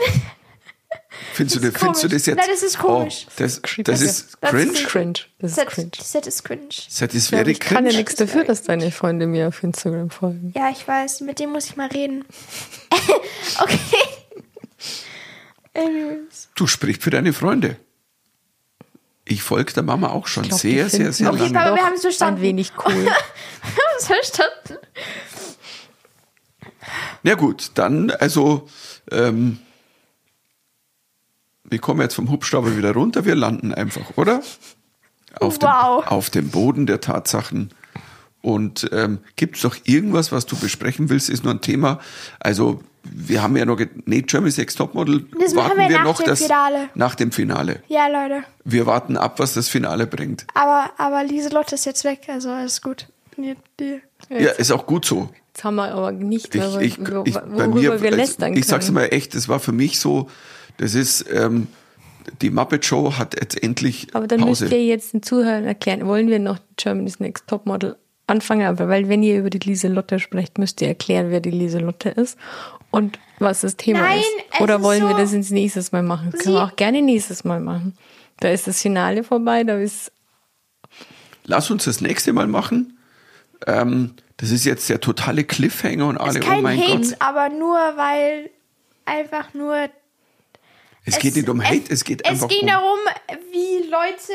Findest 1.41 1.57
du, 1.57 1.61
Das 1.61 1.73
das, 1.73 1.81
ist 1.81 1.81
findest 1.81 2.03
du 2.03 2.09
komisch. 2.09 2.13
das 2.13 2.27
jetzt? 2.27 2.37
Nein, 2.37 2.47
das 2.51 2.63
ist 2.63 2.79
komisch. 2.79 3.27
Oh, 3.27 3.33
das, 3.37 3.63
das 3.85 4.01
ist 4.03 4.37
Das 4.41 4.51
cringe. 4.51 4.73
ist- 4.73 4.87
Cringe. 4.89 5.13
Das 5.39 5.53
ist 5.59 5.67
cringe. 5.67 5.91
das 5.97 6.15
ist 6.27 6.45
cringe. 6.45 6.67
Das 6.69 7.15
ist 7.15 7.31
Ja, 7.31 7.39
very 7.39 7.53
ich 7.53 7.61
kann 7.61 7.77
ja 7.85 7.91
cringe. 7.91 7.97
nichts 7.99 8.15
dafür, 8.17 8.45
dass 8.45 8.63
deine 8.63 8.91
Freunde 8.91 9.27
mir 9.27 9.49
auf 9.49 9.63
Instagram 9.63 10.11
folgen. 10.11 10.53
Ja, 10.55 10.71
ich 10.71 10.87
weiß. 10.87 11.23
Mit 11.23 11.39
dem 11.39 11.51
muss 11.51 11.67
ich 11.67 11.77
mal 11.77 11.89
reden. 11.89 12.25
okay. 13.61 13.79
Anyways. 15.75 16.49
Du 16.55 16.67
sprichst 16.67 17.03
für 17.03 17.11
deine 17.11 17.33
Freunde. 17.33 17.77
Ich 19.25 19.43
folge 19.43 19.73
der 19.73 19.83
Mama 19.85 20.09
auch 20.09 20.27
schon 20.27 20.43
Ich 20.45 20.49
glaub, 20.51 20.61
sehr, 20.61 20.89
sehr, 20.91 21.13
sehr 21.13 21.33
mich 21.33 21.43
Okay, 21.43 21.53
lange. 21.53 21.67
aber 21.67 21.77
wir 21.77 21.85
haben 21.85 21.95
es 21.95 22.01
verstanden. 22.03 22.39
Ein 22.41 22.43
wenig 22.43 22.73
cool. 22.85 22.95
Wir 23.05 23.11
haben 23.13 23.97
es 23.99 24.07
verstanden. 24.07 24.79
Na 27.23 27.35
gut, 27.35 27.71
dann, 27.75 28.11
also, 28.11 28.67
ähm, 29.11 29.59
wir 31.71 31.79
kommen 31.79 32.01
jetzt 32.01 32.15
vom 32.15 32.31
Hubschrauber 32.31 32.77
wieder 32.77 32.93
runter, 32.93 33.25
wir 33.25 33.35
landen 33.35 33.73
einfach, 33.73 34.17
oder? 34.17 34.43
Auf, 35.39 35.59
Wow. 35.63 36.03
dem, 36.05 36.09
auf 36.13 36.31
dem 36.31 36.49
Boden 36.51 36.87
der 36.87 37.01
Tatsachen. 37.01 37.71
Und 38.43 38.89
ähm, 38.93 39.19
gibt 39.37 39.57
es 39.57 39.63
doch 39.63 39.77
irgendwas, 39.85 40.33
was 40.33 40.47
du 40.47 40.57
besprechen 40.57 41.11
willst, 41.11 41.29
ist 41.29 41.45
nur 41.45 41.53
ein 41.53 41.61
Thema. 41.61 42.01
Also, 42.41 42.81
wir 43.05 43.43
haben 43.43 43.55
ja 43.57 43.65
noch, 43.67 43.79
nee, 44.07 44.23
Germany's 44.23 44.57
Next 44.57 44.79
Topmodel 44.79 45.27
Das 45.39 45.53
machen 45.55 45.77
warten 45.79 45.91
wir 45.91 45.99
nach 45.99 46.05
noch 46.05 46.17
dem 46.19 46.27
das, 46.27 46.43
Finale. 46.43 46.89
nach 46.95 47.15
dem 47.15 47.33
Finale. 47.33 47.83
Ja, 47.89 48.07
Leute. 48.09 48.43
Wir 48.65 48.87
warten 48.87 49.17
ab, 49.19 49.39
was 49.39 49.53
das 49.55 49.69
Finale 49.69 50.07
bringt. 50.07 50.47
Aber, 50.55 50.91
aber 50.97 51.23
Lieselotte 51.25 51.75
ist 51.75 51.85
jetzt 51.87 52.05
weg, 52.05 52.29
also 52.29 52.49
alles 52.51 52.81
gut. 52.81 53.09
Die, 53.37 53.57
die. 53.79 54.01
Ja, 54.31 54.51
ist 54.53 54.71
auch 54.73 54.87
gut 54.87 55.05
so. 55.05 55.29
Jetzt 55.55 55.65
haben 55.65 55.77
wir 55.77 55.93
aber 55.93 56.11
nicht, 56.13 56.55
Ich, 56.55 56.61
mehr, 56.61 56.81
ich, 56.81 56.99
wo- 56.99 57.23
ich, 57.27 57.35
worüber 57.35 57.57
bei 57.57 57.67
mir, 57.69 57.83
wir 57.83 57.91
also, 58.07 58.17
lästern 58.17 58.57
ich 58.57 58.67
sag's 58.67 58.87
können. 58.87 58.95
mal 58.97 59.05
echt, 59.13 59.35
das 59.35 59.49
war 59.49 59.61
für 59.61 59.73
mich 59.73 60.01
so, 60.01 60.29
das 60.81 60.95
ist, 60.95 61.25
ähm, 61.33 61.67
die 62.43 62.51
Muppet 62.51 62.85
Show 62.85 63.15
hat 63.19 63.35
jetzt 63.39 63.63
endlich 63.63 64.09
Aber 64.15 64.27
dann 64.27 64.41
Pause. 64.41 64.65
müsst 64.65 64.73
ihr 64.75 64.85
jetzt 64.85 65.13
den 65.13 65.23
Zuhörern 65.23 65.65
erklären, 65.65 66.07
wollen 66.07 66.29
wir 66.29 66.39
noch 66.39 66.59
Germany's 66.77 67.21
Next 67.21 67.47
Topmodel 67.49 67.97
anfangen? 68.27 68.67
Aber 68.67 68.89
weil 68.89 69.09
wenn 69.09 69.23
ihr 69.23 69.39
über 69.39 69.51
die 69.51 69.59
Lieselotte 69.59 70.19
sprecht, 70.19 70.59
müsst 70.59 70.81
ihr 70.81 70.89
erklären, 70.89 71.31
wer 71.31 71.41
die 71.41 71.51
Lieselotte 71.51 72.11
ist 72.11 72.39
und 72.91 73.19
was 73.39 73.63
das 73.63 73.77
Thema 73.77 74.01
Nein, 74.01 74.19
ist. 74.21 74.27
es 74.55 74.61
Oder 74.61 74.77
ist 74.77 74.83
wollen 74.83 75.03
wir 75.03 75.11
so- 75.13 75.19
das 75.19 75.33
ins 75.33 75.51
nächstes 75.51 75.93
Mal 75.93 76.03
machen? 76.03 76.31
Das 76.33 76.41
können 76.43 76.55
wir 76.57 76.65
auch 76.65 76.77
gerne 76.77 77.03
nächstes 77.03 77.45
Mal 77.45 77.61
machen. 77.61 77.97
Da 78.41 78.49
ist 78.51 78.67
das 78.67 78.81
Finale 78.81 79.23
vorbei, 79.25 79.65
da 79.65 79.79
ist 79.79 80.13
Lass 81.45 81.71
uns 81.71 81.85
das 81.85 82.01
nächste 82.01 82.33
Mal 82.33 82.47
machen. 82.47 82.99
Ähm, 83.67 84.15
das 84.37 84.51
ist 84.51 84.65
jetzt 84.65 84.89
der 84.89 85.01
totale 85.01 85.45
Cliffhanger 85.45 86.07
und 86.07 86.19
alle, 86.19 86.39
Ist 86.39 86.45
oh 86.45 86.49
kein 86.49 86.63
mein 86.63 86.79
Hate, 86.81 86.97
Gott. 87.09 87.17
aber 87.19 87.49
nur 87.49 87.77
weil 87.97 88.51
einfach 89.05 89.53
nur. 89.55 89.89
Es, 91.05 91.19
geht 91.19 91.37
nicht 91.37 91.49
um 91.49 91.63
Hate, 91.63 91.91
es, 91.93 92.05
geht 92.05 92.25
einfach 92.25 92.49
Es 92.49 92.49
ging 92.49 92.63
um. 92.63 92.69
darum, 92.69 92.99
wie 93.53 93.89
Leute 93.89 94.33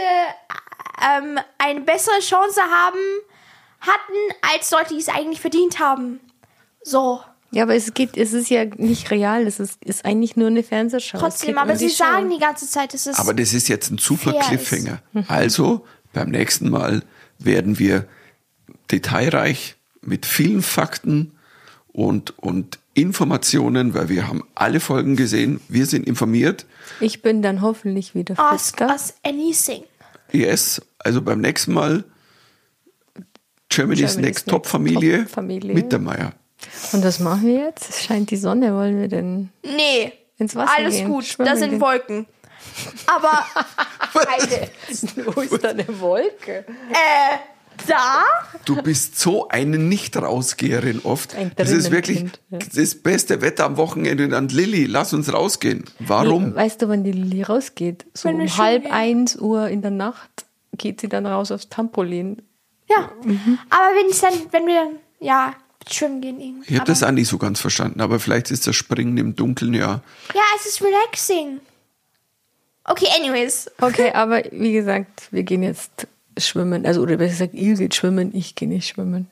ähm, 1.02 1.40
eine 1.58 1.82
bessere 1.82 2.20
Chance 2.20 2.62
haben 2.62 3.00
hatten, 3.80 4.54
als 4.54 4.72
Leute, 4.72 4.94
die 4.94 5.00
es 5.00 5.10
eigentlich 5.10 5.42
verdient 5.42 5.80
haben. 5.80 6.20
So. 6.84 7.22
ja, 7.52 7.64
aber 7.64 7.76
es 7.76 7.94
geht, 7.94 8.18
es 8.18 8.34
ist 8.34 8.50
ja 8.50 8.66
nicht 8.66 9.10
real, 9.12 9.46
es 9.48 9.60
ist, 9.60 9.84
ist 9.84 10.06
eigentlich 10.06 10.36
nur 10.36 10.48
eine 10.48 10.64
Fernsehshow. 10.64 11.18
Es 11.18 11.22
Trotzdem, 11.22 11.50
geht 11.50 11.58
aber 11.58 11.72
um 11.74 11.78
sie 11.78 11.90
Show. 11.90 11.98
sagen 11.98 12.30
die 12.30 12.40
ganze 12.40 12.68
Zeit, 12.68 12.94
es 12.94 13.08
ist. 13.08 13.20
Aber 13.20 13.34
das 13.34 13.54
ist 13.54 13.68
jetzt 13.68 13.92
ein 13.92 13.98
super 13.98 14.38
ist. 14.38 14.48
Cliffhanger. 14.48 15.02
Also, 15.28 15.86
beim 16.14 16.30
nächsten 16.30 16.70
Mal 16.70 17.04
werden 17.40 17.80
wir 17.80 18.08
detailreich 18.92 19.76
mit 20.02 20.26
vielen 20.26 20.62
Fakten 20.62 21.32
und, 21.92 22.38
und 22.38 22.80
Informationen, 22.96 23.94
weil 23.94 24.10
wir 24.10 24.28
haben 24.28 24.44
alle 24.56 24.80
Folgen 24.80 25.16
gesehen. 25.16 25.62
Wir 25.68 25.86
sind 25.86 26.08
informiert. 26.08 26.66
Ich 27.00 27.22
bin 27.22 27.42
dann 27.42 27.62
hoffentlich 27.62 28.16
wieder 28.16 28.40
Ask 28.40 28.78
fitter. 28.80 28.92
us 28.92 29.14
anything. 29.24 29.84
Yes, 30.32 30.82
also 31.00 31.22
beim 31.22 31.40
nächsten 31.42 31.74
Mal 31.74 32.04
Germany's, 33.70 34.00
Germany's 34.00 34.02
Next 34.02 34.22
Next 34.22 34.48
Top 34.50 34.66
Familie 34.66 35.20
Top 35.20 35.30
Familie. 35.30 35.74
mit 35.74 35.92
der 35.92 36.00
Meier. 36.00 36.34
Und 36.94 37.04
was 37.04 37.20
machen 37.20 37.46
wir 37.48 37.66
jetzt? 37.66 37.90
Es 37.90 38.04
scheint 38.06 38.32
die 38.32 38.38
Sonne. 38.38 38.74
Wollen 38.74 39.00
wir 39.00 39.08
denn 39.08 39.50
Nee. 39.64 40.14
ins 40.38 40.56
Wasser 40.56 40.72
Alles 40.78 40.96
gehen? 40.96 41.08
gut, 41.10 41.26
Schwimmen 41.26 41.50
das 41.50 41.60
sind 41.60 41.72
gehen? 41.72 41.82
Wolken. 41.82 42.26
Aber 43.08 43.46
Heide. 44.32 44.70
Wo 45.26 45.42
ist 45.42 45.64
da 45.64 45.70
eine 45.70 45.86
Wolke? 46.00 46.66
äh, 46.92 47.38
da? 47.88 48.24
Du 48.66 48.82
bist 48.82 49.20
so 49.20 49.48
eine 49.48 49.78
Nicht-Rausgeherin 49.78 51.02
oft. 51.04 51.36
Ein 51.36 51.52
Das 51.56 51.72
ist 51.72 51.92
wirklich 51.92 52.18
Drinnenkind, 52.18 52.76
ja. 52.76 52.82
das 52.82 52.96
beste 52.96 53.42
Wetter 53.42 53.66
am 53.66 53.78
Wochenende. 53.78 54.36
Und 54.36 54.52
Lilly, 54.52 54.86
lass 54.86 55.14
uns 55.14 55.32
rausgehen. 55.32 55.86
Warum? 56.00 56.50
Nee, 56.50 56.56
weißt 56.56 56.82
du, 56.82 56.90
wann 56.90 57.04
die 57.04 57.12
Lilly 57.12 57.44
rausgeht? 57.44 58.06
So 58.14 58.30
Wenn 58.30 58.42
um 58.42 58.58
halb 58.58 58.84
gehen. 58.84 58.92
eins 58.92 59.36
Uhr 59.38 59.70
in 59.70 59.82
der 59.82 59.92
Nacht 59.92 60.46
geht 60.78 61.02
sie 61.02 61.10
dann 61.10 61.26
raus 61.26 61.52
aufs 61.52 61.70
Trampolin. 61.70 62.42
Ja. 62.90 63.12
Mhm. 63.24 63.60
Aber 63.70 63.96
wenn 63.96 64.10
ich 64.10 64.20
dann, 64.20 64.34
wenn 64.52 64.68
wir 64.68 64.76
dann, 64.76 65.00
ja, 65.20 65.54
schwimmen 65.90 66.22
gehen 66.22 66.40
irgendwie. 66.40 66.74
Ich 66.74 66.80
habe 66.80 66.88
das 66.88 67.04
auch 67.04 67.12
nicht 67.12 67.28
so 67.28 67.38
ganz 67.38 67.60
verstanden, 67.60 68.02
aber 68.02 68.20
vielleicht 68.20 68.52
ist 68.52 68.68
das 68.68 68.76
Springen 68.76 69.18
im 69.18 69.36
Dunkeln 69.36 69.74
ja. 69.74 70.02
Ja, 70.34 70.42
es 70.58 70.66
ist 70.66 70.82
relaxing. 70.82 71.60
Okay, 72.84 73.08
anyways. 73.20 73.70
Okay, 73.82 74.12
aber 74.12 74.44
wie 74.52 74.74
gesagt, 74.74 75.28
wir 75.32 75.44
gehen 75.44 75.64
jetzt 75.64 76.08
schwimmen. 76.38 76.86
Also, 76.86 77.02
oder 77.02 77.18
besser 77.18 77.48
gesagt, 77.48 77.54
ihr 77.54 77.76
geht 77.76 77.96
schwimmen, 77.96 78.36
ich 78.36 78.56
gehe 78.56 78.68
nicht 78.68 78.88
schwimmen. 78.88 79.28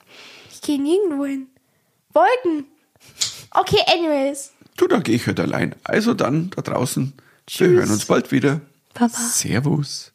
Ich 0.51 0.61
gehe 0.61 0.81
nirgendwo 0.81 1.25
hin. 1.25 1.47
Wolken. 2.13 2.65
Okay, 3.51 3.79
anyways. 3.87 4.51
Du, 4.77 4.87
da 4.87 4.99
gehe 4.99 5.15
ich 5.15 5.27
halt 5.27 5.39
allein. 5.39 5.75
Also 5.83 6.13
dann 6.13 6.49
da 6.55 6.61
draußen. 6.61 7.13
Wir 7.57 7.67
hören 7.67 7.91
uns 7.91 8.05
bald 8.05 8.31
wieder. 8.31 8.61
Baba. 8.93 9.09
Servus. 9.09 10.12